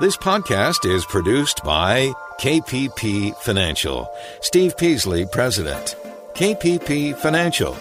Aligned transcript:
This 0.00 0.16
podcast 0.16 0.90
is 0.90 1.04
produced 1.04 1.62
by 1.62 2.14
KPP 2.40 3.36
Financial. 3.36 4.10
Steve 4.40 4.74
Peasley, 4.78 5.26
President. 5.26 5.94
KPP 6.32 7.14
Financial. 7.18 7.76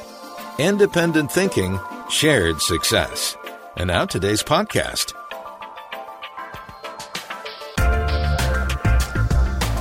Independent 0.58 1.32
thinking, 1.32 1.79
shared 2.10 2.60
success. 2.62 3.38
And 3.78 3.88
now 3.88 4.04
today's 4.04 4.44
podcast. 4.44 5.13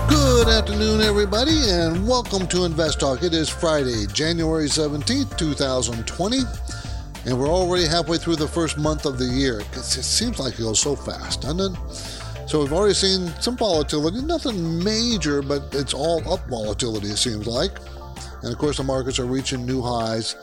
Good 0.09 0.47
afternoon, 0.47 1.01
everybody, 1.01 1.59
and 1.71 2.07
welcome 2.07 2.47
to 2.47 2.63
Invest 2.63 3.01
Talk. 3.01 3.25
It 3.25 3.35
is 3.35 3.49
Friday, 3.49 4.07
January 4.13 4.69
17th, 4.69 5.37
2020, 5.37 6.39
and 7.27 7.37
we're 7.37 7.49
already 7.49 7.85
halfway 7.89 8.17
through 8.17 8.37
the 8.37 8.47
first 8.47 8.79
month 8.79 9.07
of 9.07 9.19
the 9.19 9.25
year. 9.25 9.59
It 9.59 9.83
seems 9.83 10.39
like 10.39 10.55
it 10.55 10.63
goes 10.63 10.79
so 10.79 10.95
fast, 10.95 11.43
doesn't 11.43 11.75
it? 11.75 12.18
So 12.49 12.61
we've 12.61 12.73
already 12.73 12.95
seen 12.95 13.27
some 13.43 13.59
volatility, 13.59 14.23
nothing 14.23 14.83
major, 14.83 15.43
but 15.43 15.69
it's 15.75 15.93
all 15.93 16.27
up 16.33 16.49
volatility, 16.49 17.09
it 17.09 17.19
seems 17.19 17.47
like. 17.47 17.73
And 18.43 18.51
of 18.51 18.57
course, 18.57 18.79
the 18.79 18.85
markets 18.85 19.19
are 19.19 19.27
reaching 19.27 19.67
new 19.67 19.83
highs. 19.83 20.35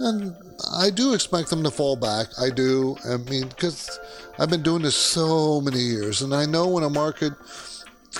And 0.00 0.34
I 0.76 0.90
do 0.90 1.14
expect 1.14 1.50
them 1.50 1.62
to 1.62 1.70
fall 1.70 1.94
back. 1.94 2.26
I 2.40 2.50
do. 2.50 2.96
I 3.08 3.18
mean, 3.18 3.46
because 3.46 4.00
I've 4.40 4.50
been 4.50 4.64
doing 4.64 4.82
this 4.82 4.96
so 4.96 5.60
many 5.60 5.78
years, 5.78 6.22
and 6.22 6.34
I 6.34 6.46
know 6.46 6.66
when 6.66 6.82
a 6.82 6.90
market 6.90 7.32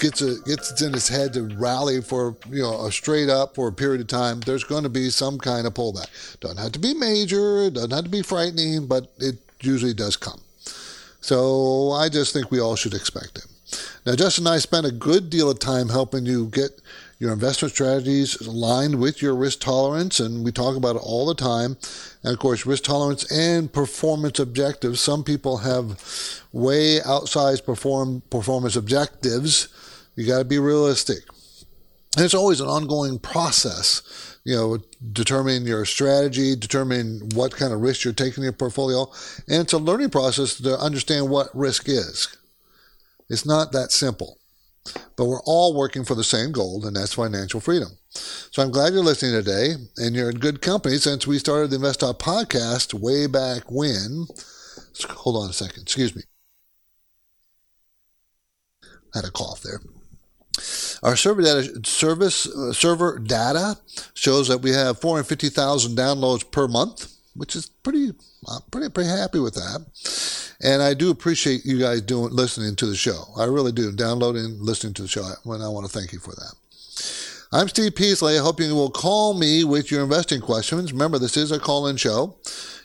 gets 0.00 0.22
a, 0.22 0.36
gets 0.46 0.80
in 0.80 0.94
its 0.94 1.08
head 1.08 1.32
to 1.32 1.42
rally 1.56 2.00
for 2.02 2.36
you 2.48 2.62
know 2.62 2.86
a 2.86 2.92
straight 2.92 3.28
up 3.28 3.56
for 3.56 3.66
a 3.66 3.72
period 3.72 4.00
of 4.00 4.06
time, 4.06 4.38
there's 4.38 4.62
going 4.62 4.84
to 4.84 4.88
be 4.88 5.10
some 5.10 5.36
kind 5.36 5.66
of 5.66 5.74
pullback. 5.74 6.38
Doesn't 6.38 6.58
have 6.58 6.72
to 6.72 6.78
be 6.78 6.94
major, 6.94 7.70
doesn't 7.70 7.90
have 7.90 8.04
to 8.04 8.10
be 8.10 8.22
frightening, 8.22 8.86
but 8.86 9.12
it 9.18 9.34
usually 9.60 9.94
does 9.94 10.16
come. 10.16 10.40
So 11.26 11.90
I 11.90 12.08
just 12.08 12.32
think 12.32 12.52
we 12.52 12.60
all 12.60 12.76
should 12.76 12.94
expect 12.94 13.38
it. 13.38 13.46
Now, 14.06 14.14
Justin 14.14 14.46
and 14.46 14.54
I 14.54 14.58
spent 14.58 14.86
a 14.86 14.92
good 14.92 15.28
deal 15.28 15.50
of 15.50 15.58
time 15.58 15.88
helping 15.88 16.24
you 16.24 16.46
get 16.46 16.80
your 17.18 17.32
investment 17.32 17.74
strategies 17.74 18.40
aligned 18.42 19.00
with 19.00 19.20
your 19.20 19.34
risk 19.34 19.58
tolerance, 19.58 20.20
and 20.20 20.44
we 20.44 20.52
talk 20.52 20.76
about 20.76 20.94
it 20.94 21.02
all 21.02 21.26
the 21.26 21.34
time. 21.34 21.78
And 22.22 22.32
of 22.32 22.38
course, 22.38 22.64
risk 22.64 22.84
tolerance 22.84 23.28
and 23.32 23.72
performance 23.72 24.38
objectives. 24.38 25.00
Some 25.00 25.24
people 25.24 25.56
have 25.56 26.00
way 26.52 27.00
outsized 27.00 27.64
perform, 27.64 28.22
performance 28.30 28.76
objectives. 28.76 29.66
You 30.14 30.28
got 30.28 30.38
to 30.38 30.44
be 30.44 30.60
realistic. 30.60 31.24
And 32.14 32.24
it's 32.24 32.34
always 32.34 32.60
an 32.60 32.68
ongoing 32.68 33.18
process, 33.18 34.35
you 34.46 34.54
know, 34.54 34.78
determining 35.12 35.66
your 35.66 35.84
strategy, 35.84 36.54
determining 36.54 37.20
what 37.34 37.50
kind 37.50 37.72
of 37.72 37.80
risk 37.80 38.04
you're 38.04 38.14
taking 38.14 38.36
in 38.36 38.42
your 38.44 38.52
portfolio. 38.52 39.10
And 39.48 39.62
it's 39.62 39.72
a 39.72 39.78
learning 39.78 40.10
process 40.10 40.54
to 40.58 40.78
understand 40.78 41.28
what 41.28 41.48
risk 41.52 41.88
is. 41.88 42.28
It's 43.28 43.44
not 43.44 43.72
that 43.72 43.90
simple. 43.90 44.38
But 45.16 45.24
we're 45.24 45.42
all 45.46 45.74
working 45.74 46.04
for 46.04 46.14
the 46.14 46.22
same 46.22 46.52
goal, 46.52 46.86
and 46.86 46.94
that's 46.94 47.14
financial 47.14 47.58
freedom. 47.58 47.98
So 48.10 48.62
I'm 48.62 48.70
glad 48.70 48.92
you're 48.92 49.02
listening 49.02 49.32
today, 49.32 49.72
and 49.96 50.14
you're 50.14 50.30
in 50.30 50.38
good 50.38 50.62
company 50.62 50.98
since 50.98 51.26
we 51.26 51.40
started 51.40 51.70
the 51.70 51.76
Invest 51.76 51.98
Talk 51.98 52.20
podcast 52.20 52.94
way 52.94 53.26
back 53.26 53.64
when. 53.68 54.26
Hold 55.08 55.42
on 55.42 55.50
a 55.50 55.54
second. 55.54 55.82
Excuse 55.82 56.14
me. 56.14 56.22
I 59.12 59.18
had 59.18 59.24
a 59.24 59.32
cough 59.32 59.62
there. 59.62 59.80
Our 61.02 61.16
server 61.16 61.42
data 61.42 61.80
service 61.84 62.46
uh, 62.46 62.72
server 62.72 63.18
data 63.18 63.76
shows 64.14 64.48
that 64.48 64.58
we 64.58 64.70
have 64.70 65.00
450,000 65.00 65.96
downloads 65.96 66.50
per 66.50 66.68
month, 66.68 67.12
which 67.34 67.54
is 67.56 67.66
pretty 67.66 68.12
pretty 68.70 68.88
pretty 68.88 69.10
happy 69.10 69.38
with 69.38 69.54
that. 69.54 69.84
And 70.62 70.82
I 70.82 70.94
do 70.94 71.10
appreciate 71.10 71.66
you 71.66 71.78
guys 71.78 72.00
doing 72.00 72.32
listening 72.32 72.76
to 72.76 72.86
the 72.86 72.96
show. 72.96 73.24
I 73.36 73.44
really 73.44 73.72
do. 73.72 73.92
Downloading, 73.92 74.56
listening 74.58 74.94
to 74.94 75.02
the 75.02 75.08
show. 75.08 75.28
And 75.44 75.62
I 75.62 75.68
want 75.68 75.86
to 75.86 75.92
thank 75.92 76.12
you 76.12 76.18
for 76.18 76.34
that. 76.34 76.54
I'm 77.52 77.68
Steve 77.68 77.94
Peasley. 77.94 78.38
I 78.38 78.42
hope 78.42 78.58
you 78.58 78.74
will 78.74 78.90
call 78.90 79.34
me 79.34 79.64
with 79.64 79.90
your 79.90 80.02
investing 80.02 80.40
questions. 80.40 80.92
Remember, 80.92 81.18
this 81.18 81.36
is 81.36 81.52
a 81.52 81.60
call-in 81.60 81.96
show. 81.96 82.36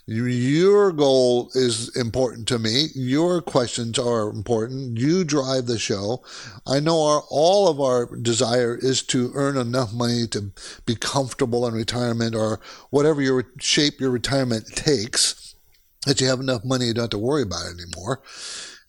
Your 0.08 0.92
goal 0.92 1.52
is 1.54 1.96
important 1.96 2.48
to 2.48 2.60
me. 2.60 2.88
Your 2.96 3.42
questions 3.42 4.00
are 4.00 4.30
important. 4.30 4.98
You 4.98 5.24
drive 5.24 5.68
the 5.68 5.78
show. 5.78 6.24
I 6.66 6.80
know 6.80 7.04
our, 7.04 7.24
all 7.30 7.68
of 7.68 7.80
our 7.80 8.16
desire 8.18 8.78
is 8.82 9.04
to 9.04 9.32
earn 9.36 9.58
enough 9.58 9.94
money 9.94 10.28
to 10.28 10.52
be 10.86 10.96
comfortable 10.96 11.68
in 11.68 11.74
retirement 11.74 12.36
or 12.36 12.60
whatever 12.90 13.22
your 13.22 13.52
shape 13.60 14.00
your 14.00 14.10
retirement 14.10 14.68
takes, 14.76 15.56
that 16.06 16.20
you 16.20 16.28
have 16.28 16.40
enough 16.40 16.66
money 16.66 16.88
you 16.88 16.94
don't 16.94 17.04
have 17.04 17.10
to 17.12 17.18
worry 17.18 17.44
about 17.44 17.68
it 17.68 17.80
anymore. 17.80 18.22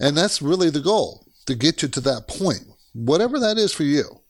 And 0.00 0.16
that's 0.16 0.42
really 0.42 0.70
the 0.70 0.80
goal 0.80 1.26
to 1.46 1.54
get 1.54 1.82
you 1.82 1.88
to 1.88 2.00
that 2.00 2.26
point, 2.26 2.62
whatever 2.94 3.38
that 3.38 3.58
is 3.58 3.72
for 3.72 3.84
you. 3.84 4.20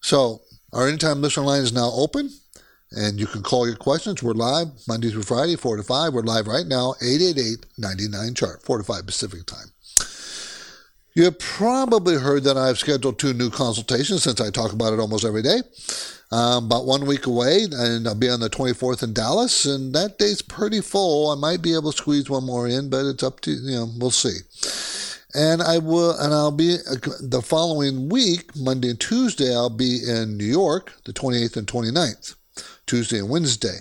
So 0.00 0.42
our 0.72 0.86
anytime 0.86 1.22
listener 1.22 1.44
line 1.44 1.62
is 1.62 1.72
now 1.72 1.90
open. 1.92 2.30
And 2.96 3.20
you 3.20 3.26
can 3.26 3.42
call 3.42 3.66
your 3.66 3.76
questions. 3.76 4.22
We're 4.22 4.32
live 4.32 4.68
Monday 4.88 5.10
through 5.10 5.24
Friday, 5.24 5.54
4 5.56 5.76
to 5.76 5.82
5. 5.82 6.14
We're 6.14 6.22
live 6.22 6.46
right 6.46 6.66
now, 6.66 6.94
888 7.02 7.66
99 7.76 8.34
chart, 8.34 8.62
4 8.62 8.78
to 8.78 8.84
5 8.84 9.04
Pacific 9.04 9.44
time. 9.44 9.66
You 11.12 11.24
have 11.24 11.38
probably 11.38 12.16
heard 12.16 12.44
that 12.44 12.56
I've 12.56 12.78
scheduled 12.78 13.18
two 13.18 13.34
new 13.34 13.50
consultations 13.50 14.22
since 14.22 14.40
I 14.40 14.48
talk 14.48 14.72
about 14.72 14.94
it 14.94 14.98
almost 14.98 15.26
every 15.26 15.42
day. 15.42 15.60
Um, 16.32 16.66
about 16.66 16.86
one 16.86 17.04
week 17.04 17.26
away, 17.26 17.66
and 17.70 18.08
I'll 18.08 18.14
be 18.14 18.30
on 18.30 18.40
the 18.40 18.48
24th 18.48 19.02
in 19.02 19.12
Dallas, 19.12 19.66
and 19.66 19.94
that 19.94 20.18
day's 20.18 20.40
pretty 20.40 20.80
full. 20.80 21.30
I 21.30 21.34
might 21.34 21.60
be 21.60 21.74
able 21.74 21.92
to 21.92 21.98
squeeze 21.98 22.30
one 22.30 22.44
more 22.44 22.66
in, 22.66 22.88
but 22.88 23.04
it's 23.04 23.22
up 23.22 23.40
to 23.40 23.50
you 23.50 23.76
know. 23.76 23.88
We'll 23.98 24.10
see. 24.10 24.38
And 25.34 25.62
I 25.62 25.78
will, 25.78 26.18
and 26.18 26.32
I'll 26.32 26.50
be 26.50 26.74
uh, 26.74 26.96
the 27.20 27.42
following 27.42 28.08
week, 28.08 28.56
Monday 28.56 28.88
and 28.88 28.98
Tuesday. 29.00 29.54
I'll 29.54 29.68
be 29.68 30.00
in 30.08 30.38
New 30.38 30.46
York, 30.46 30.94
the 31.04 31.12
28th 31.12 31.58
and 31.58 31.66
29th. 31.66 32.34
Tuesday 32.86 33.18
and 33.18 33.28
Wednesday. 33.28 33.78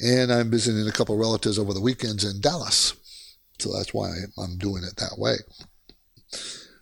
And 0.00 0.32
I'm 0.32 0.50
visiting 0.50 0.88
a 0.88 0.92
couple 0.92 1.16
relatives 1.16 1.58
over 1.58 1.74
the 1.74 1.80
weekends 1.80 2.24
in 2.24 2.40
Dallas. 2.40 2.94
So 3.58 3.72
that's 3.72 3.92
why 3.92 4.08
I'm 4.38 4.56
doing 4.56 4.82
it 4.84 4.96
that 4.96 5.18
way. 5.18 5.34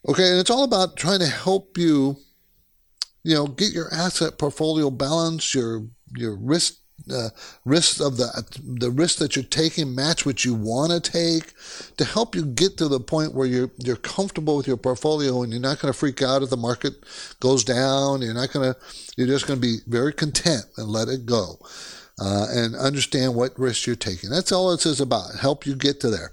Okay, 0.09 0.31
and 0.31 0.39
it's 0.39 0.51
all 0.51 0.65
about 0.65 0.97
trying 0.97 1.19
to 1.21 1.27
help 1.27 1.77
you, 1.77 2.17
you 3.25 3.35
know, 3.35 3.47
get 3.47 3.73
your 3.73 3.93
asset 3.93 4.39
portfolio 4.39 4.91
balance, 4.91 5.55
your 5.55 5.87
your 6.17 6.37
risk 6.37 6.75
uh, 7.13 7.31
risk 7.65 8.01
of 8.01 8.17
the 8.17 8.29
the 8.63 8.91
risk 8.91 9.19
that 9.19 9.37
you're 9.37 9.45
taking 9.45 9.95
match 9.95 10.27
what 10.27 10.45
you 10.45 10.55
want 10.55 10.93
to 10.93 11.01
take 11.01 11.55
to 11.97 12.05
help 12.05 12.35
you 12.35 12.45
get 12.45 12.77
to 12.77 12.89
the 12.89 13.01
point 13.01 13.35
where 13.35 13.47
you're 13.47 13.71
you're 13.79 13.97
comfortable 13.97 14.57
with 14.57 14.67
your 14.67 14.77
portfolio 14.77 15.43
and 15.43 15.53
you're 15.53 15.63
not 15.63 15.79
going 15.79 15.93
to 15.93 15.99
freak 15.99 16.23
out 16.23 16.43
if 16.43 16.51
the 16.51 16.57
market 16.57 16.95
goes 17.41 17.65
down. 17.65 18.23
You're 18.23 18.35
not 18.35 18.53
going 18.53 18.73
to 18.73 18.81
you're 19.17 19.27
just 19.27 19.47
going 19.47 19.61
to 19.61 19.67
be 19.67 19.79
very 19.87 20.13
content 20.13 20.65
and 20.77 20.89
let 20.89 21.09
it 21.09 21.27
go. 21.27 21.59
Uh, 22.21 22.47
and 22.51 22.75
understand 22.75 23.33
what 23.37 23.57
risks 23.57 23.87
you're 23.87 23.95
taking. 23.95 24.29
That's 24.29 24.51
all 24.51 24.73
it 24.73 24.85
is 24.85 25.01
about. 25.01 25.37
Help 25.41 25.65
you 25.65 25.77
get 25.77 26.01
to 26.01 26.11
there. 26.11 26.33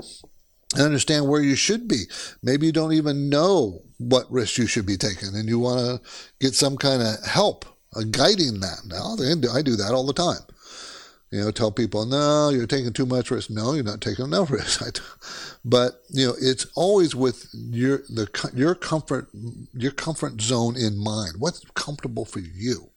And 0.73 0.81
understand 0.81 1.27
where 1.27 1.43
you 1.43 1.55
should 1.55 1.87
be. 1.87 2.05
Maybe 2.41 2.65
you 2.65 2.71
don't 2.71 2.93
even 2.93 3.29
know 3.29 3.83
what 3.99 4.29
risks 4.31 4.57
you 4.57 4.65
should 4.65 4.87
be 4.87 4.97
taking, 4.97 5.35
and 5.35 5.47
you 5.47 5.59
want 5.59 5.79
to 5.79 6.09
get 6.39 6.55
some 6.55 6.75
kind 6.75 7.03
of 7.03 7.23
help 7.23 7.65
uh, 7.95 8.01
guiding 8.09 8.61
that. 8.61 8.79
Now, 8.87 9.13
I 9.53 9.61
do 9.61 9.75
that 9.75 9.91
all 9.93 10.07
the 10.07 10.13
time. 10.13 10.41
You 11.31 11.41
know, 11.41 11.51
tell 11.51 11.71
people, 11.71 12.05
no, 12.05 12.49
you're 12.49 12.67
taking 12.67 12.93
too 12.93 13.05
much 13.05 13.31
risk. 13.31 13.49
No, 13.49 13.73
you're 13.73 13.83
not 13.83 14.01
taking 14.01 14.25
enough 14.25 14.51
risk. 14.51 15.01
but 15.65 16.01
you 16.09 16.27
know, 16.27 16.35
it's 16.39 16.65
always 16.75 17.15
with 17.15 17.49
your 17.53 17.99
the 18.09 18.51
your 18.53 18.75
comfort 18.75 19.27
your 19.73 19.91
comfort 19.91 20.39
zone 20.41 20.75
in 20.77 20.97
mind. 20.97 21.35
What's 21.39 21.61
comfortable 21.73 22.25
for 22.25 22.39
you? 22.39 22.91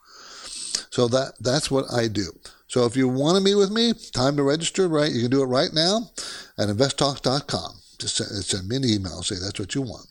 So 0.91 1.09
that 1.09 1.35
that's 1.41 1.71
what 1.71 1.87
I 1.93 2.09
do. 2.09 2.33
So 2.69 2.85
if 2.85 2.97
you 2.97 3.09
want 3.09 3.37
to 3.37 3.43
meet 3.43 3.55
with 3.55 3.71
me, 3.71 3.95
time 4.13 4.37
to 4.37 4.43
register. 4.43 4.89
Right, 4.89 5.11
you 5.11 5.23
can 5.23 5.31
do 5.31 5.43
it 5.43 5.47
right 5.47 5.73
now 5.73 6.11
at 6.59 6.69
investtalk.com. 6.69 7.81
Just 7.99 8.17
send, 8.17 8.45
send 8.45 8.69
me 8.69 8.77
an 8.77 8.85
email. 8.85 9.23
Say 9.23 9.37
that's 9.43 9.59
what 9.59 9.75
you 9.75 9.83
want. 9.83 10.07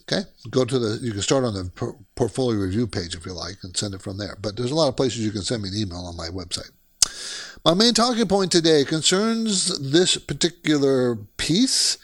Okay, 0.00 0.22
go 0.50 0.64
to 0.64 0.78
the. 0.78 0.98
You 1.00 1.12
can 1.12 1.22
start 1.22 1.44
on 1.44 1.54
the 1.54 1.94
portfolio 2.16 2.58
review 2.60 2.86
page 2.86 3.14
if 3.14 3.24
you 3.24 3.32
like, 3.32 3.56
and 3.62 3.76
send 3.76 3.94
it 3.94 4.02
from 4.02 4.18
there. 4.18 4.36
But 4.40 4.56
there's 4.56 4.72
a 4.72 4.74
lot 4.74 4.88
of 4.88 4.96
places 4.96 5.24
you 5.24 5.30
can 5.30 5.42
send 5.42 5.62
me 5.62 5.68
an 5.68 5.76
email 5.76 6.04
on 6.04 6.16
my 6.16 6.28
website. 6.28 6.70
My 7.64 7.74
main 7.74 7.94
talking 7.94 8.26
point 8.26 8.50
today 8.50 8.84
concerns 8.84 9.78
this 9.78 10.16
particular 10.16 11.14
piece. 11.36 11.96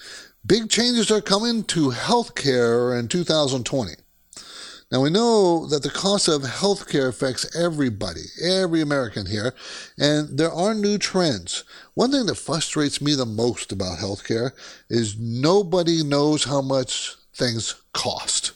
Big 0.47 0.71
changes 0.71 1.11
are 1.11 1.21
coming 1.21 1.65
to 1.65 1.91
healthcare 1.91 2.97
in 2.97 3.09
2020. 3.09 3.95
Now 4.93 5.01
we 5.01 5.11
know 5.11 5.67
that 5.67 5.83
the 5.83 5.91
cost 5.91 6.29
of 6.29 6.43
healthcare 6.43 7.09
affects 7.09 7.57
everybody, 7.57 8.21
every 8.41 8.81
American 8.81 9.27
here, 9.27 9.53
and 9.99 10.39
there 10.39 10.53
are 10.53 10.75
new 10.75 10.97
trends. 10.97 11.65
One 11.95 12.13
thing 12.13 12.27
that 12.27 12.37
frustrates 12.37 13.03
me 13.03 13.17
the 13.17 13.27
most 13.27 13.73
about 13.73 13.99
healthcare 13.99 14.53
is 14.89 15.19
nobody 15.19 16.05
knows 16.05 16.45
how 16.45 16.63
much 16.63 17.17
things 17.35 17.75
cost. 17.93 18.53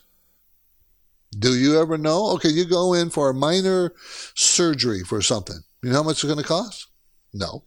Do 1.36 1.56
you 1.56 1.80
ever 1.80 1.98
know? 1.98 2.30
Okay, 2.34 2.50
you 2.50 2.64
go 2.64 2.94
in 2.94 3.10
for 3.10 3.28
a 3.28 3.34
minor 3.34 3.92
surgery 4.36 5.02
for 5.02 5.20
something. 5.20 5.58
You 5.82 5.90
know 5.90 5.96
how 5.96 6.02
much 6.04 6.22
it's 6.22 6.24
going 6.24 6.36
to 6.36 6.44
cost? 6.44 6.86
No. 7.32 7.64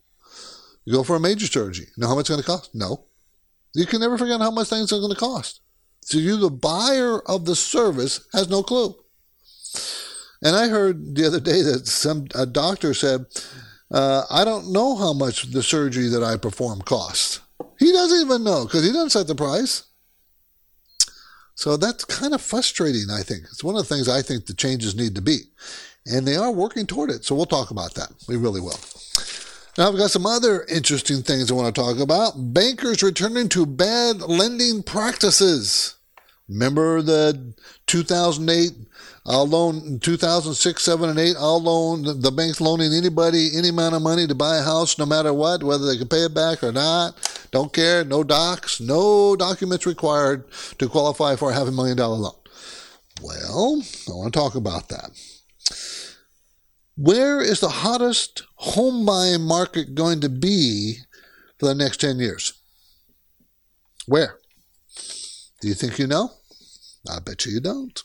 You 0.85 0.93
go 0.93 1.03
for 1.03 1.15
a 1.15 1.19
major 1.19 1.47
surgery. 1.47 1.87
You 1.95 2.01
know 2.01 2.07
how 2.07 2.15
much 2.15 2.29
it's 2.29 2.29
going 2.29 2.41
to 2.41 2.45
cost? 2.45 2.73
No. 2.73 3.05
You 3.73 3.85
can 3.85 3.99
never 3.99 4.17
forget 4.17 4.39
how 4.39 4.51
much 4.51 4.69
things 4.69 4.93
are 4.93 4.99
going 4.99 5.13
to 5.13 5.19
cost. 5.19 5.61
So 6.01 6.17
you, 6.17 6.37
the 6.37 6.51
buyer 6.51 7.19
of 7.27 7.45
the 7.45 7.55
service, 7.55 8.21
has 8.31 8.49
no 8.49 8.61
clue. 8.61 8.95
And 10.41 10.55
I 10.55 10.67
heard 10.67 11.15
the 11.15 11.25
other 11.25 11.39
day 11.39 11.61
that 11.63 11.87
some 11.87 12.27
a 12.35 12.45
doctor 12.45 12.93
said, 12.93 13.25
uh, 13.91 14.25
"I 14.29 14.45
don't 14.45 14.71
know 14.71 14.95
how 14.95 15.13
much 15.13 15.51
the 15.51 15.63
surgery 15.63 16.07
that 16.09 16.23
I 16.23 16.37
perform 16.37 16.81
costs." 16.81 17.39
He 17.79 17.91
doesn't 17.91 18.21
even 18.21 18.43
know 18.43 18.65
because 18.65 18.83
he 18.83 18.91
doesn't 18.91 19.09
set 19.09 19.27
the 19.27 19.35
price. 19.35 19.83
So 21.55 21.77
that's 21.77 22.03
kind 22.05 22.33
of 22.33 22.41
frustrating, 22.41 23.09
I 23.09 23.23
think. 23.23 23.43
It's 23.45 23.63
one 23.63 23.75
of 23.75 23.87
the 23.87 23.95
things 23.95 24.07
I 24.07 24.21
think 24.21 24.45
the 24.45 24.53
changes 24.53 24.95
need 24.95 25.15
to 25.15 25.21
be. 25.21 25.39
And 26.05 26.27
they 26.27 26.35
are 26.35 26.51
working 26.51 26.85
toward 26.85 27.09
it. 27.09 27.25
So 27.25 27.33
we'll 27.33 27.45
talk 27.45 27.71
about 27.71 27.95
that. 27.95 28.11
We 28.27 28.35
really 28.35 28.61
will. 28.61 28.79
Now, 29.77 29.89
I've 29.89 29.97
got 29.97 30.11
some 30.11 30.25
other 30.25 30.63
interesting 30.63 31.21
things 31.21 31.51
I 31.51 31.53
want 31.53 31.73
to 31.73 31.81
talk 31.81 31.99
about. 31.99 32.53
Bankers 32.53 33.03
returning 33.03 33.49
to 33.49 33.65
bad 33.65 34.21
lending 34.21 34.83
practices. 34.83 35.95
Remember 36.47 37.01
the 37.01 37.53
2008 37.87 38.71
I'll 39.27 39.41
uh, 39.41 39.45
loan 39.45 39.99
2006, 39.99 40.83
7, 40.83 41.09
and 41.09 41.17
8. 41.17 41.35
I'll 41.39 41.61
loan 41.61 42.21
the 42.21 42.31
bank's 42.31 42.61
loaning 42.61 42.93
anybody 42.93 43.57
any 43.57 43.69
amount 43.69 43.95
of 43.95 44.03
money 44.03 44.27
to 44.27 44.35
buy 44.35 44.57
a 44.57 44.61
house, 44.61 44.99
no 44.99 45.05
matter 45.07 45.33
what, 45.33 45.63
whether 45.63 45.87
they 45.87 45.97
can 45.97 46.07
pay 46.07 46.25
it 46.25 46.35
back 46.35 46.63
or 46.63 46.71
not. 46.71 47.15
Don't 47.49 47.73
care. 47.73 48.03
No 48.03 48.23
docs, 48.23 48.79
no 48.79 49.35
documents 49.35 49.87
required 49.87 50.45
to 50.77 50.87
qualify 50.87 51.35
for 51.35 51.49
a 51.49 51.55
half 51.55 51.67
a 51.67 51.71
million 51.71 51.97
dollar 51.97 52.17
loan. 52.17 52.35
Well, 53.23 53.81
I 54.07 54.11
want 54.11 54.31
to 54.31 54.39
talk 54.39 54.53
about 54.53 54.89
that. 54.89 55.09
Where 56.97 57.41
is 57.41 57.59
the 57.59 57.69
hottest 57.69 58.43
home 58.55 59.05
buying 59.05 59.41
market 59.41 59.95
going 59.95 60.21
to 60.21 60.29
be 60.29 60.99
for 61.59 61.65
the 61.65 61.75
next 61.75 61.99
10 61.99 62.19
years? 62.19 62.53
Where? 64.07 64.37
Do 65.61 65.67
you 65.67 65.73
think 65.73 65.99
you 65.99 66.07
know? 66.07 66.31
I 67.09 67.19
bet 67.19 67.45
you 67.45 67.51
you 67.51 67.59
don't. 67.59 68.01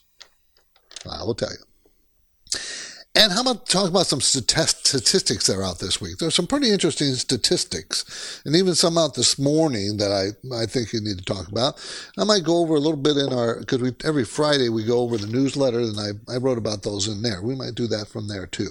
I 1.09 1.23
will 1.23 1.35
tell 1.35 1.51
you. 1.51 2.59
And 3.13 3.33
how 3.33 3.41
about 3.41 3.67
talk 3.67 3.91
about 3.91 4.07
some 4.07 4.21
statistics 4.21 5.47
that 5.47 5.57
are 5.57 5.65
out 5.65 5.81
this 5.81 6.01
week? 6.01 6.19
There's 6.19 6.35
some 6.35 6.47
pretty 6.47 6.71
interesting 6.71 7.13
statistics, 7.15 8.41
and 8.45 8.55
even 8.55 8.77
some 8.77 8.97
out 8.97 9.15
this 9.15 9.37
morning 9.37 9.97
that 9.97 10.13
I, 10.13 10.55
I 10.55 10.67
think 10.67 10.93
you 10.93 11.01
need 11.01 11.19
to 11.19 11.25
talk 11.25 11.49
about. 11.49 11.75
I 12.17 12.23
might 12.23 12.45
go 12.45 12.59
over 12.59 12.77
a 12.77 12.81
little 12.81 12.97
bit 12.97 13.17
in 13.17 13.33
our 13.33 13.59
because 13.59 13.93
every 14.05 14.25
Friday 14.25 14.69
we 14.69 14.85
go 14.85 15.01
over 15.01 15.19
the 15.19 15.27
newsletter, 15.27 15.81
and 15.81 15.99
I, 15.99 16.33
I 16.33 16.37
wrote 16.37 16.57
about 16.57 16.85
those 16.85 17.09
in 17.09 17.23
there. 17.23 17.43
We 17.43 17.57
might 17.57 17.75
do 17.75 17.89
that 17.89 18.07
from 18.07 18.29
there 18.29 18.47
too. 18.47 18.71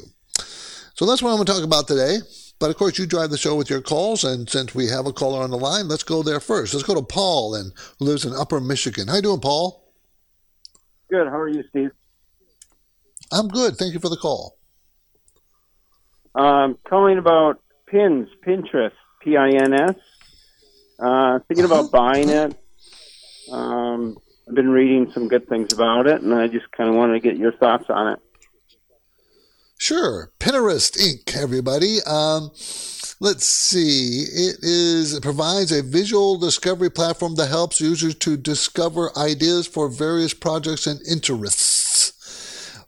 So 0.94 1.06
that's 1.06 1.22
what 1.22 1.32
I'm 1.32 1.36
going 1.36 1.46
to 1.46 1.54
talk 1.54 1.64
about 1.64 1.88
today. 1.88 2.20
But 2.60 2.70
of 2.70 2.78
course, 2.78 2.98
you 2.98 3.06
drive 3.06 3.32
the 3.32 3.38
show 3.38 3.56
with 3.56 3.70
your 3.70 3.82
calls, 3.82 4.24
and 4.24 4.50
since 4.50 4.74
we 4.74 4.88
have 4.88 5.06
a 5.06 5.14
caller 5.14 5.44
on 5.44 5.52
the 5.52 5.58
line, 5.58 5.90
let's 5.90 6.04
go 6.04 6.24
there 6.24 6.40
first. 6.40 6.74
Let's 6.74 6.88
go 6.88 6.96
to 6.96 7.02
Paul, 7.02 7.56
and 7.56 7.74
who 7.98 8.06
lives 8.06 8.24
in 8.24 8.34
Upper 8.34 8.62
Michigan. 8.62 9.10
How 9.10 9.16
you 9.16 9.22
doing, 9.22 9.42
Paul? 9.42 9.94
Good. 11.10 11.28
How 11.28 11.40
are 11.40 11.50
you, 11.50 11.64
Steve? 11.70 11.92
I'm 13.32 13.48
good. 13.48 13.78
Thank 13.78 13.94
you 13.94 14.00
for 14.00 14.10
the 14.10 14.18
call. 14.18 14.58
Um, 16.36 16.78
calling 16.88 17.18
about 17.18 17.62
pins, 17.88 18.30
Pinterest, 18.46 18.92
P 19.22 19.36
I 19.38 19.50
N 19.50 19.74
S. 19.74 19.96
Uh, 21.00 21.40
thinking 21.48 21.66
about 21.66 21.86
uh-huh. 21.86 21.90
buying 21.92 22.30
it. 22.30 22.56
Um, 23.52 24.18
I've 24.48 24.56
been 24.56 24.70
reading 24.70 25.12
some 25.12 25.28
good 25.28 25.48
things 25.48 25.74
about 25.74 26.08
it, 26.08 26.22
and 26.22 26.34
I 26.34 26.48
just 26.48 26.72
kind 26.72 26.90
of 26.90 26.96
wanted 26.96 27.14
to 27.14 27.20
get 27.20 27.38
your 27.38 27.52
thoughts 27.54 27.86
on 27.90 28.14
it. 28.14 28.20
Sure. 29.78 30.32
Pinterest 30.40 30.98
Inc., 30.98 31.38
everybody. 31.38 32.00
Um, 32.06 32.52
let's 33.22 33.46
see. 33.46 34.24
It 34.24 34.58
is 34.62 35.14
it 35.14 35.24
provides 35.24 35.72
a 35.72 35.82
visual 35.82 36.38
discovery 36.38 36.90
platform 36.90 37.36
that 37.36 37.48
helps 37.48 37.80
users 37.80 38.16
to 38.16 38.36
discover 38.36 39.18
ideas 39.18 39.68
for 39.68 39.88
various 39.88 40.34
projects 40.34 40.86
and 40.86 41.00
interests. 41.08 41.89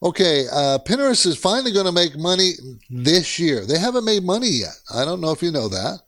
Okay, 0.04 0.46
uh, 0.52 0.80
Pinterest 0.84 1.28
is 1.28 1.38
finally 1.38 1.72
going 1.72 1.86
to 1.86 1.92
make 1.92 2.18
money 2.18 2.54
this 2.90 3.38
year. 3.38 3.66
They 3.66 3.78
haven't 3.78 4.04
made 4.06 4.24
money 4.24 4.50
yet. 4.50 4.80
I 4.92 5.06
don't 5.06 5.22
know 5.22 5.32
if 5.32 5.44
you 5.44 5.52
know 5.52 5.68
that, 5.70 6.00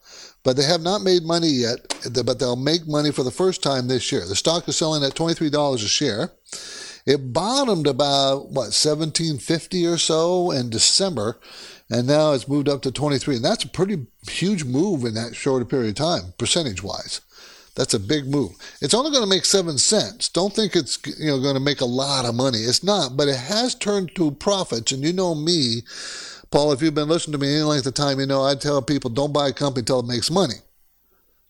but 0.43 0.57
they 0.57 0.63
have 0.63 0.81
not 0.81 1.03
made 1.03 1.21
money 1.21 1.49
yet. 1.49 1.77
But 2.25 2.39
they'll 2.39 2.55
make 2.55 2.87
money 2.87 3.11
for 3.11 3.21
the 3.21 3.29
first 3.29 3.61
time 3.61 3.87
this 3.87 4.11
year. 4.11 4.25
The 4.25 4.35
stock 4.35 4.67
is 4.67 4.77
selling 4.77 5.03
at 5.03 5.13
twenty 5.13 5.35
three 5.35 5.51
dollars 5.51 5.83
a 5.83 5.87
share. 5.87 6.31
It 7.05 7.33
bottomed 7.33 7.85
about 7.85 8.49
what 8.49 8.73
seventeen 8.73 9.37
fifty 9.37 9.85
or 9.85 9.99
so 9.99 10.49
in 10.49 10.71
December, 10.71 11.39
and 11.87 12.07
now 12.07 12.31
it's 12.31 12.47
moved 12.47 12.69
up 12.69 12.81
to 12.83 12.91
twenty 12.91 13.19
three. 13.19 13.35
And 13.35 13.45
that's 13.45 13.63
a 13.63 13.69
pretty 13.69 14.07
huge 14.27 14.63
move 14.63 15.05
in 15.05 15.13
that 15.13 15.35
short 15.35 15.69
period 15.69 15.89
of 15.89 15.95
time, 15.95 16.33
percentage 16.39 16.81
wise. 16.81 17.21
That's 17.75 17.95
a 17.95 17.99
big 17.99 18.27
move. 18.27 18.51
It's 18.81 18.93
only 18.93 19.09
going 19.09 19.23
to 19.23 19.29
make 19.29 19.45
seven 19.45 19.77
cents. 19.77 20.29
Don't 20.29 20.53
think 20.53 20.75
it's 20.75 20.99
you 21.19 21.27
know 21.27 21.39
going 21.39 21.55
to 21.55 21.59
make 21.59 21.81
a 21.81 21.85
lot 21.85 22.25
of 22.25 22.35
money. 22.35 22.59
It's 22.59 22.83
not, 22.83 23.17
but 23.17 23.27
it 23.27 23.37
has 23.37 23.73
turned 23.73 24.13
to 24.15 24.31
profits. 24.31 24.91
And 24.91 25.03
you 25.03 25.11
know 25.11 25.33
me, 25.33 25.81
Paul. 26.51 26.71
If 26.71 26.81
you've 26.81 26.93
been 26.93 27.09
listening 27.09 27.33
to 27.33 27.39
me 27.39 27.51
any 27.51 27.63
length 27.63 27.87
of 27.87 27.95
time, 27.95 28.19
you 28.19 28.27
know 28.27 28.43
I 28.43 28.55
tell 28.55 28.81
people 28.81 29.09
don't 29.09 29.33
buy 29.33 29.47
a 29.47 29.53
company 29.53 29.81
until 29.81 30.01
it 30.01 30.05
makes 30.05 30.29
money. 30.29 30.55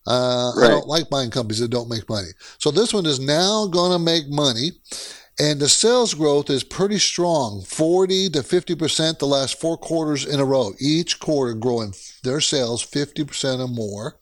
Uh, 0.05 0.51
right. 0.55 0.65
I 0.65 0.69
don't 0.69 0.87
like 0.87 1.09
buying 1.09 1.29
companies 1.29 1.59
that 1.59 1.71
don't 1.71 1.89
make 1.89 2.07
money. 2.09 2.29
So 2.57 2.71
this 2.71 2.93
one 2.93 3.05
is 3.05 3.19
now 3.19 3.67
going 3.67 3.91
to 3.91 3.99
make 3.99 4.27
money. 4.29 4.71
And 5.39 5.59
the 5.59 5.67
sales 5.67 6.13
growth 6.13 6.51
is 6.51 6.63
pretty 6.63 6.99
strong 6.99 7.63
40 7.63 8.29
to 8.31 8.39
50% 8.39 9.17
the 9.17 9.25
last 9.25 9.59
four 9.59 9.77
quarters 9.77 10.25
in 10.25 10.39
a 10.39 10.45
row. 10.45 10.73
Each 10.79 11.19
quarter 11.19 11.55
growing 11.55 11.93
their 12.23 12.39
sales 12.39 12.85
50% 12.85 13.59
or 13.59 13.67
more. 13.67 14.19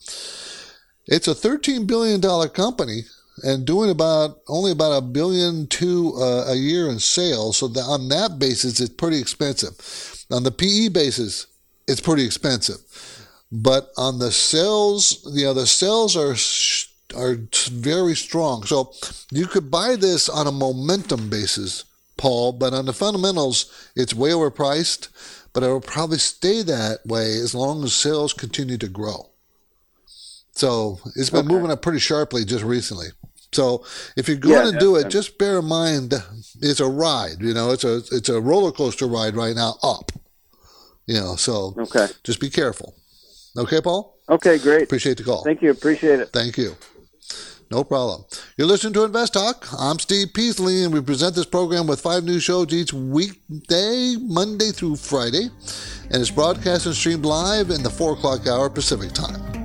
It's 1.08 1.28
a 1.28 1.36
$13 1.36 1.88
billion 1.88 2.22
company 2.50 3.02
and 3.44 3.66
doing 3.66 3.90
about 3.90 4.40
only 4.48 4.72
about 4.72 4.98
a 4.98 5.02
billion 5.02 5.68
two 5.68 6.14
uh, 6.16 6.46
a 6.48 6.56
year 6.56 6.90
in 6.90 7.00
sales. 7.00 7.58
So 7.58 7.68
that 7.70 7.82
on 7.82 8.10
that 8.10 8.40
basis, 8.40 8.80
it's 8.80 8.94
pretty 8.94 9.20
expensive. 9.20 10.26
On 10.32 10.44
the 10.44 10.52
PE 10.52 10.90
basis, 10.90 11.48
it's 11.88 12.02
pretty 12.02 12.26
expensive. 12.26 12.78
But 13.52 13.92
on 13.98 14.20
the 14.20 14.32
sales, 14.32 15.28
you 15.34 15.46
know, 15.46 15.54
the 15.54 15.68
sales 15.68 16.16
are 16.16 16.36
are 17.18 17.36
very 17.70 18.16
strong. 18.16 18.64
So 18.64 18.94
you 19.32 19.48
could 19.48 19.70
buy 19.70 19.98
this 19.98 20.30
on 20.30 20.48
a 20.48 20.52
momentum 20.52 21.30
basis, 21.30 21.84
Paul. 22.18 22.54
But 22.54 22.74
on 22.74 22.86
the 22.86 22.94
fundamentals, 22.94 23.90
it's 23.96 24.14
way 24.14 24.30
overpriced. 24.30 25.10
But 25.54 25.64
it 25.64 25.68
will 25.68 25.82
probably 25.82 26.20
stay 26.20 26.62
that 26.62 27.06
way 27.06 27.34
as 27.36 27.54
long 27.54 27.84
as 27.84 27.94
sales 27.94 28.32
continue 28.32 28.78
to 28.78 28.88
grow. 28.88 29.31
So 30.54 31.00
it's 31.16 31.30
been 31.30 31.46
okay. 31.46 31.54
moving 31.54 31.72
up 31.72 31.82
pretty 31.82 32.00
sharply 32.00 32.46
just 32.46 32.64
recently. 32.64 33.08
So 33.52 33.86
if 34.16 34.28
you're 34.28 34.38
going 34.38 34.66
yeah, 34.66 34.72
to 34.72 34.80
do 34.80 34.96
it, 34.96 35.10
just 35.10 35.38
bear 35.38 35.60
in 35.60 35.66
mind 35.66 36.14
it's 36.62 36.80
a 36.80 36.88
ride. 36.88 37.42
You 37.42 37.54
know, 37.54 37.72
it's 37.72 37.84
a 37.84 37.98
it's 38.12 38.30
a 38.30 38.40
roller 38.40 38.72
coaster 38.72 39.08
ride 39.08 39.36
right 39.36 39.56
now 39.56 39.76
up. 39.84 40.12
You 41.06 41.16
know, 41.16 41.36
so 41.36 41.76
okay, 41.78 42.08
just 42.24 42.40
be 42.40 42.50
careful. 42.50 42.96
Okay, 43.58 43.82
Paul. 43.82 44.18
Okay, 44.30 44.58
great. 44.58 44.84
Appreciate 44.84 45.18
the 45.18 45.24
call. 45.24 45.44
Thank 45.44 45.62
you. 45.62 45.72
Appreciate 45.72 46.20
it. 46.22 46.30
Thank 46.30 46.58
you. 46.58 46.76
No 47.70 47.84
problem. 47.86 48.26
You're 48.58 48.68
listening 48.68 48.94
to 48.94 49.06
Invest 49.06 49.34
Talk. 49.34 49.66
I'm 49.80 49.98
Steve 49.98 50.34
Peasley, 50.34 50.84
and 50.84 50.94
we 50.94 51.00
present 51.00 51.36
this 51.36 51.46
program 51.46 51.88
with 51.88 52.02
five 52.02 52.24
new 52.26 52.40
shows 52.40 52.74
each 52.74 52.92
weekday, 52.92 54.16
Monday 54.20 54.72
through 54.72 54.98
Friday, 54.98 55.50
and 56.10 56.22
it's 56.22 56.32
broadcast 56.32 56.86
and 56.86 56.96
streamed 56.96 57.26
live 57.26 57.70
in 57.70 57.82
the 57.82 57.90
four 57.90 58.14
o'clock 58.14 58.46
hour 58.46 58.70
Pacific 58.70 59.14
time. 59.14 59.61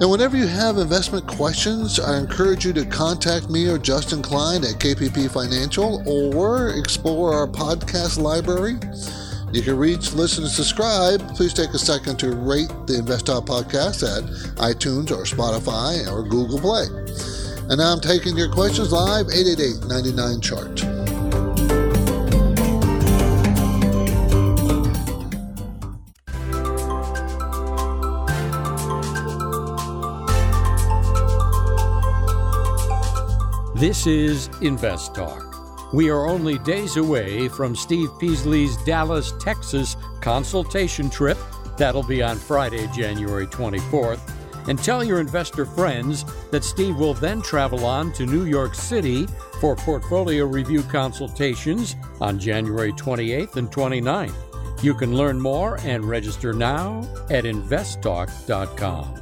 And 0.00 0.10
whenever 0.10 0.36
you 0.36 0.48
have 0.48 0.78
investment 0.78 1.24
questions, 1.26 2.00
I 2.00 2.18
encourage 2.18 2.64
you 2.66 2.72
to 2.72 2.84
contact 2.84 3.48
me 3.48 3.68
or 3.68 3.78
Justin 3.78 4.22
Klein 4.22 4.64
at 4.64 4.80
KPP 4.80 5.30
Financial 5.30 6.02
or 6.06 6.70
explore 6.70 7.32
our 7.32 7.46
podcast 7.46 8.18
library. 8.18 8.74
You 9.52 9.62
can 9.62 9.78
reach, 9.78 10.12
listen, 10.12 10.42
and 10.42 10.52
subscribe. 10.52 11.36
Please 11.36 11.54
take 11.54 11.70
a 11.70 11.78
second 11.78 12.18
to 12.18 12.34
rate 12.34 12.72
the 12.88 12.96
Invest 12.98 13.26
podcast 13.26 14.02
at 14.02 14.24
iTunes 14.56 15.12
or 15.12 15.22
Spotify 15.22 16.10
or 16.10 16.24
Google 16.28 16.58
Play. 16.58 16.86
And 17.68 17.78
now 17.78 17.92
I'm 17.92 18.00
taking 18.00 18.36
your 18.36 18.50
questions 18.50 18.90
live 18.90 19.26
888 19.28 19.88
99 19.88 20.40
chart. 20.40 21.03
This 33.74 34.06
is 34.06 34.48
Invest 34.60 35.16
Talk. 35.16 35.92
We 35.92 36.08
are 36.08 36.28
only 36.28 36.58
days 36.58 36.96
away 36.96 37.48
from 37.48 37.74
Steve 37.74 38.08
Peasley's 38.20 38.76
Dallas, 38.84 39.32
Texas 39.40 39.96
consultation 40.20 41.10
trip. 41.10 41.36
That'll 41.76 42.04
be 42.04 42.22
on 42.22 42.36
Friday, 42.36 42.88
January 42.94 43.48
24th. 43.48 44.20
And 44.68 44.78
tell 44.78 45.02
your 45.02 45.18
investor 45.18 45.66
friends 45.66 46.24
that 46.52 46.62
Steve 46.62 46.94
will 46.94 47.14
then 47.14 47.42
travel 47.42 47.84
on 47.84 48.12
to 48.12 48.26
New 48.26 48.44
York 48.44 48.76
City 48.76 49.26
for 49.60 49.74
portfolio 49.74 50.46
review 50.46 50.84
consultations 50.84 51.96
on 52.20 52.38
January 52.38 52.92
28th 52.92 53.56
and 53.56 53.72
29th. 53.72 54.84
You 54.84 54.94
can 54.94 55.16
learn 55.16 55.40
more 55.40 55.80
and 55.80 56.04
register 56.04 56.52
now 56.52 57.00
at 57.28 57.42
investtalk.com. 57.42 59.20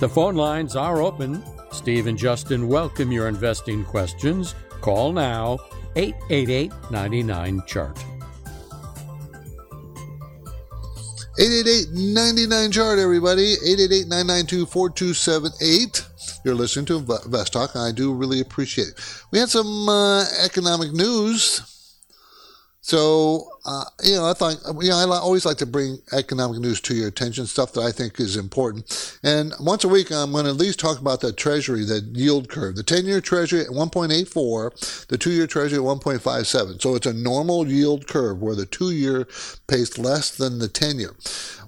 The 0.00 0.08
phone 0.08 0.34
lines 0.34 0.76
are 0.76 1.02
open 1.02 1.44
Steve 1.72 2.06
and 2.06 2.18
Justin 2.18 2.68
welcome 2.68 3.10
your 3.10 3.28
investing 3.28 3.84
questions. 3.84 4.54
Call 4.80 5.12
now 5.12 5.58
888 5.96 6.72
99 6.90 7.62
Chart. 7.66 7.98
888-99 11.38 12.72
chart 12.74 12.98
everybody 12.98 13.56
888-992-4278 13.56 16.42
you're 16.44 16.54
listening 16.54 16.84
to 16.84 16.98
Invest 16.98 17.54
Talk 17.54 17.74
i 17.74 17.90
do 17.90 18.12
really 18.12 18.40
appreciate 18.40 18.88
it 18.88 19.00
we 19.30 19.38
had 19.38 19.48
some 19.48 19.88
uh, 19.88 20.26
economic 20.44 20.92
news 20.92 21.71
so, 22.84 23.46
uh, 23.64 23.84
you 24.02 24.16
know, 24.16 24.28
I 24.28 24.32
thought, 24.32 24.56
you 24.82 24.90
know, 24.90 24.98
I 24.98 25.16
always 25.16 25.46
like 25.46 25.58
to 25.58 25.66
bring 25.66 25.98
economic 26.12 26.58
news 26.58 26.80
to 26.80 26.94
your 26.94 27.06
attention, 27.06 27.46
stuff 27.46 27.72
that 27.74 27.82
I 27.82 27.92
think 27.92 28.18
is 28.18 28.36
important. 28.36 29.18
And 29.22 29.54
once 29.60 29.84
a 29.84 29.88
week, 29.88 30.10
I'm 30.10 30.32
going 30.32 30.46
to 30.46 30.50
at 30.50 30.56
least 30.56 30.80
talk 30.80 30.98
about 30.98 31.20
the 31.20 31.32
Treasury, 31.32 31.84
the 31.84 32.00
yield 32.12 32.48
curve. 32.48 32.74
The 32.74 32.82
10 32.82 33.04
year 33.06 33.20
Treasury 33.20 33.60
at 33.60 33.68
1.84, 33.68 35.06
the 35.06 35.16
two 35.16 35.30
year 35.30 35.46
Treasury 35.46 35.78
at 35.78 35.84
1.57. 35.84 36.82
So 36.82 36.96
it's 36.96 37.06
a 37.06 37.12
normal 37.12 37.68
yield 37.68 38.08
curve 38.08 38.42
where 38.42 38.56
the 38.56 38.66
two 38.66 38.90
year 38.90 39.28
pays 39.68 39.96
less 39.96 40.36
than 40.36 40.58
the 40.58 40.68
10 40.68 40.98
year. 40.98 41.14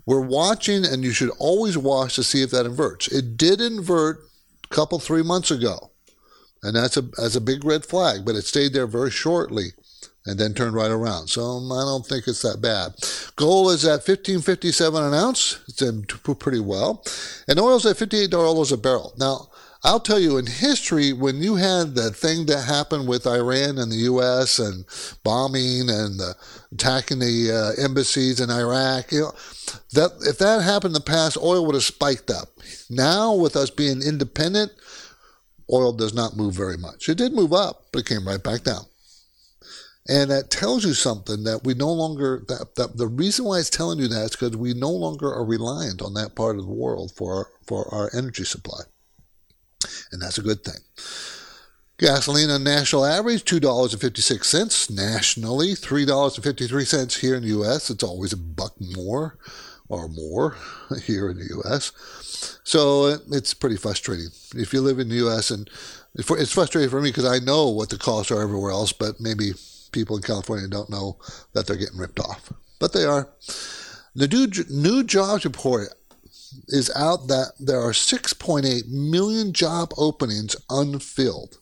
We're 0.06 0.20
watching, 0.20 0.84
and 0.84 1.04
you 1.04 1.12
should 1.12 1.30
always 1.38 1.78
watch 1.78 2.16
to 2.16 2.24
see 2.24 2.42
if 2.42 2.50
that 2.50 2.66
inverts. 2.66 3.06
It 3.06 3.36
did 3.36 3.60
invert 3.60 4.18
a 4.64 4.74
couple, 4.74 4.98
three 4.98 5.22
months 5.22 5.52
ago. 5.52 5.92
And 6.64 6.74
that's 6.74 6.96
a, 6.96 7.02
that's 7.02 7.36
a 7.36 7.40
big 7.40 7.64
red 7.64 7.84
flag, 7.84 8.24
but 8.24 8.34
it 8.34 8.46
stayed 8.46 8.72
there 8.72 8.88
very 8.88 9.12
shortly 9.12 9.74
and 10.26 10.38
then 10.38 10.54
turned 10.54 10.74
right 10.74 10.90
around. 10.90 11.28
So 11.28 11.42
um, 11.42 11.70
I 11.70 11.82
don't 11.82 12.06
think 12.06 12.26
it's 12.26 12.42
that 12.42 12.62
bad. 12.62 12.94
Gold 13.36 13.72
is 13.72 13.84
at 13.84 14.06
1557 14.06 15.02
an 15.02 15.14
ounce. 15.14 15.60
It's 15.68 15.82
in 15.82 16.04
pretty 16.04 16.60
well. 16.60 17.04
And 17.48 17.60
oil's 17.60 17.86
at 17.86 17.96
$58 17.96 18.72
a 18.72 18.76
barrel. 18.76 19.12
Now, 19.18 19.48
I'll 19.86 20.00
tell 20.00 20.18
you, 20.18 20.38
in 20.38 20.46
history, 20.46 21.12
when 21.12 21.42
you 21.42 21.56
had 21.56 21.94
that 21.94 22.16
thing 22.16 22.46
that 22.46 22.62
happened 22.62 23.06
with 23.06 23.26
Iran 23.26 23.76
and 23.76 23.92
the 23.92 24.06
U.S. 24.08 24.58
and 24.58 24.86
bombing 25.22 25.90
and 25.90 26.18
the, 26.18 26.34
attacking 26.72 27.18
the 27.18 27.52
uh, 27.76 27.82
embassies 27.84 28.40
in 28.40 28.50
Iraq, 28.50 29.12
you 29.12 29.20
know, 29.20 29.32
that 29.92 30.12
if 30.22 30.38
that 30.38 30.62
happened 30.62 30.96
in 30.96 31.00
the 31.00 31.00
past, 31.00 31.36
oil 31.36 31.66
would 31.66 31.74
have 31.74 31.84
spiked 31.84 32.30
up. 32.30 32.48
Now, 32.88 33.34
with 33.34 33.56
us 33.56 33.68
being 33.68 34.00
independent, 34.00 34.72
oil 35.70 35.92
does 35.92 36.14
not 36.14 36.34
move 36.34 36.54
very 36.54 36.78
much. 36.78 37.10
It 37.10 37.18
did 37.18 37.34
move 37.34 37.52
up, 37.52 37.84
but 37.92 38.00
it 38.00 38.06
came 38.06 38.26
right 38.26 38.42
back 38.42 38.64
down. 38.64 38.86
And 40.06 40.30
that 40.30 40.50
tells 40.50 40.84
you 40.84 40.92
something 40.92 41.44
that 41.44 41.64
we 41.64 41.72
no 41.72 41.90
longer, 41.90 42.44
that, 42.48 42.74
that 42.76 42.98
the 42.98 43.06
reason 43.06 43.46
why 43.46 43.58
it's 43.58 43.70
telling 43.70 43.98
you 43.98 44.08
that 44.08 44.24
is 44.24 44.30
because 44.32 44.56
we 44.56 44.74
no 44.74 44.90
longer 44.90 45.32
are 45.32 45.44
reliant 45.44 46.02
on 46.02 46.12
that 46.14 46.34
part 46.34 46.56
of 46.58 46.66
the 46.66 46.72
world 46.72 47.12
for 47.16 47.34
our, 47.34 47.46
for 47.66 47.94
our 47.94 48.10
energy 48.14 48.44
supply. 48.44 48.80
And 50.12 50.20
that's 50.20 50.38
a 50.38 50.42
good 50.42 50.62
thing. 50.62 50.80
Gasoline 51.98 52.50
on 52.50 52.64
national 52.64 53.06
average, 53.06 53.44
$2.56 53.44 54.90
nationally, 54.90 55.68
$3.53 55.74 57.20
here 57.20 57.36
in 57.36 57.42
the 57.42 57.48
U.S. 57.50 57.88
It's 57.88 58.02
always 58.02 58.32
a 58.32 58.36
buck 58.36 58.74
more 58.78 59.38
or 59.88 60.08
more 60.08 60.56
here 61.04 61.30
in 61.30 61.38
the 61.38 61.48
U.S. 61.62 61.92
So 62.64 63.04
uh, 63.04 63.18
it's 63.30 63.54
pretty 63.54 63.76
frustrating. 63.76 64.28
If 64.54 64.72
you 64.74 64.80
live 64.80 64.98
in 64.98 65.08
the 65.08 65.16
U.S. 65.16 65.50
and 65.50 65.70
it's 66.14 66.52
frustrating 66.52 66.90
for 66.90 67.00
me 67.00 67.10
because 67.10 67.26
I 67.26 67.38
know 67.38 67.68
what 67.68 67.90
the 67.90 67.98
costs 67.98 68.30
are 68.30 68.42
everywhere 68.42 68.72
else, 68.72 68.92
but 68.92 69.20
maybe 69.20 69.52
people 69.94 70.16
in 70.16 70.22
California 70.22 70.68
don't 70.68 70.90
know 70.90 71.18
that 71.54 71.66
they're 71.66 71.76
getting 71.76 71.98
ripped 71.98 72.20
off, 72.20 72.52
but 72.80 72.92
they 72.92 73.04
are. 73.04 73.30
The 74.14 74.28
new, 74.28 74.48
new 74.68 75.04
jobs 75.04 75.44
report 75.44 75.88
is 76.68 76.90
out 76.94 77.28
that 77.28 77.52
there 77.58 77.80
are 77.80 77.92
6.8 77.92 78.88
million 78.88 79.52
job 79.52 79.92
openings 79.96 80.56
unfilled. 80.68 81.58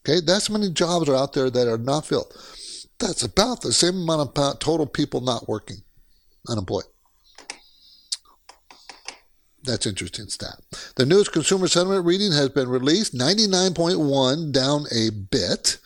Okay, 0.00 0.20
that's 0.24 0.48
many 0.48 0.70
jobs 0.70 1.08
are 1.08 1.16
out 1.16 1.34
there 1.34 1.50
that 1.50 1.68
are 1.68 1.78
not 1.78 2.06
filled. 2.06 2.32
That's 2.98 3.22
about 3.22 3.60
the 3.60 3.72
same 3.72 4.02
amount 4.02 4.36
of 4.36 4.58
total 4.58 4.86
people 4.86 5.20
not 5.20 5.48
working, 5.48 5.82
unemployed. 6.48 6.84
That's 9.64 9.86
interesting 9.86 10.28
stat. 10.28 10.60
The 10.96 11.04
newest 11.04 11.32
consumer 11.32 11.66
sentiment 11.66 12.06
reading 12.06 12.32
has 12.32 12.48
been 12.50 12.68
released, 12.68 13.14
99.1, 13.14 14.52
down 14.52 14.86
a 14.92 15.10
bit. 15.10 15.78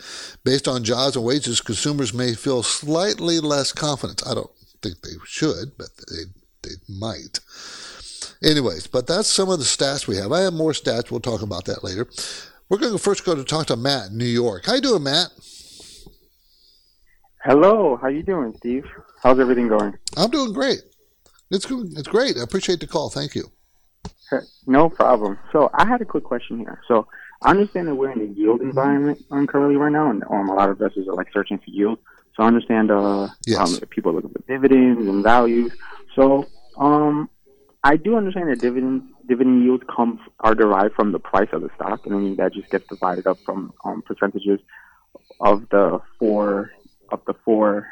Based 0.45 0.69
on 0.69 0.85
jobs 0.85 1.17
and 1.17 1.25
wages, 1.25 1.61
consumers 1.61 2.12
may 2.12 2.35
feel 2.35 2.62
slightly 2.62 3.41
less 3.41 3.73
confidence. 3.73 4.23
I 4.26 4.35
don't 4.35 4.50
think 4.83 5.00
they 5.00 5.14
should, 5.25 5.79
but 5.79 5.88
they, 6.09 6.25
they 6.62 6.75
might. 6.88 7.41
Anyways, 8.45 8.87
but 8.88 9.07
that's 9.07 9.29
some 9.29 9.49
of 9.49 9.59
the 9.59 9.64
stats 9.64 10.07
we 10.07 10.17
have. 10.17 10.33
I 10.33 10.41
have 10.41 10.52
more 10.52 10.73
stats. 10.73 11.11
We'll 11.11 11.21
talk 11.21 11.43
about 11.43 11.64
that 11.64 11.83
later. 11.83 12.07
We're 12.69 12.79
going 12.79 12.93
to 12.93 12.99
first 12.99 13.25
go 13.25 13.35
to 13.35 13.45
talk 13.45 13.67
to 13.67 13.76
Matt 13.76 14.11
in 14.11 14.19
New 14.19 14.25
York. 14.25 14.67
How 14.67 14.75
you 14.75 14.81
doing, 14.81 15.02
Matt? 15.05 15.29
Hello. 17.45 17.97
How 18.00 18.09
you 18.09 18.23
doing, 18.23 18.55
Steve? 18.59 18.85
How's 19.23 19.41
everything 19.41 19.69
going? 19.69 19.97
I'm 20.17 20.31
doing 20.31 20.52
great. 20.52 20.81
It's 21.50 21.67
it's 21.71 22.09
great. 22.09 22.37
I 22.38 22.43
appreciate 22.43 22.81
the 22.81 22.87
call. 22.87 23.11
Thank 23.11 23.35
you. 23.35 23.50
No 24.67 24.89
problem. 24.89 25.39
So 25.53 25.71
I 25.75 25.87
had 25.87 26.01
a 26.01 26.05
quick 26.05 26.25
question 26.25 26.59
here. 26.59 26.81
So 26.89 27.07
I 27.43 27.51
understand 27.51 27.89
that 27.89 27.95
we're 27.95 28.12
in 28.12 28.21
a 28.21 28.33
yield 28.33 28.61
environment 28.61 29.25
um, 29.31 29.47
currently 29.47 29.77
right 29.77 29.93
now, 29.93 30.11
and 30.11 30.23
um, 30.31 30.49
a 30.49 30.55
lot 30.55 30.71
of 30.71 30.81
investors 30.81 31.09
are 31.09 31.15
like 31.15 31.29
searching 31.33 31.59
for 31.59 31.71
yield. 31.71 31.99
So 32.37 32.43
I 32.45 32.47
understand 32.47 32.91
uh, 32.91 33.29
yes. 33.47 33.59
um, 33.59 33.89
people 33.91 34.12
are 34.12 34.15
looking 34.15 34.31
for 34.31 34.43
dividends 34.49 35.07
and 35.07 35.23
values. 35.23 35.73
So 36.15 36.47
um, 36.79 37.29
I 37.85 37.97
do 37.97 38.17
understand 38.17 38.51
that 38.51 38.61
dividends 38.61 39.05
dividend 39.27 39.62
yields 39.62 39.85
come 39.95 40.19
are 40.41 40.55
derived 40.55 40.95
from 40.95 41.12
the 41.12 41.19
price 41.19 41.49
of 41.53 41.62
the 41.62 41.71
stock, 41.75 42.07
and 42.07 42.15
then 42.15 42.37
that 42.37 42.53
just 42.53 42.71
gets 42.71 42.87
divided 42.87 43.27
up 43.27 43.39
from 43.45 43.73
um, 43.85 44.03
percentages 44.03 44.61
of 45.41 45.69
the 45.71 46.01
four 46.19 46.71
of 47.11 47.21
the 47.27 47.35
four 47.45 47.89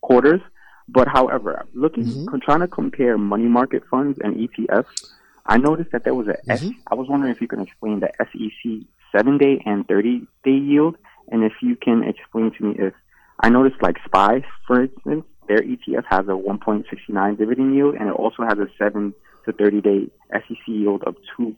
quarters. 0.00 0.40
But 0.88 1.06
however, 1.06 1.66
looking 1.72 2.04
mm-hmm. 2.04 2.38
trying 2.38 2.60
to 2.60 2.68
compare 2.68 3.16
money 3.16 3.44
market 3.44 3.82
funds 3.90 4.18
and 4.22 4.36
ETFs, 4.36 5.12
I 5.50 5.56
noticed 5.56 5.90
that 5.90 6.04
there 6.04 6.14
was 6.14 6.28
a 6.28 6.38
mm-hmm. 6.48 6.50
S, 6.68 6.70
I 6.86 6.94
was 6.94 7.08
wondering 7.08 7.34
if 7.34 7.40
you 7.40 7.48
can 7.48 7.60
explain 7.60 7.98
the 7.98 8.10
SEC 8.18 8.86
seven 9.10 9.36
day 9.36 9.60
and 9.66 9.86
30 9.86 10.26
day 10.44 10.52
yield. 10.52 10.96
And 11.32 11.42
if 11.42 11.54
you 11.60 11.74
can 11.74 12.04
explain 12.04 12.52
to 12.52 12.64
me 12.64 12.76
if 12.78 12.94
I 13.40 13.48
noticed 13.48 13.82
like 13.82 13.96
SPY, 14.04 14.44
for 14.66 14.82
instance, 14.82 15.24
their 15.48 15.58
ETF 15.58 16.04
has 16.08 16.28
a 16.28 16.38
1.69 16.38 17.36
dividend 17.36 17.74
yield 17.74 17.96
and 17.96 18.08
it 18.08 18.12
also 18.14 18.44
has 18.44 18.58
a 18.58 18.68
7 18.78 19.12
to 19.44 19.52
30 19.52 19.80
day 19.80 20.10
SEC 20.32 20.66
yield 20.66 21.02
of 21.02 21.16
2%. 21.36 21.56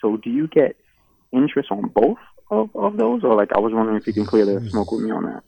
So 0.00 0.16
do 0.18 0.30
you 0.30 0.46
get 0.46 0.76
interest 1.32 1.72
on 1.72 1.88
both 1.88 2.18
of, 2.52 2.70
of 2.76 2.96
those? 2.96 3.24
Or 3.24 3.34
like 3.34 3.52
I 3.52 3.58
was 3.58 3.72
wondering 3.72 3.96
if 3.96 4.06
you 4.06 4.12
can 4.12 4.26
clear 4.26 4.44
the 4.44 4.70
smoke 4.70 4.92
with 4.92 5.00
me 5.00 5.10
on 5.10 5.24
that. 5.24 5.42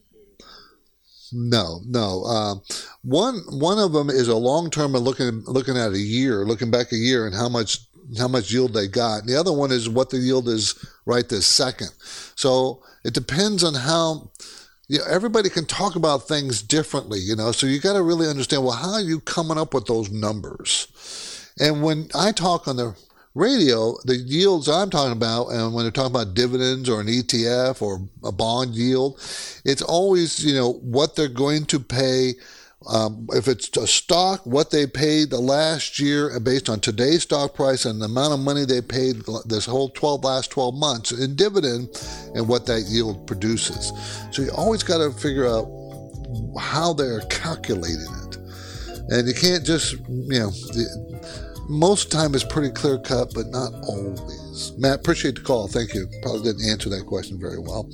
No, 1.32 1.80
no. 1.86 2.24
Uh, 2.24 2.54
one 3.02 3.40
one 3.50 3.78
of 3.78 3.92
them 3.92 4.10
is 4.10 4.28
a 4.28 4.36
long 4.36 4.70
term 4.70 4.94
and 4.94 5.04
looking 5.04 5.42
looking 5.46 5.76
at 5.76 5.92
a 5.92 5.98
year, 5.98 6.44
looking 6.44 6.70
back 6.70 6.92
a 6.92 6.96
year, 6.96 7.26
and 7.26 7.34
how 7.34 7.48
much 7.48 7.80
how 8.18 8.28
much 8.28 8.50
yield 8.52 8.72
they 8.72 8.88
got. 8.88 9.20
And 9.20 9.28
the 9.28 9.38
other 9.38 9.52
one 9.52 9.70
is 9.70 9.88
what 9.88 10.10
the 10.10 10.18
yield 10.18 10.48
is 10.48 10.74
right 11.04 11.28
this 11.28 11.46
second. 11.46 11.90
So 12.34 12.82
it 13.04 13.14
depends 13.14 13.64
on 13.64 13.74
how. 13.74 14.30
Know, 14.90 15.04
everybody 15.06 15.50
can 15.50 15.66
talk 15.66 15.96
about 15.96 16.26
things 16.26 16.62
differently, 16.62 17.18
you 17.18 17.36
know. 17.36 17.52
So 17.52 17.66
you 17.66 17.78
got 17.78 17.92
to 17.92 18.02
really 18.02 18.26
understand. 18.26 18.64
Well, 18.64 18.72
how 18.72 18.92
are 18.92 19.02
you 19.02 19.20
coming 19.20 19.58
up 19.58 19.74
with 19.74 19.84
those 19.84 20.10
numbers? 20.10 20.88
And 21.60 21.82
when 21.82 22.08
I 22.14 22.32
talk 22.32 22.66
on 22.66 22.76
the 22.76 22.96
radio, 23.34 23.94
the 24.04 24.16
yields 24.16 24.68
I'm 24.68 24.90
talking 24.90 25.12
about, 25.12 25.48
and 25.48 25.72
when 25.72 25.84
they're 25.84 25.92
talking 25.92 26.14
about 26.14 26.34
dividends 26.34 26.88
or 26.88 27.00
an 27.00 27.06
ETF 27.06 27.82
or 27.82 28.00
a 28.24 28.32
bond 28.32 28.74
yield, 28.74 29.18
it's 29.64 29.82
always, 29.82 30.44
you 30.44 30.54
know, 30.54 30.72
what 30.72 31.16
they're 31.16 31.28
going 31.28 31.64
to 31.66 31.80
pay. 31.80 32.34
Um, 32.88 33.28
if 33.32 33.48
it's 33.48 33.76
a 33.76 33.88
stock, 33.88 34.46
what 34.46 34.70
they 34.70 34.86
paid 34.86 35.30
the 35.30 35.40
last 35.40 35.98
year 35.98 36.38
based 36.38 36.68
on 36.68 36.78
today's 36.78 37.22
stock 37.22 37.54
price 37.54 37.84
and 37.84 38.00
the 38.00 38.06
amount 38.06 38.34
of 38.34 38.40
money 38.40 38.64
they 38.64 38.80
paid 38.80 39.16
this 39.46 39.66
whole 39.66 39.90
12 39.90 40.22
last 40.22 40.50
12 40.52 40.76
months 40.76 41.10
in 41.10 41.34
dividend 41.34 41.88
and 42.36 42.46
what 42.46 42.66
that 42.66 42.82
yield 42.82 43.26
produces. 43.26 43.92
So 44.30 44.42
you 44.42 44.52
always 44.52 44.84
got 44.84 44.98
to 44.98 45.10
figure 45.10 45.46
out 45.46 45.68
how 46.58 46.92
they're 46.92 47.20
calculating 47.22 48.14
it. 48.26 48.36
And 49.08 49.26
you 49.26 49.34
can't 49.34 49.64
just, 49.64 49.94
you 50.08 50.38
know, 50.38 50.52
most 51.68 52.10
time 52.10 52.34
is 52.34 52.44
pretty 52.44 52.70
clear 52.70 52.98
cut, 52.98 53.32
but 53.34 53.46
not 53.48 53.72
always. 53.84 54.72
Matt, 54.78 55.00
appreciate 55.00 55.36
the 55.36 55.42
call. 55.42 55.68
Thank 55.68 55.94
you. 55.94 56.08
Probably 56.22 56.42
didn't 56.42 56.68
answer 56.68 56.88
that 56.90 57.06
question 57.06 57.38
very 57.38 57.58
well. 57.58 57.88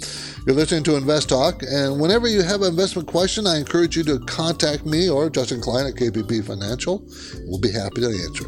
You're 0.46 0.56
listening 0.56 0.84
to 0.84 0.96
Invest 0.96 1.28
Talk, 1.28 1.62
and 1.62 2.00
whenever 2.00 2.28
you 2.28 2.42
have 2.42 2.62
an 2.62 2.68
investment 2.68 3.08
question, 3.08 3.46
I 3.46 3.58
encourage 3.58 3.96
you 3.96 4.04
to 4.04 4.18
contact 4.20 4.86
me 4.86 5.08
or 5.10 5.28
Justin 5.28 5.60
Klein 5.60 5.86
at 5.86 5.94
KPP 5.94 6.44
Financial. 6.44 7.04
We'll 7.46 7.60
be 7.60 7.72
happy 7.72 8.00
to 8.00 8.08
answer. 8.08 8.46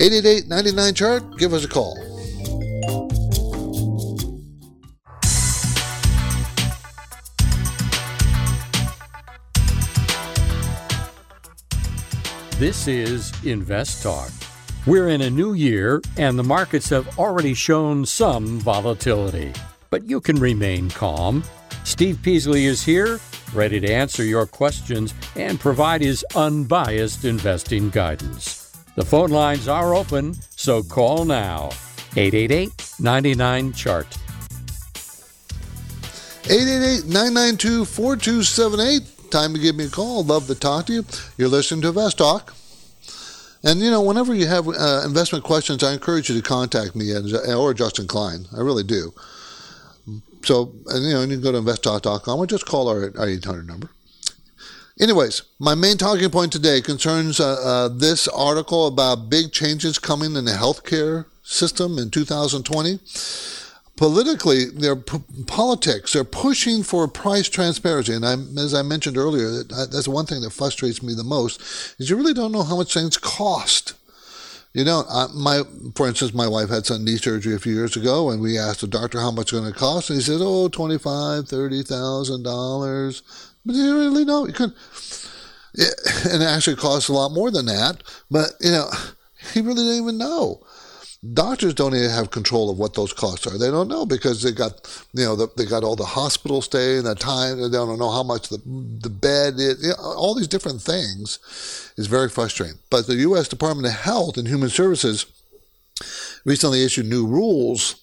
888 0.00 0.48
99 0.48 0.94
chart, 0.94 1.38
give 1.38 1.52
us 1.52 1.64
a 1.64 1.68
call. 1.68 2.09
This 12.60 12.86
is 12.88 13.32
Invest 13.42 14.02
Talk. 14.02 14.30
We're 14.86 15.08
in 15.08 15.22
a 15.22 15.30
new 15.30 15.54
year, 15.54 16.02
and 16.18 16.38
the 16.38 16.44
markets 16.44 16.90
have 16.90 17.18
already 17.18 17.54
shown 17.54 18.04
some 18.04 18.60
volatility. 18.60 19.54
But 19.88 20.04
you 20.04 20.20
can 20.20 20.36
remain 20.36 20.90
calm. 20.90 21.42
Steve 21.84 22.18
Peasley 22.22 22.66
is 22.66 22.82
here, 22.82 23.18
ready 23.54 23.80
to 23.80 23.90
answer 23.90 24.22
your 24.22 24.44
questions 24.44 25.14
and 25.36 25.58
provide 25.58 26.02
his 26.02 26.22
unbiased 26.34 27.24
investing 27.24 27.88
guidance. 27.88 28.70
The 28.94 29.06
phone 29.06 29.30
lines 29.30 29.66
are 29.66 29.94
open, 29.94 30.34
so 30.50 30.82
call 30.82 31.24
now. 31.24 31.70
888 32.14 32.96
99 33.00 33.72
Chart. 33.72 34.18
888 36.44 37.06
992 37.06 37.86
4278. 37.86 39.19
Time 39.30 39.54
to 39.54 39.60
give 39.60 39.76
me 39.76 39.84
a 39.84 39.88
call. 39.88 40.24
Love 40.24 40.48
to 40.48 40.56
talk 40.56 40.86
to 40.86 40.92
you. 40.92 41.04
You're 41.36 41.48
listening 41.48 41.82
to 41.82 41.88
Invest 41.88 42.18
Talk. 42.18 42.54
And 43.62 43.80
you 43.80 43.90
know, 43.90 44.00
whenever 44.00 44.34
you 44.34 44.46
have 44.46 44.66
uh, 44.66 45.02
investment 45.04 45.44
questions, 45.44 45.84
I 45.84 45.92
encourage 45.92 46.28
you 46.28 46.36
to 46.36 46.42
contact 46.42 46.96
me 46.96 47.14
or 47.14 47.74
Justin 47.74 48.08
Klein. 48.08 48.46
I 48.56 48.60
really 48.60 48.82
do. 48.82 49.12
So, 50.42 50.72
and, 50.86 51.04
you 51.04 51.12
know, 51.12 51.20
you 51.22 51.28
can 51.28 51.42
go 51.42 51.52
to 51.52 51.58
investtalk.com 51.58 52.38
or 52.40 52.46
just 52.46 52.66
call 52.66 52.88
our, 52.88 53.12
our 53.18 53.28
800 53.28 53.66
number. 53.66 53.90
Anyways, 54.98 55.42
my 55.58 55.74
main 55.74 55.96
talking 55.96 56.28
point 56.30 56.52
today 56.52 56.80
concerns 56.80 57.38
uh, 57.38 57.56
uh, 57.62 57.88
this 57.88 58.26
article 58.28 58.86
about 58.86 59.30
big 59.30 59.52
changes 59.52 59.98
coming 59.98 60.34
in 60.34 60.44
the 60.44 60.52
healthcare 60.52 61.26
system 61.42 61.98
in 61.98 62.10
2020 62.10 62.98
politically, 64.00 64.64
their 64.64 64.96
p- 64.96 65.22
politics, 65.46 66.14
they're 66.14 66.24
pushing 66.24 66.82
for 66.82 67.06
price 67.06 67.50
transparency. 67.50 68.14
And 68.14 68.24
I, 68.24 68.32
as 68.58 68.72
I 68.72 68.80
mentioned 68.80 69.18
earlier, 69.18 69.62
that's 69.62 70.08
one 70.08 70.24
thing 70.24 70.40
that 70.40 70.54
frustrates 70.54 71.02
me 71.02 71.12
the 71.14 71.22
most 71.22 71.60
is 71.98 72.08
you 72.08 72.16
really 72.16 72.32
don't 72.32 72.50
know 72.50 72.62
how 72.62 72.78
much 72.78 72.94
things 72.94 73.18
cost. 73.18 73.92
You 74.72 74.84
know, 74.84 75.04
uh, 75.06 75.28
my 75.34 75.64
for 75.94 76.08
instance, 76.08 76.32
my 76.32 76.48
wife 76.48 76.70
had 76.70 76.86
some 76.86 77.04
knee 77.04 77.18
surgery 77.18 77.54
a 77.54 77.58
few 77.58 77.74
years 77.74 77.94
ago, 77.94 78.30
and 78.30 78.40
we 78.40 78.56
asked 78.56 78.80
the 78.80 78.86
doctor 78.86 79.20
how 79.20 79.32
much 79.32 79.52
it's 79.52 79.60
going 79.60 79.70
to 79.70 79.78
cost, 79.78 80.08
and 80.08 80.16
he 80.16 80.22
said, 80.22 80.38
"Oh, 80.40 80.68
twenty 80.68 80.96
five, 80.96 81.46
thirty 81.46 81.82
thousand 81.82 82.44
dollars." 82.44 83.22
But 83.66 83.74
you 83.74 83.98
really 83.98 84.24
know 84.24 84.46
you 84.46 84.54
could, 84.54 84.72
it, 85.74 85.94
and 86.24 86.42
it 86.42 86.46
actually 86.46 86.76
costs 86.76 87.10
a 87.10 87.12
lot 87.12 87.32
more 87.32 87.50
than 87.50 87.66
that. 87.66 88.02
But 88.30 88.52
you 88.60 88.70
know, 88.70 88.88
he 89.52 89.60
really 89.60 89.82
didn't 89.82 90.04
even 90.04 90.16
know. 90.16 90.62
Doctors 91.34 91.74
don't 91.74 91.94
even 91.94 92.08
have 92.08 92.30
control 92.30 92.70
of 92.70 92.78
what 92.78 92.94
those 92.94 93.12
costs 93.12 93.46
are. 93.46 93.58
They 93.58 93.70
don't 93.70 93.88
know 93.88 94.06
because 94.06 94.42
they 94.42 94.52
got, 94.52 95.04
you 95.12 95.24
know, 95.24 95.36
the, 95.36 95.48
they 95.54 95.66
got 95.66 95.84
all 95.84 95.94
the 95.94 96.04
hospital 96.04 96.62
stay 96.62 96.96
and 96.96 97.04
the 97.04 97.14
time. 97.14 97.60
They 97.60 97.68
don't 97.68 97.98
know 97.98 98.10
how 98.10 98.22
much 98.22 98.48
the 98.48 98.56
the 98.56 99.10
bed 99.10 99.54
is. 99.58 99.82
You 99.82 99.90
know, 99.90 99.96
all 99.98 100.34
these 100.34 100.48
different 100.48 100.80
things 100.80 101.38
is 101.98 102.06
very 102.06 102.30
frustrating. 102.30 102.78
But 102.88 103.06
the 103.06 103.16
U.S. 103.16 103.48
Department 103.48 103.86
of 103.86 104.00
Health 104.00 104.38
and 104.38 104.48
Human 104.48 104.70
Services 104.70 105.26
recently 106.46 106.84
issued 106.84 107.06
new 107.06 107.26
rules 107.26 107.96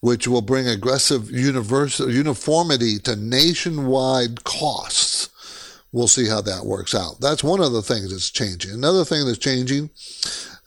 which 0.00 0.28
will 0.28 0.42
bring 0.42 0.68
aggressive 0.68 1.30
universal 1.30 2.10
uniformity 2.10 2.98
to 3.00 3.16
nationwide 3.16 4.44
costs. 4.44 5.28
We'll 5.90 6.08
see 6.08 6.28
how 6.28 6.40
that 6.42 6.66
works 6.66 6.94
out. 6.94 7.20
That's 7.20 7.42
one 7.42 7.60
of 7.60 7.72
the 7.72 7.82
things 7.82 8.10
that's 8.10 8.30
changing. 8.30 8.72
Another 8.72 9.04
thing 9.04 9.26
that's 9.26 9.38
changing, 9.38 9.90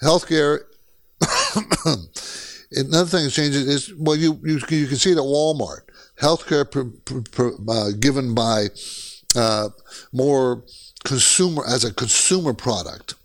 healthcare 0.01 0.63
Another 2.71 3.05
thing 3.05 3.23
that's 3.23 3.35
changing 3.35 3.67
is 3.67 3.93
well, 3.97 4.15
you 4.15 4.39
you 4.43 4.59
you 4.69 4.87
can 4.87 4.97
see 4.97 5.11
it 5.11 5.17
at 5.17 5.23
Walmart. 5.23 5.81
Healthcare 6.19 6.69
pr- 6.69 7.19
pr- 7.31 7.69
uh, 7.69 7.91
given 7.99 8.33
by 8.33 8.67
uh, 9.35 9.69
more 10.13 10.63
consumer 11.03 11.63
as 11.67 11.83
a 11.83 11.93
consumer 11.93 12.53
product. 12.53 13.15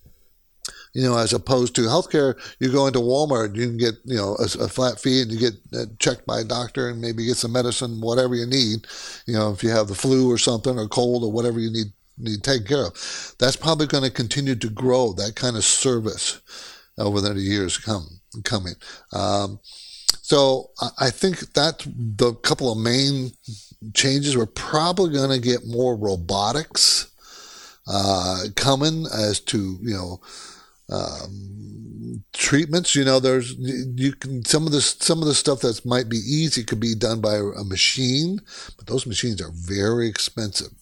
You 0.94 1.02
know, 1.02 1.18
as 1.18 1.34
opposed 1.34 1.74
to 1.76 1.82
healthcare, 1.82 2.36
you 2.58 2.72
go 2.72 2.86
into 2.86 3.00
Walmart, 3.00 3.54
you 3.54 3.66
can 3.66 3.76
get 3.76 3.94
you 4.04 4.16
know 4.16 4.36
a, 4.38 4.64
a 4.64 4.68
flat 4.68 4.98
fee, 4.98 5.22
and 5.22 5.30
you 5.30 5.38
get 5.38 5.52
uh, 5.78 5.84
checked 5.98 6.26
by 6.26 6.40
a 6.40 6.44
doctor, 6.44 6.88
and 6.88 7.00
maybe 7.00 7.26
get 7.26 7.36
some 7.36 7.52
medicine, 7.52 8.00
whatever 8.00 8.34
you 8.34 8.46
need. 8.46 8.86
You 9.26 9.34
know, 9.34 9.52
if 9.52 9.62
you 9.62 9.70
have 9.70 9.88
the 9.88 9.94
flu 9.94 10.30
or 10.30 10.38
something, 10.38 10.78
or 10.78 10.88
cold, 10.88 11.22
or 11.22 11.30
whatever 11.30 11.60
you 11.60 11.70
need 11.70 11.92
need 12.18 12.42
taken 12.42 12.66
care 12.66 12.86
of. 12.86 13.34
That's 13.38 13.56
probably 13.56 13.86
going 13.86 14.04
to 14.04 14.10
continue 14.10 14.56
to 14.56 14.70
grow 14.70 15.12
that 15.12 15.36
kind 15.36 15.56
of 15.56 15.64
service 15.64 16.40
over 16.98 17.20
the 17.20 17.34
years 17.34 17.78
come 17.78 18.06
coming. 18.44 18.74
Um, 19.12 19.60
so 20.22 20.70
I 20.98 21.10
think 21.10 21.52
that 21.54 21.86
the 21.86 22.34
couple 22.34 22.72
of 22.72 22.78
main 22.78 23.32
changes 23.94 24.36
we're 24.36 24.46
probably 24.46 25.12
going 25.12 25.30
to 25.30 25.38
get 25.38 25.66
more 25.66 25.96
robotics 25.96 27.08
uh, 27.86 28.44
coming 28.56 29.06
as 29.06 29.38
to 29.40 29.78
you 29.80 29.94
know 29.94 30.20
um, 30.90 32.24
treatments. 32.32 32.94
You 32.94 33.04
know, 33.04 33.20
there's 33.20 33.54
you 33.54 34.12
can 34.12 34.44
some 34.44 34.66
of 34.66 34.72
this 34.72 34.96
some 35.00 35.20
of 35.20 35.28
the 35.28 35.34
stuff 35.34 35.60
that 35.60 35.84
might 35.84 36.08
be 36.08 36.18
easy 36.18 36.64
could 36.64 36.80
be 36.80 36.94
done 36.94 37.20
by 37.20 37.36
a 37.36 37.64
machine, 37.64 38.40
but 38.76 38.86
those 38.86 39.06
machines 39.06 39.40
are 39.40 39.52
very 39.52 40.08
expensive. 40.08 40.72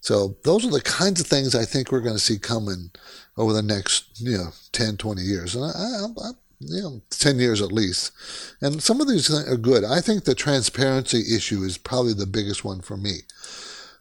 So 0.00 0.36
those 0.44 0.64
are 0.64 0.70
the 0.70 0.80
kinds 0.82 1.20
of 1.20 1.26
things 1.26 1.54
I 1.54 1.64
think 1.64 1.90
we're 1.90 2.00
going 2.00 2.14
to 2.14 2.20
see 2.20 2.38
coming 2.38 2.90
over 3.36 3.52
the 3.52 3.62
next, 3.62 4.20
you 4.20 4.36
know, 4.36 4.48
10, 4.72 4.96
20 4.96 5.22
years. 5.22 5.54
And 5.54 5.64
I, 5.64 5.68
I, 5.68 6.28
I 6.28 6.30
you 6.60 6.82
know, 6.82 7.02
10 7.10 7.38
years 7.38 7.60
at 7.60 7.72
least. 7.72 8.12
And 8.60 8.82
some 8.82 9.00
of 9.00 9.08
these 9.08 9.30
are 9.30 9.56
good. 9.56 9.84
I 9.84 10.00
think 10.00 10.24
the 10.24 10.34
transparency 10.34 11.34
issue 11.34 11.62
is 11.62 11.76
probably 11.76 12.14
the 12.14 12.26
biggest 12.26 12.64
one 12.64 12.80
for 12.80 12.96
me. 12.96 13.18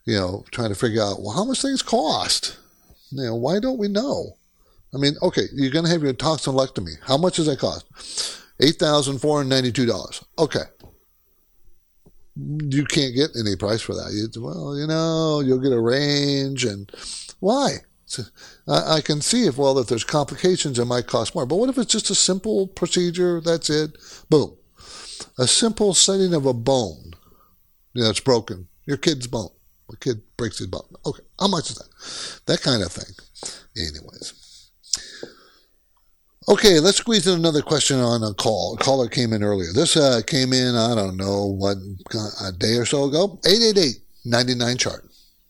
You 0.05 0.17
know, 0.17 0.45
trying 0.51 0.69
to 0.69 0.75
figure 0.75 1.01
out, 1.01 1.21
well, 1.21 1.35
how 1.35 1.43
much 1.43 1.61
things 1.61 1.81
cost? 1.81 2.57
You 3.11 3.23
know, 3.23 3.35
why 3.35 3.59
don't 3.59 3.79
we 3.79 3.87
know? 3.87 4.37
I 4.93 4.97
mean, 4.97 5.15
okay, 5.21 5.43
you're 5.53 5.71
going 5.71 5.85
to 5.85 5.91
have 5.91 6.03
your 6.03 6.13
tonsillectomy. 6.13 6.97
How 7.05 7.17
much 7.17 7.35
does 7.35 7.47
that 7.47 7.59
cost? 7.59 7.85
$8,492. 8.61 10.23
Okay. 10.39 10.59
You 12.37 12.85
can't 12.85 13.15
get 13.15 13.31
any 13.37 13.55
price 13.55 13.81
for 13.81 13.93
that. 13.95 14.11
You, 14.13 14.41
well, 14.41 14.77
you 14.77 14.87
know, 14.87 15.41
you'll 15.41 15.59
get 15.59 15.73
a 15.73 15.79
range 15.79 16.63
and 16.63 16.89
why? 17.39 17.77
So 18.05 18.23
I, 18.67 18.97
I 18.97 19.01
can 19.01 19.21
see 19.21 19.45
if, 19.45 19.57
well, 19.57 19.79
if 19.79 19.87
there's 19.87 20.03
complications, 20.03 20.79
it 20.79 20.85
might 20.85 21.07
cost 21.07 21.35
more. 21.35 21.45
But 21.45 21.57
what 21.57 21.69
if 21.69 21.77
it's 21.77 21.91
just 21.91 22.09
a 22.09 22.15
simple 22.15 22.67
procedure? 22.67 23.41
That's 23.41 23.69
it. 23.69 23.97
Boom. 24.29 24.55
A 25.37 25.47
simple 25.47 25.93
setting 25.93 26.33
of 26.33 26.45
a 26.45 26.53
bone 26.53 27.13
you 27.93 28.03
know, 28.03 28.11
broken. 28.23 28.67
Your 28.85 28.97
kid's 28.97 29.27
bone. 29.27 29.49
A 29.91 29.97
kid 29.97 30.21
breaks 30.37 30.59
his 30.59 30.67
bone. 30.67 30.87
Okay. 31.05 31.23
How 31.39 31.47
much 31.47 31.69
is 31.71 31.77
that? 31.77 32.51
That 32.51 32.61
kind 32.61 32.83
of 32.83 32.91
thing. 32.91 33.13
Anyways. 33.77 34.69
Okay, 36.47 36.79
let's 36.79 36.97
squeeze 36.97 37.25
in 37.25 37.39
another 37.39 37.63
question 37.63 37.99
on 37.99 38.23
a 38.23 38.33
call. 38.33 38.75
A 38.75 38.77
caller 38.77 39.07
came 39.07 39.33
in 39.33 39.43
earlier. 39.43 39.73
This 39.73 39.97
uh, 39.97 40.21
came 40.27 40.53
in, 40.53 40.75
I 40.75 40.93
don't 40.93 41.17
know, 41.17 41.45
what, 41.45 41.77
a 42.41 42.51
day 42.51 42.75
or 42.75 42.85
so 42.85 43.05
ago. 43.05 43.39
888 43.45 43.95
99 44.25 44.77
chart. 44.77 45.05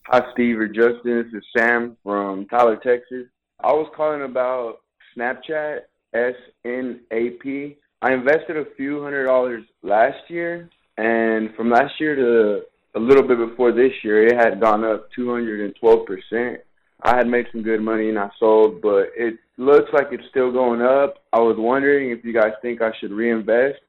Hi, 0.07 0.21
Steve 0.33 0.59
or 0.59 0.67
Justin. 0.67 1.23
This 1.31 1.41
is 1.41 1.43
Sam 1.57 1.97
from 2.03 2.45
Tyler, 2.45 2.75
Texas. 2.75 3.25
I 3.59 3.73
was 3.73 3.91
calling 3.95 4.21
about 4.21 4.81
Snapchat, 5.17 5.79
S 6.13 6.35
N 6.63 6.99
A 7.09 7.31
P. 7.41 7.75
I 8.03 8.13
invested 8.13 8.55
a 8.55 8.65
few 8.77 9.01
hundred 9.01 9.25
dollars 9.25 9.63
last 9.81 10.29
year, 10.29 10.69
and 10.99 11.55
from 11.55 11.71
last 11.71 11.99
year 11.99 12.15
to 12.15 12.65
a 12.93 12.99
little 12.99 13.27
bit 13.27 13.39
before 13.49 13.71
this 13.71 13.93
year, 14.03 14.27
it 14.27 14.35
had 14.35 14.61
gone 14.61 14.83
up 14.83 15.09
212%. 15.17 16.57
I 17.01 17.15
had 17.15 17.25
made 17.27 17.47
some 17.51 17.63
good 17.63 17.81
money 17.81 18.09
and 18.09 18.19
I 18.19 18.29
sold, 18.39 18.83
but 18.83 19.07
it 19.17 19.39
looks 19.57 19.89
like 19.91 20.09
it's 20.11 20.29
still 20.29 20.51
going 20.51 20.83
up. 20.83 21.15
I 21.33 21.39
was 21.39 21.55
wondering 21.57 22.11
if 22.11 22.23
you 22.23 22.31
guys 22.31 22.53
think 22.61 22.79
I 22.79 22.91
should 22.99 23.11
reinvest 23.11 23.79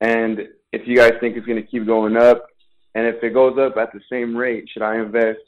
and 0.00 0.38
if 0.72 0.86
you 0.86 0.96
guys 0.96 1.14
think 1.18 1.36
it's 1.36 1.46
going 1.46 1.60
to 1.60 1.68
keep 1.68 1.84
going 1.84 2.16
up. 2.16 2.46
And 2.94 3.06
if 3.06 3.22
it 3.22 3.34
goes 3.34 3.58
up 3.58 3.76
at 3.76 3.92
the 3.92 4.00
same 4.10 4.36
rate, 4.36 4.68
should 4.72 4.82
I 4.82 5.00
invest 5.00 5.40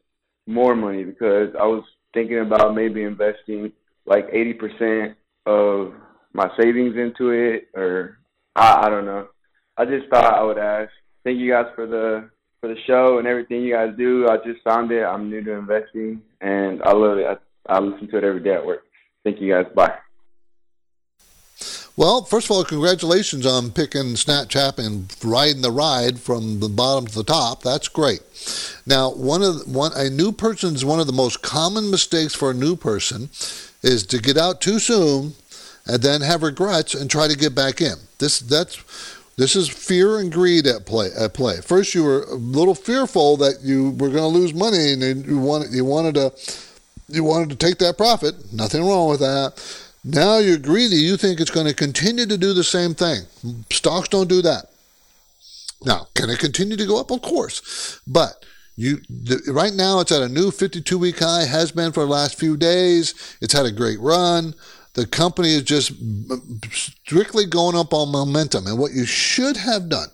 more 0.51 0.75
money 0.75 1.05
because 1.05 1.49
I 1.59 1.67
was 1.67 1.85
thinking 2.13 2.41
about 2.41 2.75
maybe 2.75 3.03
investing 3.03 3.73
like 4.07 4.31
80% 4.31 5.15
of 5.47 5.95
my 6.33 6.49
savings 6.61 6.97
into 6.97 7.31
it 7.31 7.69
or 7.75 8.19
I, 8.57 8.87
I 8.87 8.91
don't 8.91 9.07
know. 9.07 9.29
I 9.77 9.85
just 9.85 10.09
thought 10.09 10.35
I 10.35 10.43
would 10.43 10.59
ask. 10.59 10.91
Thank 11.25 11.39
you 11.39 11.51
guys 11.51 11.67
for 11.75 11.87
the 11.87 12.31
for 12.61 12.69
the 12.69 12.81
show 12.87 13.19
and 13.19 13.27
everything 13.27 13.63
you 13.63 13.75
guys 13.75 13.95
do. 13.97 14.29
I 14.29 14.37
just 14.39 14.63
found 14.63 14.91
it. 14.93 15.03
I'm 15.03 15.31
new 15.31 15.43
to 15.43 15.53
investing 15.53 16.21
and 16.41 16.83
I 16.83 16.93
love 16.93 17.19
it. 17.19 17.27
I, 17.27 17.73
I 17.73 17.79
listen 17.79 18.09
to 18.09 18.19
it 18.19 18.25
every 18.25 18.43
day 18.43 18.55
at 18.55 18.67
work. 18.67 18.83
Thank 19.25 19.41
you 19.41 19.53
guys. 19.53 19.67
Bye. 19.75 20.10
Well, 22.01 22.25
first 22.25 22.47
of 22.47 22.53
all, 22.53 22.65
congratulations 22.65 23.45
on 23.45 23.73
picking 23.73 24.15
Snapchat 24.15 24.79
and 24.79 25.15
riding 25.23 25.61
the 25.61 25.71
ride 25.71 26.19
from 26.19 26.61
the 26.61 26.69
bottom 26.71 27.07
to 27.07 27.15
the 27.15 27.23
top. 27.23 27.63
That's 27.63 27.89
great. 27.89 28.23
Now, 28.87 29.11
one 29.11 29.43
of 29.43 29.59
the, 29.59 29.71
one 29.71 29.93
a 29.95 30.09
new 30.09 30.33
person's 30.33 30.83
one 30.83 30.99
of 30.99 31.07
the 31.07 31.13
most 31.13 31.43
common 31.43 31.91
mistakes 31.91 32.35
for 32.35 32.53
a 32.53 32.55
new 32.55 32.75
person 32.75 33.29
is 33.83 34.07
to 34.07 34.19
get 34.19 34.39
out 34.39 34.63
too 34.63 34.79
soon 34.79 35.35
and 35.85 36.03
then 36.03 36.23
have 36.23 36.43
regrets 36.43 36.95
and 36.95 37.11
try 37.11 37.29
to 37.29 37.37
get 37.37 37.55
back 37.55 37.83
in. 37.83 37.97
This 38.17 38.41
that's 38.41 38.83
this 39.37 39.55
is 39.55 39.69
fear 39.69 40.21
and 40.21 40.33
greed 40.33 40.67
at 40.67 40.87
play. 40.87 41.11
At 41.15 41.35
play. 41.35 41.61
First, 41.61 41.95
you 41.95 42.05
were 42.05 42.23
a 42.23 42.35
little 42.35 42.75
fearful 42.75 43.37
that 43.37 43.61
you 43.61 43.91
were 43.91 44.09
going 44.09 44.33
to 44.33 44.39
lose 44.39 44.55
money, 44.55 44.95
and 44.95 45.27
you 45.27 45.39
wanted 45.39 45.71
you 45.75 45.85
wanted 45.85 46.15
to 46.15 46.33
you 47.09 47.25
wanted 47.25 47.51
to 47.51 47.57
take 47.57 47.77
that 47.77 47.99
profit. 47.99 48.55
Nothing 48.55 48.87
wrong 48.87 49.11
with 49.11 49.21
that. 49.21 49.90
Now 50.05 50.39
you're 50.39 50.59
greedy. 50.59 50.97
You 50.97 51.17
think 51.17 51.41
it's 51.41 51.51
going 51.51 51.67
to 51.67 51.75
continue 51.75 52.27
to 52.27 52.39
do 52.39 52.55
the 52.55 52.65
same 52.65 52.95
thing. 52.95 53.23
Stocks 53.71 54.09
don't 54.09 54.29
do 54.29 54.43
that. 54.43 54.67
Now, 55.85 56.09
can 56.15 56.31
it 56.31 56.39
continue 56.39 56.77
to 56.77 56.87
go 56.87 57.01
up? 57.01 57.11
Of 57.11 57.23
course. 57.23 58.01
But 58.07 58.45
you 58.77 59.01
the, 59.09 59.41
right 59.53 59.75
now 59.75 60.01
it's 60.01 60.13
at 60.13 60.23
a 60.23 60.29
new 60.29 60.51
52 60.51 60.99
week 60.99 61.19
high, 61.19 61.45
has 61.45 61.73
been 61.73 61.93
for 61.93 62.01
the 62.01 62.11
last 62.11 62.39
few 62.39 62.57
days. 62.57 63.37
It's 63.41 63.53
had 63.53 63.67
a 63.67 63.73
great 63.73 64.01
run. 64.01 64.55
The 64.95 65.07
company 65.07 65.55
is 65.55 65.63
just 65.63 65.93
strictly 66.73 67.47
going 67.47 67.77
up 67.77 67.93
on 67.95 68.11
momentum. 68.11 68.67
And 68.67 68.79
what 68.79 68.93
you 68.93 69.05
should 69.05 69.57
have 69.57 69.89
done 69.89 70.09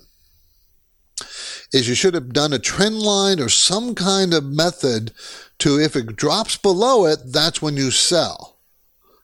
is 1.72 1.88
you 1.88 1.94
should 1.94 2.14
have 2.14 2.32
done 2.32 2.52
a 2.52 2.58
trend 2.58 2.98
line 2.98 3.40
or 3.40 3.48
some 3.48 3.94
kind 3.94 4.34
of 4.34 4.44
method 4.44 5.12
to 5.58 5.80
if 5.80 5.96
it 5.96 6.16
drops 6.16 6.56
below 6.56 7.06
it, 7.06 7.20
that's 7.26 7.62
when 7.62 7.76
you 7.76 7.90
sell. 7.90 8.55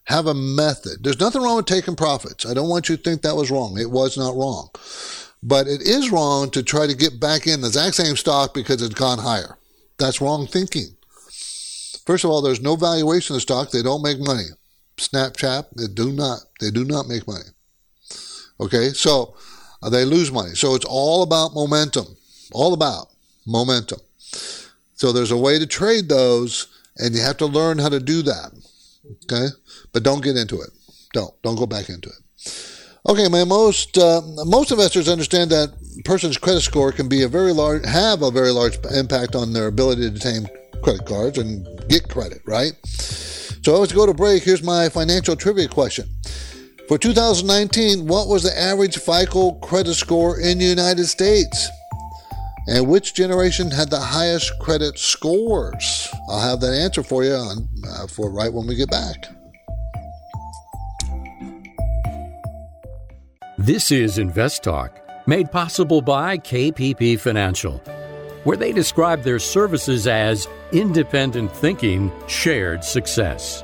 Have 0.04 0.26
a 0.26 0.34
method. 0.34 1.02
There's 1.02 1.20
nothing 1.20 1.42
wrong 1.42 1.56
with 1.56 1.66
taking 1.66 1.96
profits. 1.96 2.44
I 2.44 2.54
don't 2.54 2.68
want 2.68 2.88
you 2.88 2.96
to 2.96 3.02
think 3.02 3.22
that 3.22 3.36
was 3.36 3.50
wrong. 3.50 3.78
It 3.78 3.90
was 3.90 4.18
not 4.18 4.34
wrong. 4.34 4.70
But 5.42 5.66
it 5.66 5.82
is 5.82 6.10
wrong 6.10 6.50
to 6.50 6.62
try 6.62 6.86
to 6.86 6.94
get 6.94 7.20
back 7.20 7.46
in 7.46 7.60
the 7.60 7.68
exact 7.68 7.96
same 7.96 8.16
stock 8.16 8.54
because 8.54 8.82
it's 8.82 8.94
gone 8.94 9.18
higher. 9.18 9.58
That's 9.98 10.20
wrong 10.20 10.46
thinking. 10.46 10.96
First 12.06 12.24
of 12.24 12.30
all, 12.30 12.42
there's 12.42 12.60
no 12.60 12.76
valuation 12.76 13.34
of 13.34 13.36
the 13.36 13.40
stock. 13.40 13.70
They 13.70 13.82
don't 13.82 14.02
make 14.02 14.18
money. 14.18 14.46
Snapchat, 14.96 15.66
they 15.76 15.86
do 15.86 16.12
not, 16.12 16.40
they 16.60 16.70
do 16.70 16.84
not 16.84 17.08
make 17.08 17.26
money. 17.26 17.44
Okay, 18.60 18.90
so 18.90 19.34
uh, 19.82 19.90
they 19.90 20.04
lose 20.04 20.30
money. 20.30 20.54
So 20.54 20.74
it's 20.74 20.84
all 20.84 21.22
about 21.22 21.54
momentum. 21.54 22.06
All 22.52 22.74
about 22.74 23.08
momentum. 23.46 24.00
So 24.94 25.12
there's 25.12 25.30
a 25.30 25.36
way 25.36 25.58
to 25.58 25.66
trade 25.66 26.08
those, 26.08 26.68
and 26.96 27.14
you 27.14 27.22
have 27.22 27.38
to 27.38 27.46
learn 27.46 27.78
how 27.78 27.88
to 27.88 28.00
do 28.00 28.22
that. 28.22 28.52
Okay, 29.24 29.48
but 29.92 30.02
don't 30.02 30.22
get 30.22 30.36
into 30.36 30.60
it. 30.60 30.70
Don't 31.12 31.34
don't 31.42 31.56
go 31.56 31.66
back 31.66 31.88
into 31.88 32.08
it. 32.08 32.78
Okay, 33.08 33.28
man. 33.28 33.48
Most 33.48 33.98
uh, 33.98 34.22
most 34.44 34.70
investors 34.70 35.08
understand 35.08 35.50
that 35.50 35.72
person's 36.04 36.38
credit 36.38 36.60
score 36.60 36.92
can 36.92 37.08
be 37.08 37.22
a 37.22 37.28
very 37.28 37.52
large 37.52 37.84
have 37.86 38.22
a 38.22 38.30
very 38.30 38.50
large 38.50 38.78
impact 38.94 39.34
on 39.34 39.52
their 39.52 39.66
ability 39.66 40.02
to 40.02 40.08
obtain 40.08 40.46
credit 40.82 41.06
cards 41.06 41.38
and 41.38 41.66
get 41.88 42.08
credit. 42.08 42.42
Right. 42.46 42.72
So 42.86 43.78
let's 43.78 43.92
go 43.92 44.06
to 44.06 44.14
break. 44.14 44.42
Here's 44.42 44.62
my 44.62 44.88
financial 44.88 45.36
trivia 45.36 45.68
question. 45.68 46.08
For 46.88 46.98
2019, 46.98 48.06
what 48.06 48.28
was 48.28 48.42
the 48.42 48.58
average 48.58 48.98
FICO 48.98 49.52
credit 49.60 49.94
score 49.94 50.38
in 50.40 50.58
the 50.58 50.64
United 50.64 51.06
States? 51.06 51.68
And 52.66 52.86
which 52.86 53.14
generation 53.14 53.70
had 53.70 53.90
the 53.90 54.00
highest 54.00 54.52
credit 54.60 54.98
scores? 54.98 56.08
I'll 56.28 56.40
have 56.40 56.60
that 56.60 56.74
answer 56.74 57.02
for 57.02 57.24
you 57.24 57.34
on, 57.34 57.68
uh, 57.88 58.06
for 58.06 58.30
right 58.30 58.52
when 58.52 58.66
we 58.66 58.76
get 58.76 58.90
back. 58.90 59.16
This 63.64 63.92
is 63.92 64.18
Invest 64.18 64.64
Talk, 64.64 64.98
made 65.28 65.52
possible 65.52 66.02
by 66.02 66.36
KPP 66.36 67.16
Financial, 67.20 67.78
where 68.42 68.56
they 68.56 68.72
describe 68.72 69.22
their 69.22 69.38
services 69.38 70.08
as 70.08 70.48
independent 70.72 71.54
thinking, 71.54 72.10
shared 72.26 72.82
success. 72.82 73.62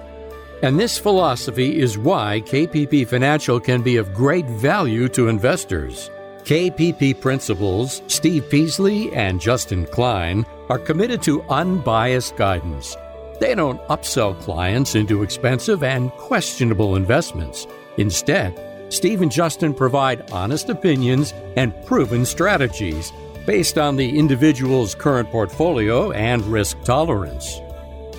And 0.62 0.78
this 0.78 0.98
philosophy 0.98 1.80
is 1.80 1.98
why 1.98 2.42
KPP 2.46 3.08
Financial 3.08 3.58
can 3.58 3.82
be 3.82 3.96
of 3.96 4.14
great 4.14 4.46
value 4.46 5.08
to 5.08 5.26
investors. 5.26 6.12
KPP 6.44 7.20
principals 7.20 8.00
Steve 8.06 8.48
Peasley 8.48 9.12
and 9.14 9.40
Justin 9.40 9.84
Klein 9.86 10.46
are 10.68 10.78
committed 10.78 11.22
to 11.22 11.42
unbiased 11.50 12.36
guidance. 12.36 12.96
They 13.40 13.56
don't 13.56 13.82
upsell 13.88 14.40
clients 14.42 14.94
into 14.94 15.24
expensive 15.24 15.82
and 15.82 16.12
questionable 16.12 16.94
investments. 16.94 17.66
Instead, 17.96 18.67
Steve 18.90 19.22
and 19.22 19.30
Justin 19.30 19.74
provide 19.74 20.30
honest 20.30 20.70
opinions 20.70 21.34
and 21.56 21.74
proven 21.84 22.24
strategies 22.24 23.12
based 23.46 23.78
on 23.78 23.96
the 23.96 24.18
individual's 24.18 24.94
current 24.94 25.30
portfolio 25.30 26.10
and 26.12 26.44
risk 26.46 26.82
tolerance. 26.84 27.60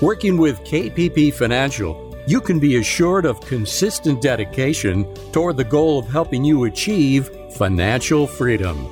Working 0.02 0.38
with 0.38 0.64
KPP 0.64 1.34
Financial, 1.34 2.06
you 2.26 2.40
can 2.40 2.60
be 2.60 2.78
assured 2.78 3.26
of 3.26 3.42
consistent 3.42 4.22
dedication 4.22 5.14
toward 5.32 5.58
the 5.58 5.64
goal 5.64 6.00
of 6.00 6.08
helping 6.08 6.44
you 6.44 6.66
achieve 6.66 7.30
financial 7.54 8.28
freedom. 8.28 8.88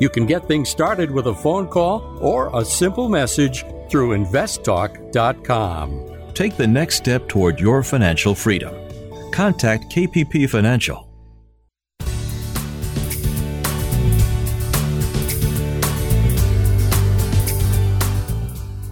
You 0.00 0.08
can 0.08 0.26
get 0.26 0.46
things 0.46 0.68
started 0.68 1.10
with 1.10 1.26
a 1.26 1.34
phone 1.34 1.66
call 1.66 2.18
or 2.20 2.56
a 2.56 2.64
simple 2.64 3.08
message 3.08 3.64
through 3.90 4.16
investtalk.com. 4.16 6.34
Take 6.34 6.56
the 6.56 6.68
next 6.68 6.96
step 6.96 7.28
toward 7.28 7.58
your 7.58 7.82
financial 7.82 8.34
freedom. 8.34 8.74
Contact 9.32 9.92
KPP 9.92 10.48
Financial 10.48 11.07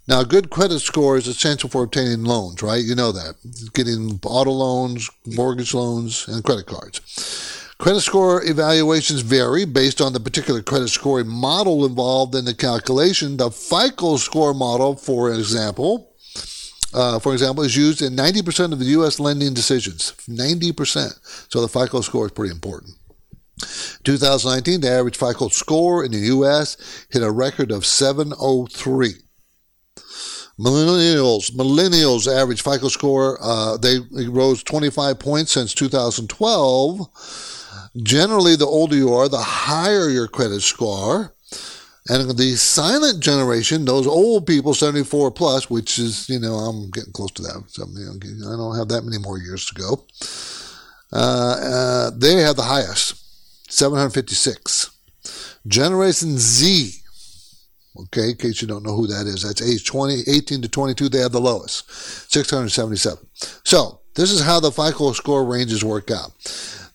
now, 0.08 0.20
a 0.20 0.24
good 0.24 0.48
credit 0.48 0.80
score 0.80 1.18
is 1.18 1.26
essential 1.26 1.68
for 1.68 1.82
obtaining 1.82 2.24
loans, 2.24 2.62
right? 2.62 2.82
You 2.82 2.94
know 2.94 3.12
that. 3.12 3.34
Getting 3.74 4.18
auto 4.24 4.52
loans, 4.52 5.10
mortgage 5.26 5.74
loans, 5.74 6.26
and 6.26 6.42
credit 6.42 6.64
cards. 6.64 7.02
Credit 7.78 8.00
score 8.00 8.44
evaluations 8.44 9.20
vary 9.20 9.64
based 9.64 10.00
on 10.00 10.12
the 10.12 10.18
particular 10.18 10.62
credit 10.62 10.88
scoring 10.88 11.28
model 11.28 11.86
involved 11.86 12.34
in 12.34 12.44
the 12.44 12.54
calculation. 12.54 13.36
The 13.36 13.52
FICO 13.52 14.16
score 14.16 14.52
model, 14.52 14.96
for 14.96 15.32
example, 15.32 16.12
uh, 16.92 17.20
for 17.20 17.32
example, 17.32 17.62
is 17.62 17.76
used 17.76 18.02
in 18.02 18.16
90% 18.16 18.72
of 18.72 18.80
the 18.80 18.86
U.S. 18.86 19.20
lending 19.20 19.54
decisions. 19.54 20.12
90%. 20.28 21.52
So 21.52 21.60
the 21.60 21.68
FICO 21.68 22.00
score 22.00 22.26
is 22.26 22.32
pretty 22.32 22.52
important. 22.52 22.94
2019, 24.02 24.80
the 24.80 24.90
average 24.90 25.16
FICO 25.16 25.46
score 25.46 26.04
in 26.04 26.10
the 26.10 26.18
U.S. 26.18 27.06
hit 27.10 27.22
a 27.22 27.30
record 27.30 27.70
of 27.70 27.86
703. 27.86 29.12
Millennials, 30.58 31.52
millennials 31.52 32.26
average 32.26 32.62
FICO 32.62 32.88
score, 32.88 33.38
uh, 33.40 33.76
they 33.76 33.98
rose 34.26 34.64
25 34.64 35.20
points 35.20 35.52
since 35.52 35.72
2012 35.74 37.57
Generally, 38.02 38.56
the 38.56 38.66
older 38.66 38.96
you 38.96 39.12
are, 39.12 39.28
the 39.28 39.38
higher 39.38 40.08
your 40.08 40.28
credit 40.28 40.60
score. 40.60 41.32
And 42.10 42.38
the 42.38 42.56
silent 42.56 43.20
generation, 43.20 43.84
those 43.84 44.06
old 44.06 44.46
people, 44.46 44.72
74 44.72 45.30
plus, 45.32 45.68
which 45.68 45.98
is, 45.98 46.26
you 46.28 46.38
know, 46.38 46.54
I'm 46.54 46.90
getting 46.90 47.12
close 47.12 47.30
to 47.32 47.42
that. 47.42 47.64
So, 47.68 47.84
you 47.92 48.06
know, 48.38 48.52
I 48.52 48.56
don't 48.56 48.78
have 48.78 48.88
that 48.88 49.02
many 49.04 49.18
more 49.18 49.38
years 49.38 49.66
to 49.66 49.74
go. 49.74 50.06
Uh, 51.12 51.16
uh, 51.16 52.10
they 52.16 52.36
have 52.36 52.56
the 52.56 52.62
highest, 52.62 53.14
756. 53.70 54.90
Generation 55.66 56.38
Z, 56.38 56.92
okay, 58.04 58.30
in 58.30 58.36
case 58.36 58.62
you 58.62 58.68
don't 58.68 58.84
know 58.84 58.94
who 58.94 59.06
that 59.06 59.26
is, 59.26 59.42
that's 59.42 59.60
age 59.60 59.84
20, 59.84 60.22
18 60.26 60.62
to 60.62 60.68
22, 60.68 61.10
they 61.10 61.18
have 61.18 61.32
the 61.32 61.40
lowest, 61.40 61.90
677. 62.32 63.18
So, 63.64 64.00
this 64.14 64.32
is 64.32 64.40
how 64.40 64.60
the 64.60 64.72
FICO 64.72 65.12
score 65.12 65.44
ranges 65.44 65.84
work 65.84 66.10
out. 66.10 66.32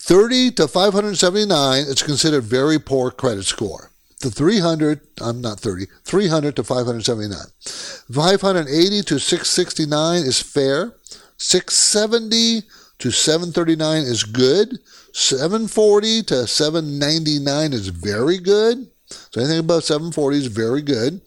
30 0.06 0.52
to 0.52 0.68
579 0.68 1.84
is 1.84 2.04
considered 2.04 2.44
very 2.44 2.78
poor 2.78 3.10
credit 3.10 3.46
score. 3.46 3.90
The 4.20 4.30
300, 4.30 5.00
I'm 5.22 5.40
not 5.40 5.62
30, 5.62 5.86
300 6.04 6.58
to 6.58 6.64
579. 6.66 7.40
580 8.12 9.02
to 9.04 9.18
669 9.18 10.24
is 10.24 10.42
fair. 10.42 10.94
670 11.38 12.64
to 13.00 13.12
739 13.12 14.02
is 14.04 14.26
good. 14.26 14.80
740 15.14 16.24
to 16.24 16.48
799 16.48 17.72
is 17.72 17.88
very 17.88 18.40
good. 18.40 18.92
So 19.08 19.40
anything 19.40 19.60
above 19.60 19.86
740 19.86 20.38
is 20.38 20.48
very 20.48 20.82
good. 20.82 21.22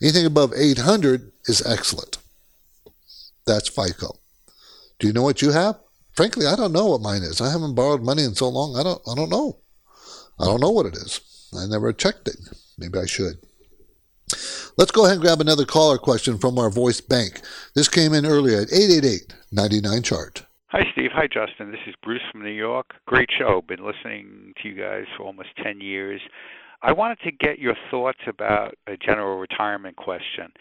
Anything 0.00 0.26
above 0.26 0.52
800 0.56 1.32
is 1.46 1.60
excellent. 1.66 2.18
That's 3.48 3.68
FICO. 3.68 4.14
Do 5.00 5.08
you 5.08 5.12
know 5.12 5.24
what 5.24 5.42
you 5.42 5.50
have? 5.50 5.80
Frankly, 6.14 6.46
I 6.46 6.56
don't 6.56 6.72
know 6.72 6.86
what 6.86 7.00
mine 7.00 7.22
is. 7.22 7.40
I 7.40 7.50
haven't 7.50 7.74
borrowed 7.74 8.02
money 8.02 8.24
in 8.24 8.34
so 8.34 8.48
long. 8.48 8.76
I 8.76 8.82
don't. 8.82 9.00
I 9.10 9.14
don't 9.14 9.30
know. 9.30 9.58
I 10.38 10.44
don't 10.44 10.60
know 10.60 10.70
what 10.70 10.86
it 10.86 10.94
is. 10.94 11.20
I 11.56 11.66
never 11.66 11.92
checked 11.92 12.28
it. 12.28 12.36
Maybe 12.78 12.98
I 12.98 13.06
should. 13.06 13.36
Let's 14.78 14.90
go 14.90 15.04
ahead 15.04 15.16
and 15.16 15.22
grab 15.22 15.40
another 15.40 15.66
caller 15.66 15.98
question 15.98 16.38
from 16.38 16.58
our 16.58 16.70
voice 16.70 17.00
bank. 17.00 17.40
This 17.74 17.88
came 17.88 18.14
in 18.14 18.24
earlier 18.24 18.62
at 18.62 18.72
888 18.72 19.34
99 19.52 20.02
chart. 20.02 20.46
Hi, 20.68 20.84
Steve. 20.92 21.10
Hi, 21.12 21.26
Justin. 21.26 21.70
This 21.70 21.80
is 21.86 21.94
Bruce 22.02 22.22
from 22.32 22.42
New 22.42 22.50
York. 22.50 22.94
Great 23.06 23.28
show. 23.38 23.62
Been 23.68 23.84
listening 23.84 24.54
to 24.62 24.68
you 24.68 24.74
guys 24.74 25.04
for 25.16 25.24
almost 25.24 25.50
10 25.62 25.82
years. 25.82 26.20
I 26.82 26.92
wanted 26.92 27.18
to 27.24 27.30
get 27.30 27.58
your 27.58 27.76
thoughts 27.90 28.20
about 28.26 28.74
a 28.86 28.96
general 28.96 29.38
retirement 29.38 29.96
question. 29.96 30.52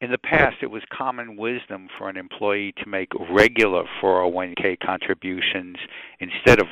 In 0.00 0.10
the 0.10 0.18
past, 0.18 0.56
it 0.60 0.70
was 0.70 0.82
common 0.92 1.36
wisdom 1.36 1.88
for 1.96 2.08
an 2.08 2.16
employee 2.16 2.74
to 2.82 2.88
make 2.88 3.08
regular 3.30 3.84
401k 4.02 4.78
contributions 4.80 5.76
instead 6.20 6.60
of 6.60 6.66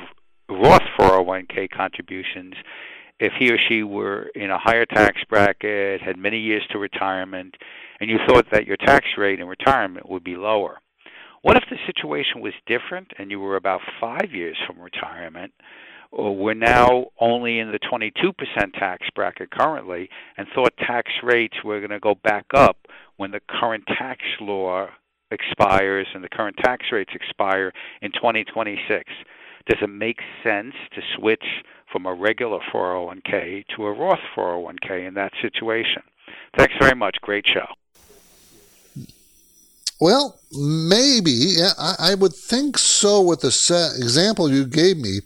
Roth 0.49 0.83
401k 0.99 1.69
contributions 1.71 2.53
if 3.19 3.33
he 3.39 3.51
or 3.51 3.57
she 3.57 3.83
were 3.83 4.29
in 4.35 4.51
a 4.51 4.57
higher 4.57 4.85
tax 4.85 5.21
bracket, 5.29 6.01
had 6.01 6.17
many 6.17 6.39
years 6.39 6.63
to 6.71 6.77
retirement, 6.77 7.55
and 7.99 8.09
you 8.09 8.17
thought 8.27 8.47
that 8.51 8.67
your 8.67 8.77
tax 8.77 9.05
rate 9.17 9.39
in 9.39 9.47
retirement 9.47 10.09
would 10.09 10.23
be 10.23 10.35
lower. 10.35 10.79
What 11.41 11.57
if 11.57 11.63
the 11.69 11.77
situation 11.85 12.41
was 12.41 12.53
different 12.65 13.11
and 13.17 13.29
you 13.29 13.39
were 13.39 13.55
about 13.55 13.81
five 13.99 14.31
years 14.31 14.57
from 14.65 14.79
retirement? 14.79 15.53
Or 16.15 16.35
we're 16.35 16.53
now 16.53 17.07
only 17.19 17.57
in 17.57 17.71
the 17.71 17.79
22% 17.79 18.13
tax 18.73 19.07
bracket 19.15 19.49
currently 19.49 20.09
and 20.37 20.47
thought 20.53 20.77
tax 20.77 21.09
rates 21.23 21.55
were 21.63 21.79
going 21.79 21.89
to 21.89 21.99
go 21.99 22.13
back 22.23 22.45
up 22.53 22.77
when 23.17 23.31
the 23.31 23.39
current 23.49 23.85
tax 23.87 24.21
law 24.39 24.89
expires 25.31 26.05
and 26.13 26.23
the 26.23 26.29
current 26.29 26.55
tax 26.63 26.85
rates 26.91 27.09
expire 27.15 27.73
in 28.03 28.11
2026. 28.11 29.11
Does 29.67 29.79
it 29.81 29.87
make 29.87 30.19
sense 30.43 30.75
to 30.93 31.01
switch 31.17 31.45
from 31.91 32.05
a 32.05 32.13
regular 32.13 32.59
401k 32.71 33.65
to 33.75 33.85
a 33.85 33.91
Roth 33.91 34.19
401k 34.37 35.07
in 35.07 35.15
that 35.15 35.31
situation? 35.41 36.03
Thanks 36.55 36.75
very 36.79 36.95
much. 36.95 37.17
Great 37.21 37.45
show. 37.47 37.65
Well, 39.99 40.37
maybe. 40.51 41.55
I 41.79 42.13
would 42.13 42.33
think 42.33 42.77
so 42.77 43.21
with 43.21 43.41
the 43.41 43.47
example 43.97 44.51
you 44.51 44.67
gave 44.67 44.97
me. 44.97 45.21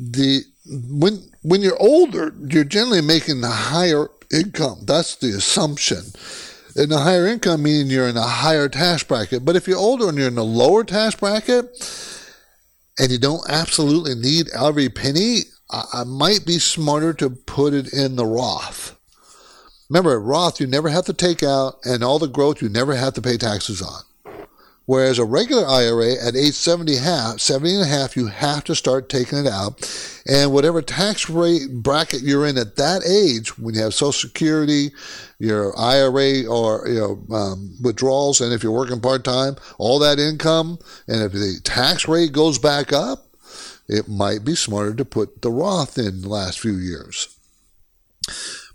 The 0.00 0.44
when 0.66 1.30
when 1.42 1.60
you're 1.60 1.80
older, 1.80 2.34
you're 2.48 2.64
generally 2.64 3.02
making 3.02 3.44
a 3.44 3.50
higher 3.50 4.08
income. 4.32 4.80
That's 4.84 5.16
the 5.16 5.28
assumption. 5.28 6.02
And 6.74 6.90
a 6.92 6.98
higher 6.98 7.26
income 7.26 7.64
meaning 7.64 7.90
you're 7.90 8.08
in 8.08 8.16
a 8.16 8.22
higher 8.22 8.68
tax 8.68 9.02
bracket. 9.02 9.44
But 9.44 9.56
if 9.56 9.68
you're 9.68 9.76
older 9.76 10.08
and 10.08 10.16
you're 10.16 10.28
in 10.28 10.38
a 10.38 10.42
lower 10.42 10.84
tax 10.84 11.16
bracket, 11.16 11.66
and 12.98 13.10
you 13.10 13.18
don't 13.18 13.48
absolutely 13.48 14.14
need 14.14 14.48
every 14.50 14.88
penny, 14.88 15.40
I, 15.70 15.84
I 15.92 16.04
might 16.04 16.46
be 16.46 16.58
smarter 16.58 17.12
to 17.14 17.30
put 17.30 17.74
it 17.74 17.92
in 17.92 18.16
the 18.16 18.26
Roth. 18.26 18.96
Remember, 19.88 20.20
Roth, 20.20 20.60
you 20.60 20.66
never 20.66 20.88
have 20.88 21.06
to 21.06 21.12
take 21.12 21.42
out, 21.42 21.80
and 21.84 22.04
all 22.04 22.18
the 22.18 22.28
growth 22.28 22.62
you 22.62 22.68
never 22.68 22.94
have 22.94 23.14
to 23.14 23.22
pay 23.22 23.36
taxes 23.36 23.82
on. 23.82 24.02
Whereas 24.90 25.20
a 25.20 25.24
regular 25.24 25.64
IRA 25.64 26.14
at 26.20 26.34
age 26.34 26.54
70, 26.54 26.96
half, 26.96 27.38
70 27.38 27.74
and 27.74 27.82
a 27.84 27.86
half, 27.86 28.16
you 28.16 28.26
have 28.26 28.64
to 28.64 28.74
start 28.74 29.08
taking 29.08 29.38
it 29.38 29.46
out. 29.46 29.88
And 30.26 30.52
whatever 30.52 30.82
tax 30.82 31.30
rate 31.30 31.72
bracket 31.72 32.22
you're 32.22 32.44
in 32.44 32.58
at 32.58 32.74
that 32.74 33.04
age, 33.06 33.56
when 33.56 33.76
you 33.76 33.82
have 33.82 33.94
Social 33.94 34.28
Security, 34.28 34.90
your 35.38 35.78
IRA 35.78 36.44
or 36.44 36.88
you 36.88 36.98
know 36.98 37.36
um, 37.36 37.76
withdrawals, 37.80 38.40
and 38.40 38.52
if 38.52 38.64
you're 38.64 38.72
working 38.72 39.00
part 39.00 39.22
time, 39.22 39.54
all 39.78 40.00
that 40.00 40.18
income, 40.18 40.80
and 41.06 41.22
if 41.22 41.30
the 41.30 41.60
tax 41.62 42.08
rate 42.08 42.32
goes 42.32 42.58
back 42.58 42.92
up, 42.92 43.28
it 43.86 44.08
might 44.08 44.44
be 44.44 44.56
smarter 44.56 44.92
to 44.94 45.04
put 45.04 45.42
the 45.42 45.52
Roth 45.52 45.98
in 45.98 46.22
the 46.22 46.28
last 46.28 46.58
few 46.58 46.74
years. 46.74 47.38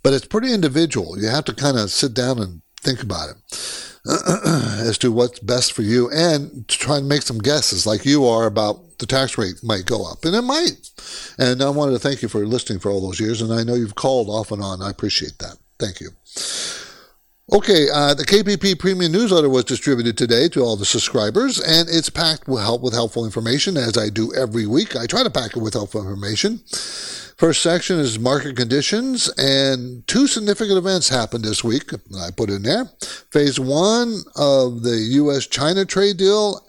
But 0.01 0.13
it's 0.13 0.28
pretty 0.28 0.54
individual. 0.54 1.19
You 1.19 1.28
have 1.28 1.43
to 1.43 1.54
kind 1.54 1.78
of 1.78 1.91
sit 1.91 2.13
down 2.13 2.39
and 2.39 2.62
think 2.80 3.04
about 3.04 3.32
it. 3.32 3.94
as 4.80 4.98
to 5.00 5.12
what's 5.12 5.39
best 5.39 5.74
for 5.74 5.82
you 5.82 6.10
and 6.12 6.68
to 6.68 6.78
try 6.78 6.98
and 6.98 7.10
make 7.10 7.24
some 7.24 7.39
guesses 7.39 7.88
like 7.88 8.06
you 8.06 8.26
are 8.26 8.46
about 8.46 9.00
the 9.00 9.06
tax 9.06 9.38
rate 9.38 9.56
might 9.63 9.86
go 9.86 10.10
up. 10.10 10.24
And 10.26 10.36
it 10.36 10.41
might. 10.41 10.91
And 11.39 11.62
i 11.62 11.70
wanted 11.70 11.94
to 11.94 12.00
thank 12.00 12.22
you 12.22 12.28
for 12.28 12.46
listening 12.46 12.80
for 12.80 12.89
all 12.91 13.02
those 13.02 13.20
years 13.20 13.41
and 13.41 13.52
i 13.52 13.63
know 13.63 13.76
you've 13.76 13.96
called 13.96 14.30
off 14.30 14.52
and 14.52 14.62
on. 14.62 14.82
I 14.82 14.89
appreciate 14.89 15.39
that. 15.39 15.58
Thank 15.80 16.00
you. 16.00 16.10
Okay, 17.54 17.86
uh, 17.94 18.15
the 18.15 18.26
KPP 18.26 18.80
Premium 18.80 19.12
Newsletter 19.12 19.50
was 19.50 19.65
distributed 19.65 20.18
today 20.18 20.50
to 20.50 20.62
all 20.62 20.76
the 20.76 20.84
subscribers, 20.84 21.60
and 21.60 21.88
it's 21.88 22.10
packed 22.10 22.48
with, 22.48 22.63
help, 22.63 22.82
with 22.82 22.94
helpful 22.94 23.24
information, 23.24 23.78
as 23.78 24.00
I 24.00 24.10
do 24.10 24.34
every 24.34 24.65
week. 24.65 24.96
I 24.96 25.06
try 25.06 25.22
to 25.22 25.30
pack 25.30 25.56
it 25.56 25.60
with 25.60 25.76
helpful 25.76 26.02
information. 26.02 26.62
First 27.38 27.62
section 27.62 28.00
is 28.00 28.17
market 28.17 28.56
conditions, 28.56 29.28
and 29.38 30.08
two 30.08 30.26
significant 30.26 30.78
events 30.78 31.10
happened 31.10 31.43
this 31.43 31.65
week. 31.65 31.91
I 32.17 32.32
put 32.32 32.50
in 32.50 32.63
there. 32.63 32.86
Phase 33.30 33.60
one 33.60 34.21
of 34.38 34.84
the 34.84 34.95
U.S. 34.95 35.45
China 35.45 35.84
trade 35.84 36.15
deal 36.15 36.65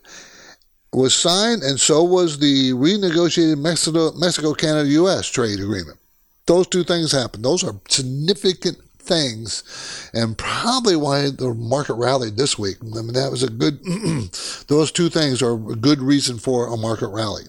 was 0.93 1.15
signed, 1.15 1.63
and 1.63 1.79
so 1.79 2.03
was 2.03 2.41
the 2.41 2.73
renegotiated 2.73 3.59
Mexico, 3.61 4.11
Mexico 4.13 4.55
Canada 4.55 4.89
U.S. 4.89 5.29
trade 5.29 5.61
agreement. 5.61 5.99
Those 6.47 6.67
two 6.67 6.83
things 6.83 7.13
happened. 7.13 7.45
Those 7.45 7.63
are 7.63 7.81
significant 7.89 8.79
things, 8.99 10.11
and 10.15 10.37
probably 10.37 10.97
why 10.97 11.31
the 11.31 11.55
market 11.55 11.95
rallied 11.95 12.37
this 12.37 12.59
week. 12.59 12.79
I 12.83 13.03
mean, 13.03 13.13
that 13.13 13.31
was 13.31 13.45
a 13.45 13.51
good, 13.51 13.79
those 14.67 14.91
two 14.91 15.11
things 15.11 15.43
are 15.43 15.55
a 15.55 15.77
good 15.77 16.01
reason 16.01 16.39
for 16.39 16.67
a 16.67 16.77
market 16.77 17.09
rally. 17.09 17.45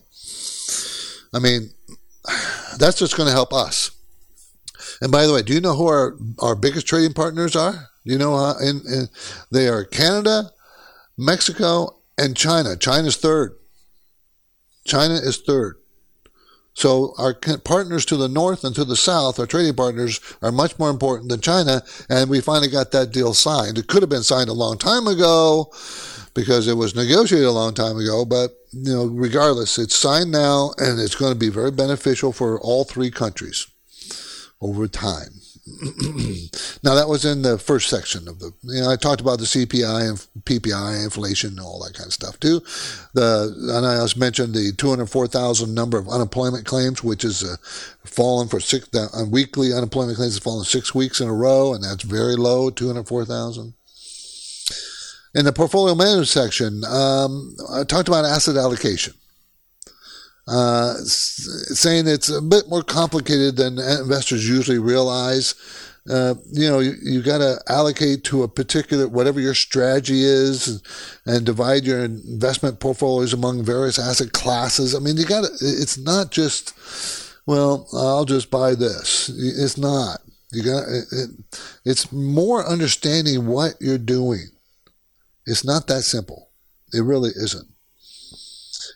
I 1.33 1.39
mean, 1.39 1.71
that's 2.77 3.01
what's 3.01 3.13
going 3.13 3.27
to 3.27 3.33
help 3.33 3.53
us. 3.53 3.91
And 5.01 5.11
by 5.11 5.25
the 5.25 5.33
way, 5.33 5.41
do 5.41 5.53
you 5.53 5.61
know 5.61 5.75
who 5.75 5.87
our, 5.87 6.17
our 6.39 6.55
biggest 6.55 6.87
trading 6.87 7.13
partners 7.13 7.55
are? 7.55 7.89
You 8.03 8.17
know, 8.17 8.35
uh, 8.35 8.57
in, 8.59 8.81
in, 8.87 9.09
they 9.51 9.67
are 9.67 9.83
Canada, 9.83 10.51
Mexico, 11.17 11.99
and 12.17 12.35
China. 12.35 12.75
China's 12.75 13.17
third. 13.17 13.57
China 14.85 15.15
is 15.15 15.37
third. 15.37 15.75
So 16.77 17.15
our 17.17 17.33
partners 17.33 18.05
to 18.05 18.17
the 18.17 18.29
north 18.29 18.63
and 18.63 18.75
to 18.75 18.85
the 18.85 18.95
south, 18.95 19.39
our 19.39 19.47
trading 19.47 19.73
partners, 19.73 20.21
are 20.43 20.51
much 20.51 20.77
more 20.77 20.91
important 20.91 21.29
than 21.29 21.41
China. 21.41 21.81
And 22.07 22.29
we 22.29 22.39
finally 22.39 22.67
got 22.67 22.91
that 22.91 23.11
deal 23.11 23.33
signed. 23.33 23.79
It 23.79 23.87
could 23.87 24.03
have 24.03 24.11
been 24.11 24.21
signed 24.21 24.47
a 24.47 24.53
long 24.53 24.77
time 24.77 25.07
ago 25.07 25.73
because 26.35 26.67
it 26.67 26.75
was 26.75 26.93
negotiated 26.93 27.47
a 27.47 27.51
long 27.51 27.73
time 27.73 27.97
ago. 27.97 28.25
But 28.25 28.51
you 28.71 28.93
know, 28.93 29.05
regardless, 29.07 29.79
it's 29.79 29.95
signed 29.95 30.31
now, 30.31 30.73
and 30.77 30.99
it's 30.99 31.15
going 31.15 31.33
to 31.33 31.39
be 31.39 31.49
very 31.49 31.71
beneficial 31.71 32.31
for 32.31 32.61
all 32.61 32.83
three 32.83 33.09
countries 33.09 33.65
over 34.61 34.87
time. 34.87 35.41
now 36.83 36.95
that 36.95 37.09
was 37.09 37.25
in 37.25 37.41
the 37.41 37.57
first 37.57 37.89
section 37.89 38.27
of 38.27 38.39
the. 38.39 38.53
You 38.63 38.81
know, 38.81 38.89
I 38.89 38.95
talked 38.95 39.19
about 39.19 39.39
the 39.39 39.45
CPI 39.45 40.09
and 40.09 40.17
PPI, 40.45 41.03
inflation, 41.03 41.51
and 41.51 41.59
all 41.59 41.83
that 41.83 41.93
kind 41.93 42.07
of 42.07 42.13
stuff 42.13 42.39
too. 42.39 42.61
The 43.13 43.53
and 43.75 43.85
I 43.85 43.97
also 43.97 44.17
mentioned 44.17 44.53
the 44.53 44.71
204,000 44.77 45.73
number 45.73 45.97
of 45.97 46.07
unemployment 46.07 46.65
claims, 46.65 47.03
which 47.03 47.25
is 47.25 47.43
uh, 47.43 47.57
fallen 48.05 48.47
for 48.47 48.61
six. 48.61 48.87
The 48.87 49.09
uh, 49.13 49.25
weekly 49.25 49.73
unemployment 49.73 50.15
claims 50.17 50.35
has 50.35 50.43
fallen 50.43 50.63
six 50.63 50.95
weeks 50.95 51.19
in 51.19 51.27
a 51.27 51.33
row, 51.33 51.73
and 51.73 51.83
that's 51.83 52.03
very 52.03 52.37
low, 52.37 52.69
204,000. 52.69 53.73
In 55.35 55.45
the 55.45 55.51
portfolio 55.51 55.95
management 55.95 56.29
section, 56.29 56.83
um, 56.85 57.57
I 57.71 57.83
talked 57.83 58.07
about 58.07 58.23
asset 58.23 58.55
allocation 58.55 59.13
uh, 60.47 60.93
saying 61.03 62.07
it's 62.07 62.29
a 62.29 62.41
bit 62.41 62.69
more 62.69 62.83
complicated 62.83 63.57
than 63.57 63.79
investors 63.79 64.47
usually 64.47 64.79
realize. 64.79 65.55
Uh, 66.09 66.35
you 66.51 66.69
know, 66.69 66.79
you, 66.79 66.93
you 67.01 67.21
got 67.21 67.39
to 67.39 67.59
allocate 67.67 68.23
to 68.23 68.43
a 68.43 68.47
particular, 68.47 69.09
whatever 69.09 69.41
your 69.41 69.53
strategy 69.53 70.23
is, 70.23 70.67
and, 70.67 70.81
and 71.25 71.45
divide 71.45 71.83
your 71.83 72.05
investment 72.05 72.79
portfolios 72.79 73.33
among 73.33 73.63
various 73.63 73.99
asset 73.99 74.31
classes. 74.31 74.95
I 74.95 74.99
mean, 74.99 75.17
you 75.17 75.25
got 75.25 75.43
it's 75.43 75.97
not 75.97 76.31
just, 76.31 76.73
well, 77.45 77.89
I'll 77.93 78.23
just 78.23 78.49
buy 78.49 78.73
this. 78.73 79.29
It's 79.29 79.77
not. 79.77 80.21
You 80.53 80.63
got 80.63 80.83
it, 80.87 81.29
it's 81.83 82.09
more 82.13 82.65
understanding 82.65 83.47
what 83.47 83.73
you're 83.81 83.97
doing. 83.97 84.45
It's 85.45 85.65
not 85.65 85.87
that 85.87 86.03
simple. 86.03 86.49
It 86.93 87.03
really 87.03 87.31
isn't. 87.35 87.67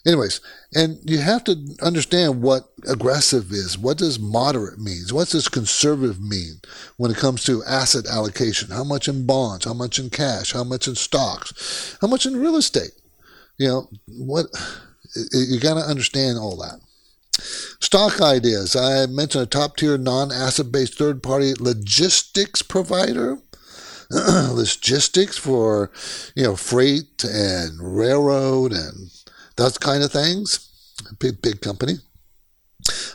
Anyways, 0.05 0.41
and 0.73 0.97
you 1.03 1.19
have 1.19 1.43
to 1.43 1.75
understand 1.81 2.41
what 2.41 2.71
aggressive 2.87 3.51
is. 3.51 3.77
What 3.77 3.99
does 3.99 4.19
moderate 4.19 4.79
mean? 4.79 5.03
What 5.11 5.29
does 5.29 5.47
conservative 5.47 6.19
mean 6.19 6.61
when 6.97 7.11
it 7.11 7.17
comes 7.17 7.43
to 7.43 7.63
asset 7.65 8.07
allocation? 8.07 8.71
How 8.71 8.83
much 8.83 9.07
in 9.07 9.27
bonds? 9.27 9.65
How 9.65 9.73
much 9.73 9.99
in 9.99 10.09
cash? 10.09 10.53
How 10.53 10.63
much 10.63 10.87
in 10.87 10.95
stocks? 10.95 11.97
How 12.01 12.07
much 12.07 12.25
in 12.25 12.41
real 12.41 12.55
estate? 12.55 12.93
You 13.59 13.67
know, 13.67 13.89
what 14.07 14.47
you 15.33 15.59
got 15.59 15.75
to 15.75 15.81
understand 15.81 16.39
all 16.39 16.57
that. 16.57 16.79
Stock 17.79 18.21
ideas. 18.21 18.75
I 18.75 19.05
mentioned 19.05 19.43
a 19.43 19.47
top 19.47 19.77
tier 19.77 19.97
non 19.97 20.31
asset 20.31 20.71
based 20.71 20.97
third 20.97 21.21
party 21.21 21.53
logistics 21.59 22.61
provider 22.63 23.37
logistics 24.09 25.37
for, 25.37 25.91
you 26.35 26.43
know, 26.43 26.55
freight 26.55 27.23
and 27.23 27.77
railroad 27.79 28.73
and 28.73 29.11
those 29.57 29.77
kind 29.77 30.03
of 30.03 30.11
things. 30.11 30.67
Big, 31.19 31.41
big 31.41 31.61
company. 31.61 31.93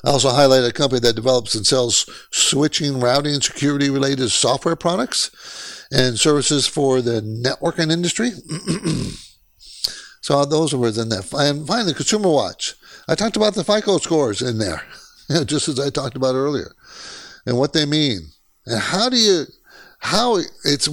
I 0.04 0.10
also 0.10 0.30
highlight 0.30 0.64
a 0.64 0.72
company 0.72 1.00
that 1.00 1.16
develops 1.16 1.54
and 1.54 1.66
sells 1.66 2.08
switching, 2.30 3.00
routing, 3.00 3.40
security 3.40 3.90
related 3.90 4.30
software 4.30 4.76
products 4.76 5.86
and 5.90 6.18
services 6.18 6.66
for 6.66 7.00
the 7.00 7.20
networking 7.20 7.90
industry. 7.90 8.30
so 10.20 10.44
those 10.44 10.72
were 10.72 10.80
within 10.80 11.08
that. 11.08 11.32
And 11.32 11.66
finally, 11.66 11.94
Consumer 11.94 12.30
Watch. 12.30 12.74
I 13.08 13.14
talked 13.14 13.36
about 13.36 13.54
the 13.54 13.64
FICO 13.64 13.98
scores 13.98 14.42
in 14.42 14.58
there, 14.58 14.82
just 15.44 15.68
as 15.68 15.78
I 15.78 15.90
talked 15.90 16.16
about 16.16 16.34
earlier, 16.34 16.72
and 17.44 17.58
what 17.58 17.72
they 17.72 17.86
mean, 17.86 18.20
and 18.66 18.80
how 18.80 19.08
do 19.08 19.16
you 19.16 19.44
how 20.06 20.36
it's 20.64 20.88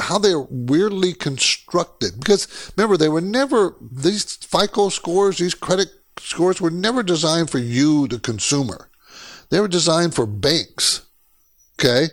how 0.00 0.18
they're 0.18 0.46
weirdly 0.50 1.12
constructed 1.12 2.12
because 2.18 2.72
remember 2.76 2.96
they 2.96 3.08
were 3.08 3.20
never 3.20 3.76
these 3.80 4.36
FICO 4.36 4.88
scores 4.88 5.38
these 5.38 5.54
credit 5.54 5.88
scores 6.18 6.60
were 6.60 6.70
never 6.70 7.02
designed 7.02 7.50
for 7.50 7.58
you 7.58 8.08
the 8.08 8.18
consumer 8.18 8.90
they 9.50 9.60
were 9.60 9.68
designed 9.68 10.14
for 10.14 10.26
banks 10.26 11.06
okay 11.78 12.08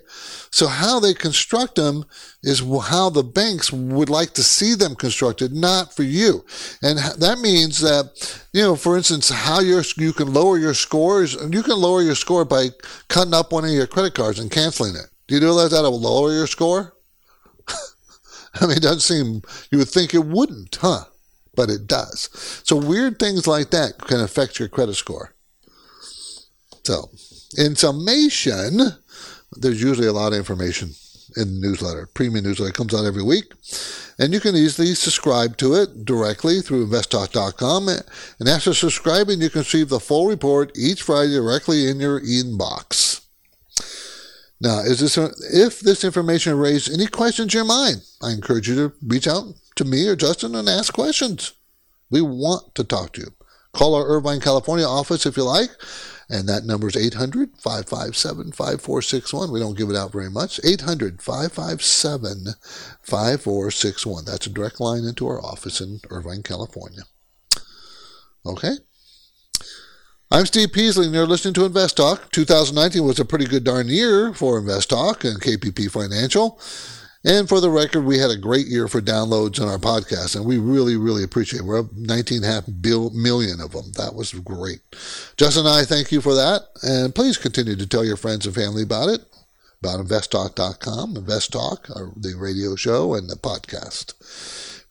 so 0.53 0.67
how 0.67 0.99
they 0.99 1.13
construct 1.13 1.75
them 1.75 2.03
is 2.43 2.59
how 2.59 3.09
the 3.09 3.23
banks 3.23 3.71
would 3.71 4.09
like 4.09 4.33
to 4.33 4.43
see 4.43 4.75
them 4.75 4.95
constructed, 4.95 5.53
not 5.53 5.95
for 5.95 6.03
you. 6.03 6.45
And 6.83 6.99
that 6.99 7.39
means 7.39 7.79
that, 7.79 8.41
you 8.51 8.61
know, 8.61 8.75
for 8.75 8.97
instance, 8.97 9.29
how 9.29 9.61
you 9.61 9.81
you 9.97 10.11
can 10.11 10.33
lower 10.33 10.57
your 10.57 10.73
scores, 10.73 11.35
you 11.35 11.63
can 11.63 11.77
lower 11.77 12.01
your 12.01 12.15
score 12.15 12.43
by 12.43 12.67
cutting 13.07 13.33
up 13.33 13.53
one 13.53 13.63
of 13.63 13.71
your 13.71 13.87
credit 13.87 14.13
cards 14.13 14.39
and 14.39 14.51
canceling 14.51 14.95
it. 14.95 15.07
Do 15.31 15.37
you 15.37 15.43
realize 15.43 15.71
that 15.71 15.85
it 15.85 15.89
will 15.89 16.01
lower 16.01 16.33
your 16.33 16.45
score? 16.45 16.93
I 18.59 18.67
mean, 18.67 18.75
it 18.75 18.83
doesn't 18.83 18.99
seem, 18.99 19.41
you 19.71 19.77
would 19.77 19.87
think 19.87 20.13
it 20.13 20.25
wouldn't, 20.25 20.75
huh? 20.81 21.05
But 21.55 21.69
it 21.69 21.87
does. 21.87 22.29
So 22.65 22.75
weird 22.75 23.17
things 23.17 23.47
like 23.47 23.69
that 23.69 23.97
can 23.97 24.19
affect 24.19 24.59
your 24.59 24.67
credit 24.67 24.95
score. 24.95 25.33
So, 26.83 27.11
in 27.57 27.77
summation, 27.77 28.81
there's 29.53 29.81
usually 29.81 30.07
a 30.07 30.11
lot 30.11 30.33
of 30.33 30.37
information 30.37 30.95
in 31.37 31.61
the 31.61 31.65
newsletter, 31.65 32.09
premium 32.13 32.43
newsletter. 32.43 32.73
comes 32.73 32.93
out 32.93 33.05
every 33.05 33.23
week. 33.23 33.53
And 34.19 34.33
you 34.33 34.41
can 34.41 34.53
easily 34.53 34.93
subscribe 34.95 35.55
to 35.59 35.75
it 35.75 36.03
directly 36.03 36.59
through 36.59 36.87
investtalk.com. 36.87 37.87
And 37.87 38.49
after 38.49 38.73
subscribing, 38.73 39.39
you 39.39 39.49
can 39.49 39.59
receive 39.59 39.87
the 39.87 40.01
full 40.01 40.27
report 40.27 40.77
each 40.77 41.03
Friday 41.03 41.35
directly 41.35 41.89
in 41.89 42.01
your 42.01 42.19
inbox. 42.19 43.21
Now, 44.61 44.79
is 44.81 44.99
this 44.99 45.17
if 45.17 45.79
this 45.79 46.03
information 46.03 46.55
raised 46.55 46.93
any 46.93 47.07
questions 47.07 47.53
in 47.53 47.57
your 47.57 47.65
mind, 47.65 48.03
I 48.21 48.29
encourage 48.31 48.69
you 48.69 48.75
to 48.75 48.93
reach 49.01 49.27
out 49.27 49.55
to 49.75 49.83
me 49.83 50.07
or 50.07 50.15
Justin 50.15 50.53
and 50.53 50.69
ask 50.69 50.93
questions. 50.93 51.53
We 52.11 52.21
want 52.21 52.75
to 52.75 52.83
talk 52.83 53.13
to 53.13 53.21
you. 53.21 53.27
Call 53.73 53.95
our 53.95 54.05
Irvine, 54.05 54.39
California 54.39 54.85
office 54.85 55.25
if 55.25 55.35
you 55.35 55.43
like. 55.43 55.71
And 56.29 56.47
that 56.47 56.65
number 56.65 56.87
is 56.87 56.95
800 56.95 57.57
557 57.57 58.51
5461. 58.51 59.51
We 59.51 59.59
don't 59.59 59.77
give 59.77 59.89
it 59.89 59.95
out 59.95 60.11
very 60.11 60.29
much. 60.29 60.59
800 60.63 61.21
557 61.21 62.53
5461. 63.01 64.25
That's 64.25 64.45
a 64.45 64.49
direct 64.49 64.79
line 64.79 65.03
into 65.05 65.27
our 65.27 65.43
office 65.43 65.81
in 65.81 65.99
Irvine, 66.09 66.43
California. 66.43 67.01
Okay? 68.45 68.75
I'm 70.33 70.45
Steve 70.45 70.71
Peasley, 70.71 71.07
and 71.07 71.13
you're 71.13 71.27
listening 71.27 71.53
to 71.55 71.65
Invest 71.65 71.97
Talk. 71.97 72.31
2019 72.31 73.03
was 73.03 73.19
a 73.19 73.25
pretty 73.25 73.43
good 73.43 73.65
darn 73.65 73.89
year 73.89 74.33
for 74.33 74.57
Invest 74.57 74.89
Talk 74.89 75.25
and 75.25 75.41
KPP 75.41 75.91
Financial. 75.91 76.57
And 77.25 77.49
for 77.49 77.59
the 77.59 77.69
record, 77.69 78.05
we 78.05 78.17
had 78.17 78.31
a 78.31 78.37
great 78.37 78.67
year 78.67 78.87
for 78.87 79.01
downloads 79.01 79.61
on 79.61 79.67
our 79.67 79.77
podcast, 79.77 80.37
and 80.37 80.45
we 80.45 80.57
really, 80.57 80.95
really 80.95 81.25
appreciate 81.25 81.59
it. 81.59 81.65
We're 81.65 81.81
up 81.81 81.87
19.5 81.87 83.13
million 83.13 83.59
of 83.59 83.73
them. 83.73 83.91
That 83.97 84.15
was 84.15 84.31
great. 84.31 84.79
Justin 85.35 85.65
and 85.65 85.75
I 85.75 85.83
thank 85.83 86.13
you 86.13 86.21
for 86.21 86.33
that, 86.33 86.61
and 86.81 87.13
please 87.13 87.37
continue 87.37 87.75
to 87.75 87.85
tell 87.85 88.05
your 88.05 88.15
friends 88.15 88.45
and 88.45 88.55
family 88.55 88.83
about 88.83 89.09
it, 89.09 89.25
about 89.83 89.99
investtalk.com, 89.99 91.17
Invest 91.17 91.51
Talk, 91.51 91.89
uh, 91.89 92.05
the 92.15 92.35
radio 92.37 92.77
show, 92.77 93.15
and 93.15 93.29
the 93.29 93.35
podcast. 93.35 94.13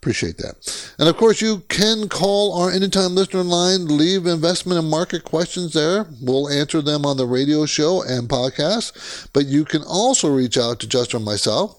Appreciate 0.00 0.38
that. 0.38 0.94
And 0.98 1.08
of 1.08 1.16
course, 1.18 1.42
you 1.42 1.62
can 1.68 2.08
call 2.08 2.54
our 2.54 2.70
anytime 2.70 3.14
listener 3.14 3.42
line, 3.42 3.86
leave 3.86 4.26
investment 4.26 4.78
and 4.78 4.88
market 4.88 5.24
questions 5.24 5.74
there. 5.74 6.06
We'll 6.22 6.48
answer 6.48 6.80
them 6.80 7.04
on 7.04 7.18
the 7.18 7.26
radio 7.26 7.66
show 7.66 8.02
and 8.02 8.28
podcast. 8.28 9.28
But 9.34 9.44
you 9.46 9.66
can 9.66 9.82
also 9.82 10.28
reach 10.28 10.56
out 10.56 10.80
to 10.80 10.88
Justin 10.88 11.22
myself 11.22 11.76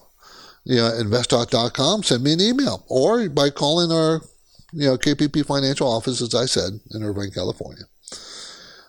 you 0.64 0.76
know, 0.76 0.90
investtalk.com, 0.90 2.02
send 2.02 2.22
me 2.22 2.32
an 2.32 2.40
email 2.40 2.84
or 2.88 3.28
by 3.28 3.50
calling 3.50 3.90
our, 3.90 4.20
you 4.72 4.86
know, 4.86 4.96
KPP 4.96 5.44
financial 5.46 5.88
office, 5.88 6.20
as 6.22 6.34
I 6.34 6.46
said, 6.46 6.80
in 6.92 7.02
Irvine, 7.02 7.30
California. 7.30 7.84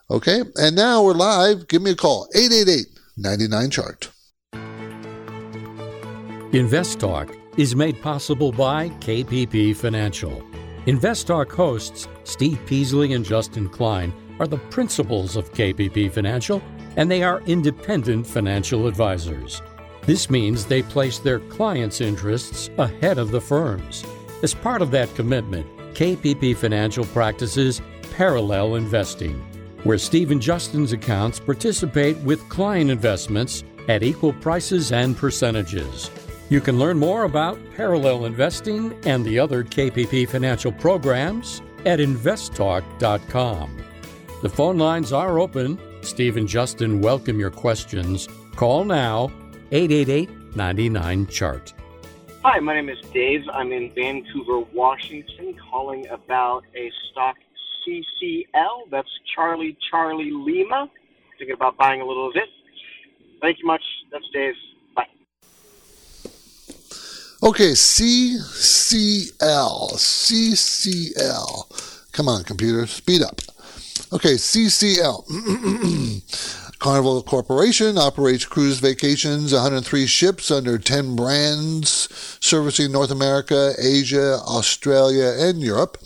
Okay. 0.10 0.42
And 0.56 0.76
now 0.76 1.04
we're 1.04 1.14
live. 1.14 1.68
Give 1.68 1.82
me 1.82 1.92
a 1.92 1.96
call, 1.96 2.28
888 2.36 2.88
99 3.18 3.70
chart. 3.70 4.10
Invest 6.54 7.00
Talk 7.00 7.36
is 7.58 7.76
made 7.76 8.02
possible 8.02 8.52
by 8.52 8.90
KPP 8.90 9.76
Financial. 9.76 10.44
Invest 10.86 11.28
Talk 11.28 11.52
hosts 11.52 12.08
Steve 12.24 12.60
Peasley 12.66 13.14
and 13.14 13.24
Justin 13.24 13.70
Klein 13.70 14.14
are 14.40 14.48
the 14.48 14.58
principals 14.58 15.36
of 15.36 15.54
KPP 15.54 16.12
Financial, 16.12 16.62
and 16.98 17.10
they 17.10 17.24
are 17.24 17.42
independent 17.42 18.26
financial 18.26 18.88
advisors. 18.88 19.62
This 20.02 20.30
means 20.30 20.66
they 20.66 20.82
place 20.84 21.20
their 21.20 21.40
clients' 21.40 22.02
interests 22.02 22.70
ahead 22.78 23.18
of 23.18 23.32
the 23.32 23.40
firm's. 23.40 24.04
As 24.42 24.54
part 24.54 24.82
of 24.82 24.92
that 24.92 25.14
commitment, 25.16 25.66
KPP 25.94 26.58
Financial 26.58 27.06
practices 27.06 27.82
parallel 28.18 28.76
investing, 28.76 29.40
where 29.84 29.98
Steve 29.98 30.32
and 30.32 30.42
Justin's 30.42 30.92
accounts 30.92 31.40
participate 31.40 32.18
with 32.18 32.48
client 32.50 32.90
investments 32.90 33.64
at 33.88 34.04
equal 34.04 34.34
prices 34.34 34.92
and 34.92 35.16
percentages. 35.16 36.10
You 36.54 36.62
can 36.62 36.78
learn 36.78 37.00
more 37.00 37.24
about 37.24 37.58
parallel 37.76 38.26
investing 38.26 38.96
and 39.08 39.26
the 39.26 39.40
other 39.40 39.64
KPP 39.64 40.30
financial 40.30 40.72
programs 40.72 41.64
at 41.84 41.98
investtalk.com. 41.98 43.84
The 44.44 44.50
phone 44.50 44.78
lines 44.78 45.12
are 45.12 45.40
open. 45.40 45.80
Steve 46.04 46.38
and 46.38 46.48
Justin 46.48 47.02
welcome 47.02 47.40
your 47.40 47.50
questions. 47.50 48.28
Call 48.56 48.86
now 48.86 49.32
888 49.72 50.56
99 50.56 51.26
Chart. 51.26 51.74
Hi, 52.44 52.60
my 52.60 52.76
name 52.76 52.90
is 52.90 53.00
Dave. 53.12 53.42
I'm 53.52 53.72
in 53.72 53.92
Vancouver, 53.96 54.60
Washington, 54.76 55.58
calling 55.72 56.08
about 56.10 56.66
a 56.76 56.92
stock 57.10 57.38
CCL. 57.82 58.92
That's 58.92 59.10
Charlie 59.34 59.76
Charlie 59.90 60.30
Lima. 60.30 60.88
Thinking 61.40 61.56
about 61.56 61.78
buying 61.78 62.02
a 62.02 62.06
little 62.06 62.30
of 62.30 62.36
it. 62.36 62.50
Thank 63.42 63.58
you 63.58 63.66
much. 63.66 63.82
That's 64.12 64.30
Dave. 64.32 64.54
Okay, 67.44 67.72
CCL. 67.74 68.40
CCL. 69.98 71.52
Come 72.14 72.30
on, 72.30 72.46
computer, 72.46 72.88
speed 72.88 73.22
up. 73.22 73.42
Okay, 74.14 74.36
CCL. 74.36 75.28
Carnival 76.80 77.22
Corporation 77.22 77.98
operates 77.98 78.46
cruise 78.46 78.80
vacations, 78.80 79.52
103 79.52 80.06
ships 80.08 80.52
under 80.52 80.78
10 80.78 81.18
brands, 81.18 82.08
servicing 82.40 82.94
North 82.94 83.12
America, 83.12 83.74
Asia, 83.78 84.38
Australia, 84.48 85.36
and 85.38 85.60
Europe. 85.60 85.98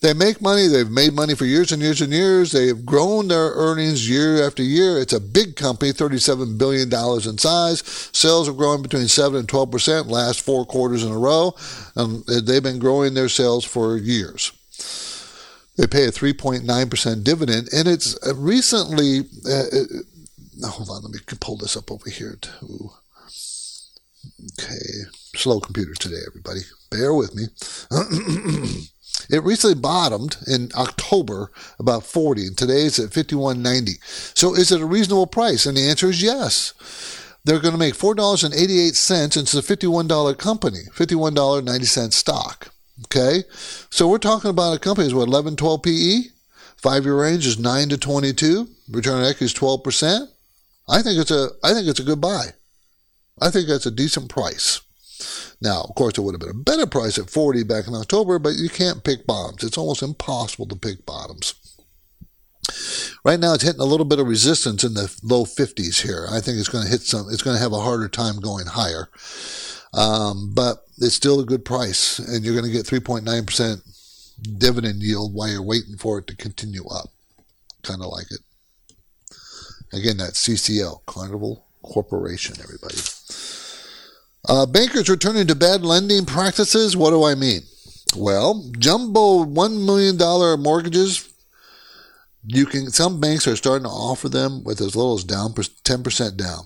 They 0.00 0.14
make 0.14 0.40
money. 0.40 0.66
They've 0.66 0.90
made 0.90 1.12
money 1.12 1.34
for 1.34 1.44
years 1.44 1.72
and 1.72 1.82
years 1.82 2.00
and 2.00 2.12
years. 2.12 2.52
They 2.52 2.68
have 2.68 2.86
grown 2.86 3.28
their 3.28 3.50
earnings 3.50 4.08
year 4.08 4.46
after 4.46 4.62
year. 4.62 4.98
It's 4.98 5.12
a 5.12 5.20
big 5.20 5.56
company, 5.56 5.92
$37 5.92 6.56
billion 6.56 6.88
in 6.88 7.38
size. 7.38 7.82
Sales 8.12 8.48
are 8.48 8.54
growing 8.54 8.80
between 8.80 9.08
7 9.08 9.38
and 9.38 9.46
12% 9.46 10.06
last 10.06 10.40
four 10.40 10.64
quarters 10.64 11.04
in 11.04 11.12
a 11.12 11.18
row. 11.18 11.54
And 11.96 12.24
they've 12.26 12.62
been 12.62 12.78
growing 12.78 13.12
their 13.12 13.28
sales 13.28 13.64
for 13.64 13.98
years. 13.98 14.52
They 15.76 15.86
pay 15.86 16.04
a 16.04 16.10
3.9% 16.10 17.24
dividend, 17.24 17.68
and 17.72 17.88
it's 17.88 18.14
uh, 18.26 18.34
recently. 18.34 19.20
Uh, 19.48 19.64
uh, 20.62 20.68
hold 20.68 20.90
on, 20.90 21.02
let 21.04 21.12
me 21.12 21.20
pull 21.40 21.56
this 21.56 21.74
up 21.74 21.90
over 21.90 22.10
here 22.10 22.36
too. 22.38 22.90
Okay, 24.58 25.08
slow 25.34 25.58
computer 25.58 25.94
today, 25.94 26.20
everybody. 26.26 26.60
Bear 26.90 27.14
with 27.14 27.34
me. 27.34 27.44
it 29.32 29.44
recently 29.44 29.74
bottomed 29.80 30.36
in 30.46 30.70
October 30.76 31.50
about 31.78 32.04
40, 32.04 32.46
and 32.46 32.58
today 32.58 32.82
it's 32.82 32.98
at 32.98 33.10
51.90. 33.10 33.98
So, 34.36 34.54
is 34.54 34.72
it 34.72 34.80
a 34.80 34.86
reasonable 34.86 35.26
price? 35.26 35.66
And 35.66 35.76
the 35.76 35.88
answer 35.88 36.08
is 36.08 36.22
yes. 36.22 36.74
They're 37.44 37.60
going 37.60 37.72
to 37.72 37.78
make 37.78 37.94
$4.88, 37.94 39.10
and 39.10 39.36
it's 39.36 39.54
a 39.54 39.62
$51 39.62 40.38
company, 40.38 40.80
$51.90 40.94 42.12
stock. 42.12 42.68
Okay, 43.06 43.44
so 43.88 44.06
we're 44.08 44.18
talking 44.18 44.50
about 44.50 44.76
a 44.76 44.78
company 44.78 45.06
is 45.06 45.14
what 45.14 45.28
11, 45.28 45.56
12 45.56 45.82
PE. 45.82 46.20
Five 46.76 47.04
year 47.04 47.20
range 47.20 47.46
is 47.46 47.58
nine 47.58 47.88
to 47.90 47.98
22. 47.98 48.68
Return 48.90 49.20
on 49.20 49.24
equity 49.24 49.46
is 49.46 49.52
12 49.52 49.82
percent. 49.82 50.30
I 50.88 51.02
think 51.02 51.18
it's 51.18 51.30
a 51.30 51.50
I 51.62 51.72
think 51.72 51.88
it's 51.88 52.00
a 52.00 52.04
good 52.04 52.20
buy. 52.20 52.54
I 53.40 53.50
think 53.50 53.68
that's 53.68 53.86
a 53.86 53.90
decent 53.90 54.28
price. 54.28 54.80
Now, 55.62 55.82
of 55.82 55.94
course, 55.94 56.16
it 56.16 56.22
would 56.22 56.34
have 56.34 56.40
been 56.40 56.50
a 56.50 56.64
better 56.64 56.86
price 56.86 57.18
at 57.18 57.28
40 57.28 57.64
back 57.64 57.86
in 57.86 57.94
October, 57.94 58.38
but 58.38 58.54
you 58.54 58.68
can't 58.70 59.04
pick 59.04 59.26
bottoms. 59.26 59.62
It's 59.62 59.76
almost 59.76 60.02
impossible 60.02 60.66
to 60.66 60.76
pick 60.76 61.04
bottoms. 61.04 61.54
Right 63.24 63.38
now, 63.38 63.54
it's 63.54 63.64
hitting 63.64 63.80
a 63.80 63.84
little 63.84 64.06
bit 64.06 64.18
of 64.18 64.26
resistance 64.26 64.84
in 64.84 64.94
the 64.94 65.14
low 65.22 65.44
50s 65.44 66.02
here. 66.02 66.26
I 66.30 66.40
think 66.40 66.58
it's 66.58 66.68
going 66.68 66.84
to 66.84 66.90
hit 66.90 67.02
some. 67.02 67.26
It's 67.30 67.42
going 67.42 67.56
to 67.56 67.62
have 67.62 67.72
a 67.72 67.80
harder 67.80 68.08
time 68.08 68.40
going 68.40 68.66
higher, 68.66 69.08
um, 69.92 70.52
but 70.54 70.84
it's 70.98 71.14
still 71.14 71.40
a 71.40 71.44
good 71.44 71.64
price, 71.64 72.18
and 72.18 72.44
you're 72.44 72.54
going 72.54 72.64
to 72.64 72.72
get 72.72 72.86
3.9 72.86 73.46
percent 73.46 73.82
dividend 74.58 75.02
yield 75.02 75.34
while 75.34 75.48
you're 75.48 75.62
waiting 75.62 75.96
for 75.96 76.18
it 76.18 76.26
to 76.28 76.36
continue 76.36 76.86
up. 76.88 77.10
Kind 77.82 78.02
of 78.02 78.08
like 78.08 78.30
it. 78.30 78.40
Again, 79.92 80.18
that's 80.18 80.46
CCL, 80.46 81.04
Carnival 81.06 81.66
Corporation, 81.82 82.56
everybody. 82.62 82.96
Uh, 84.48 84.66
bankers 84.66 85.08
returning 85.08 85.46
to 85.46 85.54
bad 85.54 85.82
lending 85.82 86.24
practices. 86.24 86.96
What 86.96 87.10
do 87.10 87.24
I 87.24 87.34
mean? 87.34 87.60
Well, 88.16 88.70
jumbo 88.78 89.44
$1 89.44 89.86
million 89.86 90.60
mortgages, 90.60 91.32
you 92.46 92.66
can, 92.66 92.90
some 92.90 93.20
banks 93.20 93.46
are 93.46 93.56
starting 93.56 93.84
to 93.84 93.90
offer 93.90 94.28
them 94.28 94.64
with 94.64 94.80
as 94.80 94.96
little 94.96 95.14
as 95.14 95.24
down 95.24 95.52
10% 95.52 96.36
down. 96.36 96.64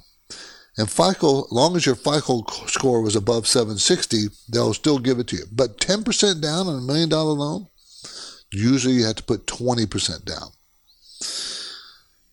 And 0.77 0.91
FICO, 0.91 1.45
as 1.45 1.53
long 1.53 1.77
as 1.77 1.87
your 1.87 1.95
FICO 1.95 2.45
score 2.66 3.01
was 3.01 3.14
above 3.14 3.47
760, 3.47 4.29
they'll 4.49 4.75
still 4.75 4.99
give 4.99 5.18
it 5.18 5.29
to 5.29 5.37
you. 5.37 5.45
But 5.53 5.79
10% 5.79 6.41
down 6.41 6.66
on 6.66 6.79
a 6.79 6.81
million 6.81 7.09
dollar 7.09 7.33
loan, 7.33 7.68
usually 8.51 8.95
you 8.95 9.05
have 9.05 9.16
to 9.16 9.22
put 9.22 9.47
20% 9.47 10.25
down. 10.25 10.49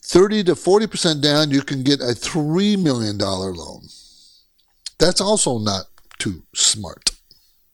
30 0.03 0.43
to 0.45 0.55
40% 0.55 1.21
down, 1.21 1.51
you 1.51 1.61
can 1.61 1.83
get 1.83 2.01
a 2.01 2.13
$3 2.13 2.81
million 2.81 3.17
loan. 3.17 3.83
That's 5.01 5.19
also 5.19 5.57
not 5.57 5.85
too 6.19 6.43
smart. 6.53 7.09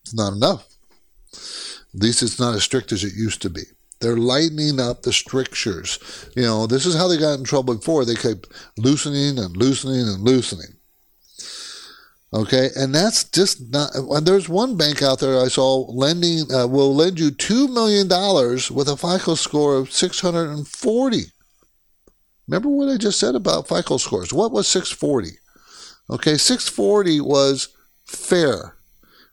It's 0.02 0.16
not 0.16 0.32
enough. 0.32 0.66
At 1.34 2.02
least 2.02 2.24
it's 2.24 2.40
not 2.40 2.56
as 2.56 2.64
strict 2.64 2.94
as 2.94 3.04
it 3.04 3.14
used 3.16 3.42
to 3.42 3.50
be. 3.50 3.64
They're 4.00 4.16
lightening 4.16 4.80
up 4.80 5.02
the 5.02 5.12
strictures. 5.12 6.00
You 6.38 6.44
know, 6.44 6.68
this 6.68 6.86
is 6.86 6.96
how 6.96 7.10
they 7.10 7.18
got 7.18 7.38
in 7.38 7.44
trouble 7.44 7.76
before. 7.76 8.06
They 8.06 8.16
kept 8.16 8.48
loosening 8.78 9.38
and 9.40 9.58
loosening 9.58 10.08
and 10.08 10.22
loosening. 10.22 10.78
Okay, 12.34 12.70
and 12.78 12.96
that's 12.96 13.26
just 13.26 13.74
not. 13.74 13.92
There's 14.24 14.48
one 14.48 14.78
bank 14.78 15.02
out 15.02 15.20
there 15.20 15.42
I 15.42 15.50
saw 15.50 15.86
lending 15.92 16.50
uh, 16.54 16.68
will 16.68 16.96
lend 16.96 17.20
you 17.20 17.32
two 17.32 17.68
million 17.68 18.08
dollars 18.08 18.72
with 18.72 18.88
a 18.88 18.96
FICO 18.96 19.36
score 19.36 19.76
of 19.76 19.92
640. 19.92 21.24
Remember 22.48 22.70
what 22.70 22.88
I 22.90 22.96
just 22.96 23.20
said 23.20 23.36
about 23.36 23.68
FICO 23.68 23.98
scores? 23.98 24.32
What 24.32 24.54
was 24.54 24.68
640? 24.68 25.38
Okay, 26.10 26.38
640 26.38 27.22
was 27.22 27.70
fair 28.06 28.78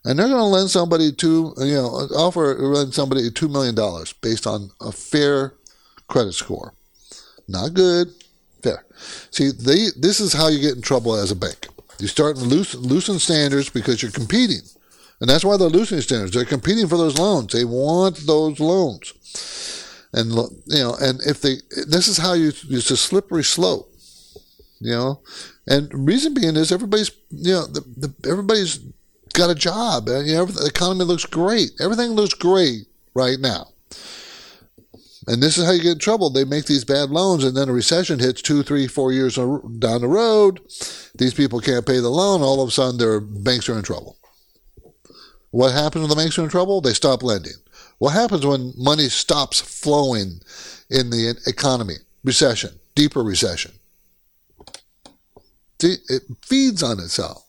and 0.05 0.19
they're 0.19 0.27
going 0.27 0.37
to 0.37 0.43
lend 0.43 0.69
somebody 0.69 1.11
two, 1.11 1.53
you 1.57 1.73
know, 1.73 2.07
offer 2.15 2.53
lend 2.59 2.93
somebody 2.93 3.29
two 3.31 3.49
million 3.49 3.73
dollars 3.73 4.13
based 4.13 4.45
on 4.45 4.69
a 4.79 4.91
fair 4.91 5.55
credit 6.07 6.33
score. 6.33 6.73
Not 7.47 7.73
good, 7.73 8.09
fair. 8.61 8.85
See, 9.31 9.49
they, 9.51 9.87
this 9.97 10.19
is 10.19 10.33
how 10.33 10.47
you 10.47 10.59
get 10.59 10.75
in 10.75 10.81
trouble 10.81 11.15
as 11.15 11.31
a 11.31 11.35
bank. 11.35 11.67
You 11.99 12.07
start 12.07 12.37
loosen, 12.37 12.81
loosen 12.81 13.19
standards 13.19 13.69
because 13.69 14.01
you're 14.01 14.11
competing, 14.11 14.61
and 15.19 15.29
that's 15.29 15.43
why 15.43 15.57
they're 15.57 15.69
loosening 15.69 16.01
standards. 16.01 16.33
They're 16.33 16.45
competing 16.45 16.87
for 16.87 16.97
those 16.97 17.17
loans. 17.17 17.51
They 17.51 17.65
want 17.65 18.17
those 18.27 18.59
loans, 18.59 19.13
and 20.13 20.31
you 20.67 20.83
know, 20.83 20.95
and 21.01 21.19
if 21.25 21.41
they, 21.41 21.55
this 21.87 22.07
is 22.07 22.17
how 22.17 22.33
you, 22.33 22.49
it's 22.69 22.91
a 22.91 22.97
slippery 22.97 23.43
slope, 23.43 23.91
you 24.85 24.93
know, 24.93 25.21
and 25.67 25.89
reason 25.93 26.33
being 26.33 26.55
is 26.55 26.71
everybody's, 26.71 27.11
you 27.31 27.53
know, 27.53 27.65
the, 27.65 27.81
the 27.97 28.29
everybody's 28.29 28.79
got 29.33 29.49
a 29.49 29.55
job. 29.55 30.07
You 30.07 30.35
know, 30.35 30.45
the 30.45 30.65
economy 30.65 31.05
looks 31.05 31.25
great. 31.25 31.71
Everything 31.79 32.11
looks 32.11 32.33
great 32.33 32.87
right 33.13 33.39
now. 33.39 33.69
And 35.27 35.41
this 35.41 35.57
is 35.57 35.65
how 35.65 35.71
you 35.71 35.81
get 35.81 35.93
in 35.93 35.99
trouble. 35.99 36.29
They 36.29 36.45
make 36.45 36.65
these 36.65 36.83
bad 36.83 37.09
loans, 37.09 37.43
and 37.43 37.57
then 37.57 37.67
a 37.67 37.73
recession 37.73 38.19
hits 38.19 38.43
two, 38.43 38.61
three, 38.61 38.85
four 38.85 39.11
years 39.11 39.35
down 39.35 40.01
the 40.01 40.07
road. 40.07 40.59
These 41.17 41.33
people 41.33 41.59
can't 41.59 41.85
pay 41.85 41.99
the 41.99 42.09
loan. 42.09 42.41
All 42.41 42.61
of 42.61 42.69
a 42.69 42.71
sudden, 42.71 42.99
their 42.99 43.19
banks 43.19 43.67
are 43.67 43.77
in 43.77 43.83
trouble. 43.83 44.17
What 45.49 45.73
happens 45.73 46.01
when 46.01 46.09
the 46.09 46.15
banks 46.15 46.37
are 46.37 46.43
in 46.43 46.49
trouble? 46.49 46.79
They 46.79 46.93
stop 46.93 47.23
lending. 47.23 47.53
What 47.97 48.13
happens 48.13 48.45
when 48.45 48.73
money 48.77 49.09
stops 49.09 49.61
flowing 49.61 50.41
in 50.89 51.09
the 51.09 51.35
economy? 51.47 51.95
Recession, 52.23 52.79
deeper 52.93 53.23
recession. 53.23 53.71
It 55.81 56.23
feeds 56.43 56.81
on 56.81 56.99
itself 56.99 57.45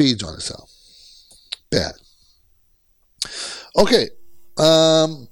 feeds 0.00 0.22
on 0.22 0.34
itself. 0.34 0.70
Bad. 1.70 1.92
Okay. 3.76 4.08
Um, 4.56 5.28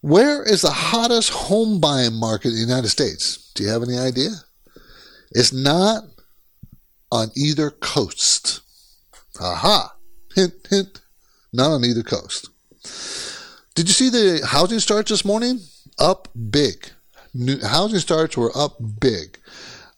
where 0.00 0.42
is 0.42 0.62
the 0.62 0.70
hottest 0.70 1.30
home 1.30 1.80
buying 1.80 2.14
market 2.14 2.48
in 2.48 2.54
the 2.54 2.60
United 2.60 2.88
States? 2.88 3.52
Do 3.54 3.62
you 3.62 3.68
have 3.68 3.82
any 3.82 3.98
idea? 3.98 4.30
It's 5.32 5.52
not 5.52 6.04
on 7.10 7.30
either 7.36 7.70
coast. 7.70 8.60
Aha. 9.40 9.94
Hint, 10.34 10.54
hint. 10.68 11.00
Not 11.52 11.70
on 11.70 11.84
either 11.84 12.02
coast. 12.02 12.48
Did 13.74 13.88
you 13.88 13.94
see 13.94 14.08
the 14.08 14.46
housing 14.46 14.80
starts 14.80 15.10
this 15.10 15.24
morning? 15.24 15.60
Up 15.98 16.28
big. 16.50 16.90
New, 17.34 17.60
housing 17.60 17.98
starts 17.98 18.36
were 18.36 18.56
up 18.56 18.76
big. 19.00 19.38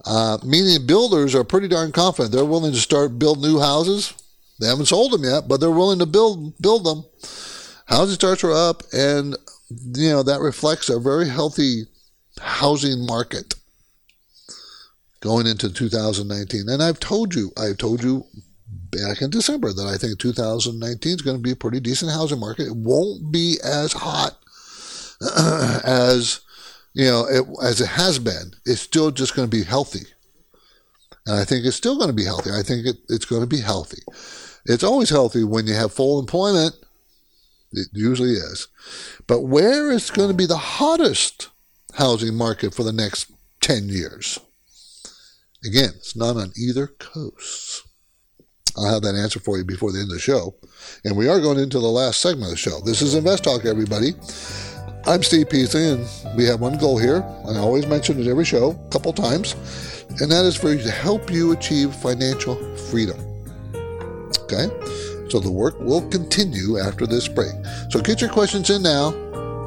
Uh, 0.07 0.39
meaning 0.45 0.87
builders 0.87 1.35
are 1.35 1.45
pretty 1.45 1.67
darn 1.69 1.91
confident 1.91 2.33
they're 2.33 2.45
willing 2.45 2.73
to 2.73 2.79
start 2.79 3.19
build 3.19 3.41
new 3.41 3.59
houses. 3.59 4.13
They 4.61 4.67
haven't 4.67 4.87
sold 4.87 5.13
them 5.13 5.25
yet, 5.25 5.49
but 5.49 5.61
they're 5.61 5.71
willing 5.71 5.99
to 5.99 6.07
build 6.07 6.57
build 6.61 6.85
them. 6.85 7.05
Housing 7.87 8.15
starts 8.15 8.45
are 8.45 8.53
up, 8.53 8.83
and 8.93 9.37
you 9.71 10.11
know 10.11 10.23
that 10.23 10.41
reflects 10.41 10.89
a 10.89 11.01
very 11.01 11.29
healthy 11.29 11.85
housing 12.41 13.07
market 13.07 13.55
going 15.21 15.47
into 15.47 15.73
2019. 15.73 16.69
And 16.69 16.83
I've 16.83 17.01
told 17.01 17.35
you, 17.35 17.51
I've 17.57 17.79
told 17.79 18.05
you 18.05 18.27
back 18.91 19.23
in 19.23 19.31
December 19.31 19.73
that 19.73 19.87
I 19.87 19.97
think 19.97 20.19
2019 20.19 21.13
is 21.13 21.23
going 21.23 21.37
to 21.37 21.43
be 21.43 21.53
a 21.53 21.57
pretty 21.57 21.81
decent 21.81 22.13
housing 22.13 22.41
market. 22.41 22.69
It 22.69 22.77
won't 22.77 23.33
be 23.33 23.57
as 23.65 23.93
hot 23.93 24.39
as 25.85 26.41
you 26.95 27.07
know, 27.07 27.27
it, 27.29 27.45
as 27.63 27.81
it 27.81 27.89
has 27.89 28.19
been, 28.19 28.53
it's 28.65 28.81
still 28.81 29.11
just 29.11 29.35
going 29.35 29.49
to 29.49 29.57
be 29.57 29.65
healthy. 29.65 30.07
And 31.27 31.37
I 31.37 31.45
think 31.45 31.67
it's 31.67 31.77
still 31.77 31.97
going 31.97 32.09
to 32.09 32.15
be 32.15 32.25
healthy. 32.25 32.51
I 32.51 32.63
think 32.63 32.87
it, 32.87 32.97
it's 33.09 33.25
going 33.25 33.43
to 33.43 33.49
be 33.49 33.61
healthy. 33.61 34.03
It's 34.67 34.85
always 34.85 35.11
healthy 35.11 35.45
when 35.45 35.67
you 35.67 35.75
have 35.75 35.93
full 35.93 36.21
employment. 36.21 36.75
It 37.73 37.89
usually 37.93 38.35
is. 38.35 38.69
But 39.27 39.43
where 39.43 39.91
is 39.91 40.11
going 40.11 40.29
to 40.29 40.37
be 40.37 40.47
the 40.47 40.57
hottest 40.57 41.49
housing 41.95 42.37
market 42.37 42.73
for 42.73 42.85
the 42.85 42.93
next 42.93 43.33
10 43.61 43.89
years? 43.89 44.39
Again, 45.67 45.91
it's 45.97 46.15
not 46.15 46.37
on 46.37 46.53
either 46.57 46.87
coast. 46.87 47.83
I'll 48.77 48.93
have 48.93 49.03
that 49.03 49.15
answer 49.15 49.41
for 49.41 49.57
you 49.57 49.65
before 49.65 49.93
the 49.93 50.01
end 50.01 50.11
of 50.11 50.15
the 50.15 50.21
show. 50.21 50.55
And 51.05 51.17
we 51.17 51.29
are 51.29 51.41
going 51.41 51.59
into 51.59 51.79
the 51.79 51.87
last 51.87 52.21
segment 52.21 52.47
of 52.47 52.51
the 52.51 52.57
show. 52.57 52.81
This 52.81 53.03
is 53.03 53.15
Invest 53.15 53.45
Talk, 53.45 53.65
everybody. 53.65 54.13
I'm 55.07 55.23
Steve 55.23 55.51
Peasley, 55.51 55.87
and 55.87 56.09
we 56.35 56.47
have 56.47 56.63
one 56.63 56.79
goal 56.79 56.97
here, 56.97 57.23
I 57.47 57.59
always 57.59 57.87
mention 57.87 58.19
it 58.19 58.27
every 58.27 58.47
show, 58.47 58.71
a 58.71 58.89
couple 58.89 59.13
times, 59.13 59.55
and 60.19 60.31
that 60.31 60.47
is 60.47 60.57
for 60.57 60.73
you 60.73 60.83
to 60.83 60.91
help 60.91 61.31
you 61.31 61.53
achieve 61.53 61.95
financial 61.95 62.57
freedom. 62.89 63.21
Okay? 64.45 64.71
So 65.29 65.41
the 65.41 65.51
work 65.51 65.79
will 65.79 66.09
continue 66.09 66.79
after 66.79 67.07
this 67.07 67.29
break. 67.29 67.53
So 67.91 68.01
get 68.01 68.23
your 68.23 68.31
questions 68.31 68.71
in 68.71 68.83
now, 68.83 69.11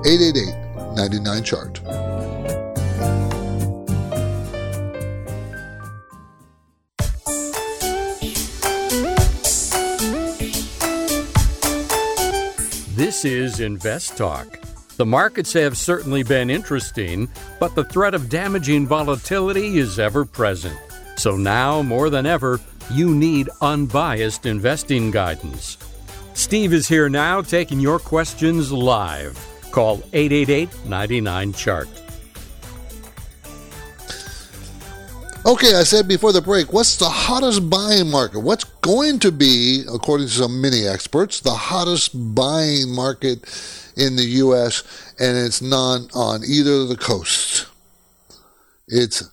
888 0.08 0.96
99 0.96 1.44
Chart. 1.44 1.82
This 12.96 13.24
is 13.24 13.60
Invest 13.60 14.18
Talk. 14.18 14.67
The 14.98 15.06
markets 15.06 15.54
have 15.54 15.78
certainly 15.78 16.24
been 16.24 16.50
interesting, 16.50 17.30
but 17.60 17.76
the 17.76 17.84
threat 17.84 18.16
of 18.16 18.30
damaging 18.30 18.88
volatility 18.88 19.78
is 19.78 20.00
ever 20.00 20.26
present. 20.26 20.76
So 21.18 21.38
now, 21.38 21.84
more 21.84 22.10
than 22.10 22.26
ever, 22.26 22.60
you 22.90 23.14
need 23.14 23.48
unbiased 23.62 24.48
investing 24.48 25.12
guidance. 25.12 25.78
Steve 26.34 26.74
is 26.74 26.88
here 26.88 27.10
now 27.10 27.44
taking 27.44 27.80
your 27.80 28.00
questions 28.00 28.72
live. 28.72 29.38
Call 29.70 30.02
888 30.14 30.86
99 30.88 31.54
Chart. 31.54 32.07
Okay, 35.48 35.76
I 35.76 35.84
said 35.84 36.10
before 36.10 36.34
the 36.34 36.42
break, 36.42 36.74
what's 36.74 36.98
the 36.98 37.08
hottest 37.08 37.70
buying 37.70 38.12
market? 38.12 38.42
What's 38.42 38.66
going 38.66 39.18
to 39.20 39.32
be, 39.32 39.86
according 39.90 40.28
to 40.28 40.34
some 40.34 40.60
mini 40.60 40.86
experts, 40.86 41.40
the 41.40 41.54
hottest 41.54 42.36
buying 42.36 42.94
market 42.94 43.46
in 43.96 44.18
the 44.18 44.26
U.S., 44.44 44.84
and 45.18 45.38
it's 45.38 45.62
not 45.62 46.14
on 46.14 46.44
either 46.44 46.74
of 46.74 46.90
the 46.90 46.98
coasts. 46.98 47.66
It's 48.90 49.24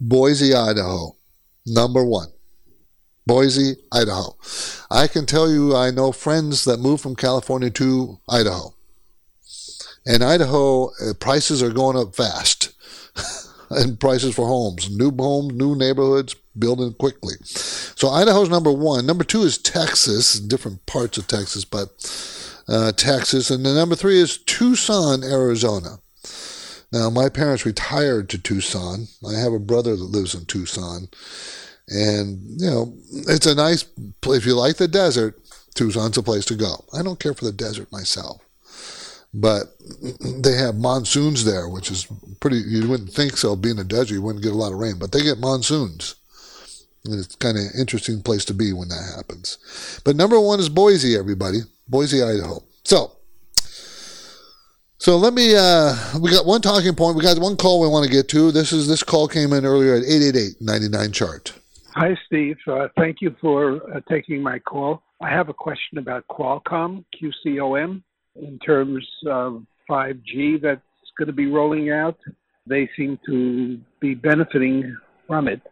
Boise, 0.00 0.52
Idaho, 0.52 1.14
number 1.64 2.04
one. 2.04 2.30
Boise, 3.24 3.76
Idaho. 3.92 4.36
I 4.90 5.06
can 5.06 5.26
tell 5.26 5.48
you, 5.48 5.76
I 5.76 5.92
know 5.92 6.10
friends 6.10 6.64
that 6.64 6.80
moved 6.80 7.04
from 7.04 7.14
California 7.14 7.70
to 7.70 8.18
Idaho. 8.28 8.74
And 10.06 10.24
Idaho, 10.24 10.86
uh, 10.86 11.14
prices 11.20 11.62
are 11.62 11.70
going 11.70 11.96
up 11.96 12.16
fast. 12.16 12.72
and 13.70 13.98
prices 13.98 14.34
for 14.34 14.46
homes, 14.46 14.90
new 14.90 15.10
homes, 15.10 15.54
new 15.54 15.74
neighborhoods, 15.74 16.34
building 16.58 16.94
quickly. 16.94 17.34
So 17.42 18.08
Idaho's 18.08 18.48
number 18.48 18.72
one. 18.72 19.06
Number 19.06 19.24
two 19.24 19.42
is 19.42 19.58
Texas, 19.58 20.38
different 20.38 20.84
parts 20.86 21.18
of 21.18 21.26
Texas, 21.26 21.64
but 21.64 21.88
uh, 22.68 22.92
Texas. 22.92 23.50
And 23.50 23.64
the 23.64 23.74
number 23.74 23.94
three 23.94 24.18
is 24.18 24.38
Tucson, 24.38 25.22
Arizona. 25.22 25.98
Now, 26.92 27.10
my 27.10 27.28
parents 27.28 27.66
retired 27.66 28.28
to 28.30 28.38
Tucson. 28.38 29.08
I 29.26 29.34
have 29.34 29.52
a 29.52 29.58
brother 29.58 29.96
that 29.96 30.04
lives 30.04 30.34
in 30.34 30.44
Tucson. 30.46 31.08
And, 31.88 32.60
you 32.60 32.70
know, 32.70 32.94
it's 33.28 33.46
a 33.46 33.54
nice 33.54 33.82
place. 34.20 34.38
If 34.38 34.46
you 34.46 34.54
like 34.54 34.76
the 34.76 34.88
desert, 34.88 35.38
Tucson's 35.74 36.16
a 36.16 36.22
place 36.22 36.44
to 36.46 36.54
go. 36.54 36.84
I 36.92 37.02
don't 37.02 37.20
care 37.20 37.34
for 37.34 37.44
the 37.44 37.52
desert 37.52 37.90
myself. 37.92 38.45
But 39.38 39.66
they 40.42 40.54
have 40.54 40.76
monsoons 40.76 41.44
there, 41.44 41.68
which 41.68 41.90
is 41.90 42.06
pretty, 42.40 42.56
you 42.56 42.88
wouldn't 42.88 43.12
think 43.12 43.36
so. 43.36 43.54
Being 43.54 43.78
a 43.78 43.84
desert, 43.84 44.14
you 44.14 44.22
wouldn't 44.22 44.42
get 44.42 44.52
a 44.52 44.56
lot 44.56 44.72
of 44.72 44.78
rain, 44.78 44.98
but 44.98 45.12
they 45.12 45.22
get 45.22 45.38
monsoons. 45.38 46.14
And 47.04 47.14
it's 47.14 47.36
kind 47.36 47.58
of 47.58 47.64
an 47.64 47.70
interesting 47.78 48.22
place 48.22 48.46
to 48.46 48.54
be 48.54 48.72
when 48.72 48.88
that 48.88 49.12
happens. 49.14 50.00
But 50.06 50.16
number 50.16 50.40
one 50.40 50.58
is 50.58 50.70
Boise, 50.70 51.16
everybody. 51.16 51.60
Boise, 51.86 52.22
Idaho. 52.22 52.62
So, 52.84 53.12
so 54.96 55.18
let 55.18 55.34
me. 55.34 55.54
Uh, 55.54 55.94
we 56.18 56.30
got 56.30 56.46
one 56.46 56.62
talking 56.62 56.94
point. 56.94 57.16
We 57.16 57.22
got 57.22 57.38
one 57.38 57.56
call 57.56 57.80
we 57.80 57.88
want 57.88 58.06
to 58.06 58.10
get 58.10 58.28
to. 58.30 58.50
This 58.50 58.72
is 58.72 58.88
this 58.88 59.02
call 59.02 59.28
came 59.28 59.52
in 59.52 59.66
earlier 59.66 59.94
at 59.96 60.02
888-99 60.04 61.12
chart. 61.12 61.52
Hi, 61.94 62.16
Steve. 62.26 62.56
Uh, 62.66 62.88
thank 62.96 63.20
you 63.20 63.36
for 63.40 63.94
uh, 63.94 64.00
taking 64.08 64.42
my 64.42 64.58
call. 64.58 65.02
I 65.20 65.30
have 65.30 65.50
a 65.50 65.54
question 65.54 65.98
about 65.98 66.24
Qualcomm, 66.28 67.04
QCOM, 67.14 68.02
in 68.40 68.58
terms 68.58 69.06
of 69.26 69.64
5G 69.88 70.60
that's 70.62 70.80
going 71.18 71.26
to 71.26 71.32
be 71.32 71.46
rolling 71.46 71.90
out. 71.90 72.18
They 72.66 72.88
seem 72.96 73.18
to 73.26 73.78
be 74.00 74.14
benefiting 74.14 74.96
from 75.26 75.48
it. 75.48 75.62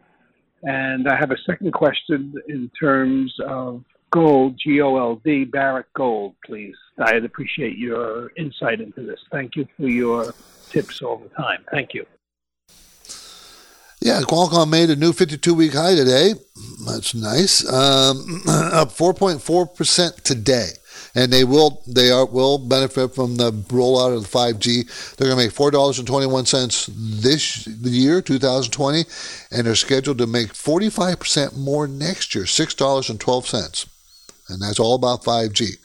And 0.63 1.07
I 1.07 1.15
have 1.15 1.31
a 1.31 1.37
second 1.45 1.73
question 1.73 2.33
in 2.47 2.71
terms 2.79 3.35
of 3.45 3.83
gold, 4.11 4.57
G 4.57 4.81
O 4.81 4.97
L 4.97 5.21
D, 5.23 5.43
Barrick 5.43 5.91
Gold, 5.93 6.35
please. 6.45 6.75
I'd 6.97 7.25
appreciate 7.25 7.77
your 7.77 8.31
insight 8.37 8.81
into 8.81 9.05
this. 9.05 9.19
Thank 9.31 9.55
you 9.55 9.67
for 9.77 9.87
your 9.87 10.33
tips 10.69 11.01
all 11.01 11.17
the 11.17 11.29
time. 11.29 11.63
Thank 11.71 11.93
you. 11.93 12.05
Yeah, 14.01 14.21
Qualcomm 14.21 14.69
made 14.69 14.89
a 14.89 14.95
new 14.95 15.13
52 15.13 15.53
week 15.53 15.73
high 15.73 15.95
today. 15.95 16.33
That's 16.85 17.15
nice. 17.15 17.67
Um, 17.67 18.41
up 18.47 18.89
4.4% 18.89 20.21
today. 20.21 20.69
And 21.15 21.31
they 21.31 21.45
will 21.45 21.81
they 21.87 22.11
are 22.11 22.25
will 22.25 22.57
benefit 22.57 23.15
from 23.15 23.37
the 23.37 23.51
rollout 23.51 24.15
of 24.15 24.23
the 24.23 24.37
5G. 24.37 25.15
They're 25.15 25.27
going 25.27 25.39
to 25.39 25.45
make 25.45 25.53
four 25.53 25.71
dollars 25.71 25.97
and 25.97 26.07
twenty 26.07 26.27
one 26.27 26.45
cents 26.45 26.89
this 26.93 27.65
year, 27.67 28.21
2020, 28.21 29.05
and 29.51 29.65
they're 29.65 29.75
scheduled 29.75 30.17
to 30.17 30.27
make 30.27 30.53
45 30.53 31.19
percent 31.19 31.57
more 31.57 31.87
next 31.87 32.35
year, 32.35 32.45
six 32.45 32.73
dollars 32.73 33.09
and 33.09 33.19
twelve 33.19 33.47
cents, 33.47 33.85
and 34.49 34.61
that's 34.61 34.79
all 34.79 34.95
about 34.95 35.23
5G. 35.23 35.77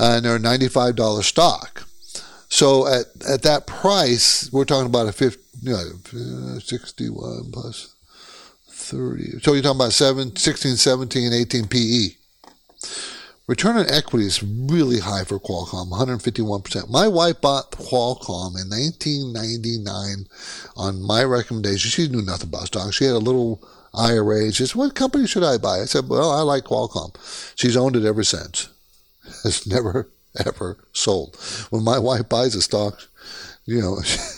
And 0.00 0.24
they're 0.24 0.36
a 0.36 0.38
$95 0.38 1.24
stock. 1.24 1.88
So 2.48 2.86
at 2.86 3.06
at 3.28 3.42
that 3.42 3.66
price, 3.66 4.50
we're 4.52 4.64
talking 4.64 4.86
about 4.86 5.08
a 5.08 5.12
50, 5.12 5.42
you 5.62 5.72
know, 5.72 6.58
61 6.58 7.50
plus 7.52 7.94
30. 8.70 9.40
So 9.40 9.52
you're 9.52 9.62
talking 9.62 9.76
about 9.80 9.92
7, 9.92 10.34
16, 10.34 10.76
17, 10.76 11.32
18 11.32 11.66
PE. 11.68 12.08
Return 13.48 13.78
on 13.78 13.90
equity 13.90 14.26
is 14.26 14.42
really 14.42 15.00
high 15.00 15.24
for 15.24 15.40
Qualcomm, 15.40 15.90
151%. 15.90 16.90
My 16.90 17.08
wife 17.08 17.40
bought 17.40 17.70
Qualcomm 17.70 18.60
in 18.60 18.68
1999 18.68 20.26
on 20.76 21.02
my 21.02 21.24
recommendation. 21.24 21.90
She 21.90 22.08
knew 22.08 22.20
nothing 22.20 22.50
about 22.50 22.66
stocks. 22.66 22.96
She 22.96 23.06
had 23.06 23.14
a 23.14 23.18
little 23.18 23.66
IRA. 23.94 24.52
She 24.52 24.66
said, 24.66 24.76
What 24.76 24.94
company 24.94 25.26
should 25.26 25.44
I 25.44 25.56
buy? 25.56 25.80
I 25.80 25.86
said, 25.86 26.10
Well, 26.10 26.30
I 26.30 26.42
like 26.42 26.64
Qualcomm. 26.64 27.16
She's 27.56 27.74
owned 27.74 27.96
it 27.96 28.04
ever 28.04 28.22
since. 28.22 28.68
It's 29.44 29.66
never, 29.66 30.10
ever 30.44 30.76
sold. 30.92 31.36
When 31.70 31.82
my 31.82 31.98
wife 31.98 32.28
buys 32.28 32.54
a 32.54 32.60
stock, 32.60 32.98
you 33.64 33.80
know, 33.80 33.98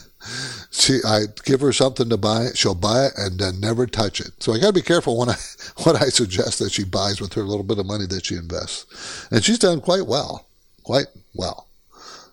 she 0.71 1.01
I 1.07 1.25
give 1.45 1.61
her 1.61 1.73
something 1.73 2.09
to 2.11 2.17
buy, 2.17 2.49
she'll 2.55 2.75
buy 2.75 3.07
it 3.07 3.13
and 3.17 3.39
then 3.39 3.61
never 3.61 3.87
touch 3.87 4.21
it. 4.21 4.43
So 4.43 4.53
I 4.53 4.59
got 4.59 4.69
to 4.69 4.73
be 4.73 4.83
careful 4.83 5.19
when 5.19 5.31
I 5.31 5.37
what 5.83 6.01
I 6.01 6.07
suggest 6.07 6.59
that 6.59 6.73
she 6.73 6.85
buys 6.85 7.21
with 7.21 7.35
her 7.35 7.43
little 7.43 7.65
bit 7.65 7.79
of 7.79 7.87
money 7.87 8.07
that 8.07 8.27
she 8.27 8.37
invests. 8.37 9.29
And 9.31 9.45
she's 9.45 9.59
done 9.59 9.81
quite 9.81 10.07
well, 10.07 10.47
quite 10.83 11.07
well. 11.35 11.69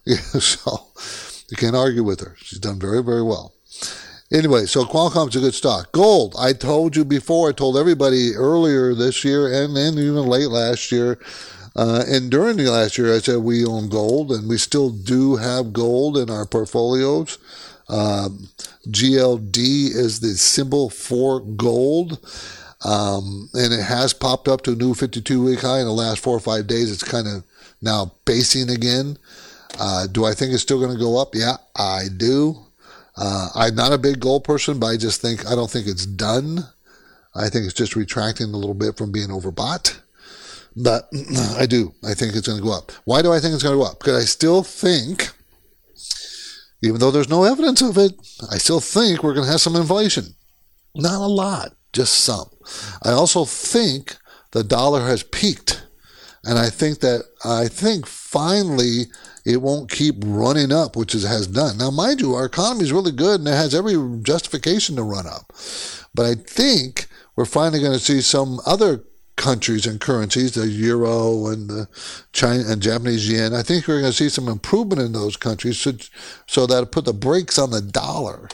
Yeah, 0.05 0.17
so 0.39 0.87
you 1.49 1.57
can't 1.57 1.75
argue 1.75 2.03
with 2.03 2.21
her. 2.21 2.35
She's 2.39 2.59
done 2.59 2.79
very 2.79 3.03
very 3.03 3.23
well. 3.23 3.53
Anyway, 4.29 4.65
so 4.65 4.83
Qualcomm's 4.83 5.37
a 5.37 5.39
good 5.39 5.53
stock. 5.53 5.93
Gold, 5.93 6.35
I 6.37 6.51
told 6.51 6.97
you 6.97 7.05
before, 7.05 7.47
I 7.47 7.53
told 7.53 7.77
everybody 7.77 8.35
earlier 8.35 8.93
this 8.93 9.23
year 9.23 9.47
and 9.47 9.73
then 9.73 9.93
even 9.93 10.25
late 10.25 10.49
last 10.49 10.91
year. 10.91 11.17
Uh, 11.77 12.03
and 12.07 12.31
during 12.31 12.57
the 12.57 12.69
last 12.69 12.97
year, 12.97 13.15
I 13.15 13.19
said 13.19 13.37
we 13.37 13.63
own 13.63 13.87
gold, 13.87 14.31
and 14.31 14.49
we 14.49 14.57
still 14.57 14.89
do 14.89 15.35
have 15.35 15.73
gold 15.73 16.17
in 16.17 16.29
our 16.29 16.45
portfolios. 16.45 17.37
Um, 17.89 18.49
GLD 18.87 19.55
is 19.95 20.19
the 20.19 20.29
symbol 20.29 20.89
for 20.89 21.39
gold. 21.39 22.19
Um, 22.83 23.49
and 23.53 23.73
it 23.73 23.83
has 23.83 24.13
popped 24.13 24.47
up 24.47 24.61
to 24.63 24.73
a 24.73 24.75
new 24.75 24.93
52 24.93 25.43
week 25.43 25.61
high 25.61 25.79
in 25.79 25.85
the 25.85 25.91
last 25.91 26.19
four 26.19 26.35
or 26.35 26.39
five 26.39 26.67
days. 26.67 26.91
It's 26.91 27.03
kind 27.03 27.27
of 27.27 27.43
now 27.81 28.13
basing 28.25 28.69
again. 28.69 29.17
Uh, 29.79 30.07
do 30.07 30.25
I 30.25 30.33
think 30.33 30.53
it's 30.53 30.63
still 30.63 30.79
going 30.79 30.93
to 30.93 31.03
go 31.03 31.19
up? 31.19 31.33
Yeah, 31.33 31.57
I 31.75 32.03
do. 32.15 32.55
Uh, 33.15 33.49
I'm 33.55 33.75
not 33.75 33.93
a 33.93 33.97
big 33.97 34.19
gold 34.19 34.43
person, 34.43 34.79
but 34.79 34.87
I 34.87 34.97
just 34.97 35.21
think 35.21 35.47
I 35.47 35.55
don't 35.55 35.69
think 35.69 35.87
it's 35.87 36.05
done. 36.05 36.59
I 37.35 37.49
think 37.49 37.65
it's 37.65 37.73
just 37.73 37.95
retracting 37.95 38.53
a 38.53 38.57
little 38.57 38.75
bit 38.75 38.97
from 38.97 39.11
being 39.11 39.29
overbought. 39.29 39.99
But 40.75 41.09
I 41.57 41.65
do. 41.65 41.93
I 42.03 42.13
think 42.13 42.35
it's 42.35 42.47
going 42.47 42.59
to 42.59 42.63
go 42.63 42.77
up. 42.77 42.91
Why 43.05 43.21
do 43.21 43.31
I 43.31 43.39
think 43.39 43.53
it's 43.53 43.63
going 43.63 43.73
to 43.73 43.83
go 43.83 43.89
up? 43.89 43.99
Because 43.99 44.21
I 44.21 44.25
still 44.25 44.63
think 44.63 45.31
even 46.81 46.99
though 46.99 47.11
there's 47.11 47.29
no 47.29 47.43
evidence 47.43 47.81
of 47.81 47.97
it, 47.97 48.13
I 48.51 48.57
still 48.57 48.79
think 48.79 49.23
we're 49.23 49.33
going 49.33 49.45
to 49.45 49.51
have 49.51 49.61
some 49.61 49.75
inflation. 49.75 50.35
Not 50.95 51.21
a 51.21 51.27
lot, 51.27 51.73
just 51.93 52.13
some. 52.13 52.49
I 53.03 53.11
also 53.11 53.45
think 53.45 54.15
the 54.51 54.63
dollar 54.63 55.01
has 55.01 55.23
peaked. 55.23 55.83
And 56.43 56.57
I 56.57 56.69
think 56.69 56.99
that, 56.99 57.25
I 57.43 57.67
think 57.67 58.05
finally 58.05 59.05
it 59.45 59.61
won't 59.61 59.91
keep 59.91 60.15
running 60.25 60.71
up, 60.71 60.95
which 60.95 61.15
it 61.15 61.23
has 61.23 61.47
done. 61.47 61.77
Now, 61.77 61.91
mind 61.91 62.21
you, 62.21 62.35
our 62.35 62.45
economy 62.45 62.83
is 62.83 62.93
really 62.93 63.11
good 63.11 63.39
and 63.39 63.47
it 63.47 63.51
has 63.51 63.73
every 63.73 63.95
justification 64.21 64.95
to 64.95 65.03
run 65.03 65.25
up. 65.25 65.51
But 66.13 66.25
I 66.25 66.35
think 66.35 67.07
we're 67.35 67.45
finally 67.45 67.79
going 67.79 67.93
to 67.93 68.03
see 68.03 68.21
some 68.21 68.59
other 68.65 69.03
countries 69.37 69.85
and 69.85 70.01
currencies, 70.01 70.53
the 70.53 70.67
euro 70.67 71.47
and 71.47 71.69
the 71.69 71.87
China 72.33 72.63
and 72.67 72.81
Japanese 72.81 73.31
yen. 73.31 73.53
I 73.53 73.63
think 73.63 73.87
we're 73.87 74.01
going 74.01 74.11
to 74.11 74.17
see 74.17 74.29
some 74.29 74.49
improvement 74.49 75.01
in 75.01 75.13
those 75.13 75.37
countries, 75.37 75.79
so, 75.79 75.93
so 76.47 76.67
that 76.67 76.91
put 76.91 77.05
the 77.05 77.13
brakes 77.13 77.57
on 77.57 77.71
the 77.71 77.81
dollar. 77.81 78.49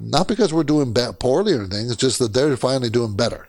Not 0.00 0.26
because 0.26 0.52
we're 0.52 0.64
doing 0.64 0.92
bad, 0.92 1.20
poorly 1.20 1.52
or 1.52 1.60
anything. 1.60 1.86
It's 1.86 1.96
just 1.96 2.18
that 2.18 2.32
they're 2.32 2.56
finally 2.56 2.90
doing 2.90 3.16
better. 3.16 3.48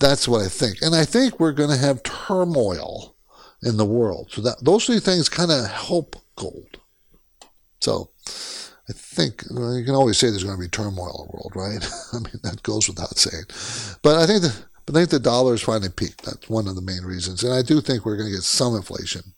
That's 0.00 0.26
what 0.28 0.42
I 0.42 0.48
think, 0.48 0.80
and 0.80 0.94
I 0.94 1.04
think 1.04 1.38
we're 1.38 1.52
going 1.52 1.70
to 1.70 1.76
have 1.76 2.04
turmoil 2.04 3.16
in 3.62 3.76
the 3.76 3.84
world. 3.84 4.28
So 4.30 4.40
that 4.42 4.64
those 4.64 4.86
three 4.86 5.00
things 5.00 5.28
kind 5.28 5.50
of 5.50 5.66
help 5.66 6.16
gold. 6.36 6.78
So. 7.80 8.10
I 8.90 8.94
think 8.94 9.44
well, 9.50 9.76
you 9.76 9.84
can 9.84 9.94
always 9.94 10.16
say 10.16 10.30
there's 10.30 10.44
going 10.44 10.56
to 10.56 10.62
be 10.62 10.68
turmoil 10.68 11.20
in 11.20 11.26
the 11.26 11.36
world, 11.36 11.52
right? 11.54 11.86
I 12.14 12.20
mean, 12.20 12.40
that 12.42 12.62
goes 12.62 12.88
without 12.88 13.18
saying. 13.18 13.44
But 14.02 14.16
I 14.16 14.26
think 14.26 14.40
that 14.40 14.64
but 14.88 14.96
I 14.96 15.00
think 15.00 15.10
the 15.10 15.18
dollar 15.20 15.52
is 15.52 15.60
finally 15.60 15.90
peaked. 15.90 16.24
That's 16.24 16.48
one 16.48 16.66
of 16.66 16.74
the 16.74 16.80
main 16.80 17.02
reasons. 17.02 17.44
And 17.44 17.52
I 17.52 17.60
do 17.60 17.82
think 17.82 18.06
we're 18.06 18.16
going 18.16 18.30
to 18.30 18.34
get 18.34 18.42
some 18.42 18.74
inflation. 18.74 19.34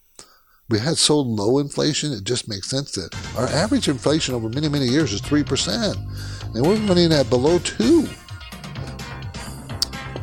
We 0.68 0.78
had 0.78 0.96
so 0.96 1.18
low 1.18 1.58
inflation, 1.58 2.12
it 2.12 2.22
just 2.22 2.48
makes 2.48 2.70
sense 2.70 2.92
that 2.92 3.12
our 3.36 3.48
average 3.48 3.88
inflation 3.88 4.36
over 4.36 4.48
many, 4.48 4.68
many 4.68 4.86
years 4.86 5.12
is 5.12 5.20
3%. 5.20 5.96
And 6.54 6.64
we're 6.64 6.76
running 6.86 7.12
at 7.12 7.28
below 7.28 7.58
2 7.58 8.08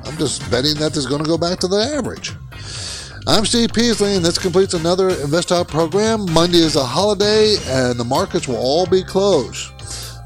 I'm 0.06 0.18
just 0.18 0.50
betting 0.50 0.76
that 0.76 0.96
is 0.96 1.06
going 1.06 1.22
to 1.22 1.28
go 1.28 1.38
back 1.38 1.60
to 1.60 1.68
the 1.68 1.94
average. 1.98 2.32
I'm 3.28 3.46
Steve 3.46 3.74
Peasley, 3.74 4.16
and 4.16 4.24
this 4.24 4.38
completes 4.38 4.74
another 4.74 5.10
InvestTalk 5.10 5.68
program. 5.68 6.32
Monday 6.32 6.60
is 6.60 6.78
a 6.78 6.86
holiday, 6.86 7.58
and 7.66 8.00
the 8.00 8.06
markets 8.06 8.48
will 8.48 8.56
all 8.56 8.86
be 8.86 9.04
closed. 9.04 9.74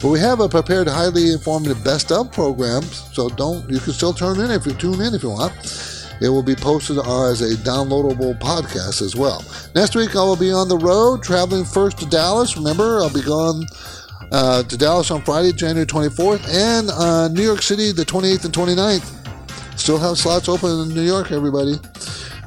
But 0.02 0.10
we 0.10 0.20
have 0.20 0.40
a 0.40 0.50
prepared, 0.50 0.88
highly 0.88 1.32
informative 1.32 1.84
best 1.84 2.12
of 2.12 2.32
program, 2.32 2.82
so 2.82 3.30
don't 3.30 3.70
you 3.70 3.80
can 3.80 3.94
still 3.94 4.14
turn 4.14 4.40
in 4.40 4.50
if 4.50 4.66
you 4.66 4.74
tune 4.74 5.00
in 5.00 5.14
if 5.14 5.22
you 5.22 5.30
want. 5.30 5.54
It 6.22 6.30
will 6.30 6.42
be 6.44 6.56
posted 6.56 6.98
as 6.98 7.42
a 7.42 7.56
downloadable 7.58 8.40
podcast 8.40 9.02
as 9.02 9.16
well. 9.16 9.44
Next 9.76 9.96
week 9.96 10.16
I 10.16 10.24
will 10.24 10.36
be 10.36 10.52
on 10.52 10.68
the 10.68 10.78
road, 10.78 11.22
traveling 11.22 11.66
first 11.66 12.00
to 12.00 12.08
Dallas. 12.08 12.58
Remember, 12.58 13.00
I'll 13.00 13.14
be 13.14 13.22
going 13.22 13.68
uh, 14.32 14.64
to 14.64 14.78
Dallas 14.78 15.12
on 15.12 15.22
Friday, 15.22 15.52
January 15.52 15.86
24th, 15.86 16.48
and 16.50 16.90
uh, 16.90 17.28
New 17.28 17.44
York 17.44 17.62
City 17.62 17.92
the 17.92 18.06
28th 18.06 18.46
and 18.46 18.54
29th. 18.54 19.80
Still 19.80 20.00
have 20.00 20.18
slots 20.18 20.50
open 20.50 20.82
in 20.82 20.90
New 20.96 21.02
York, 21.02 21.32
everybody. 21.32 21.76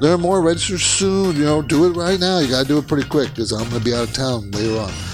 There 0.00 0.12
are 0.12 0.18
more, 0.18 0.42
register 0.42 0.78
soon. 0.78 1.36
You 1.36 1.44
know, 1.44 1.62
do 1.62 1.86
it 1.86 1.96
right 1.96 2.18
now. 2.18 2.38
You 2.38 2.48
got 2.48 2.62
to 2.62 2.68
do 2.68 2.78
it 2.78 2.88
pretty 2.88 3.08
quick 3.08 3.30
because 3.30 3.52
I'm 3.52 3.68
going 3.70 3.78
to 3.78 3.84
be 3.84 3.94
out 3.94 4.08
of 4.08 4.12
town 4.12 4.50
later 4.50 4.78
on. 4.78 5.13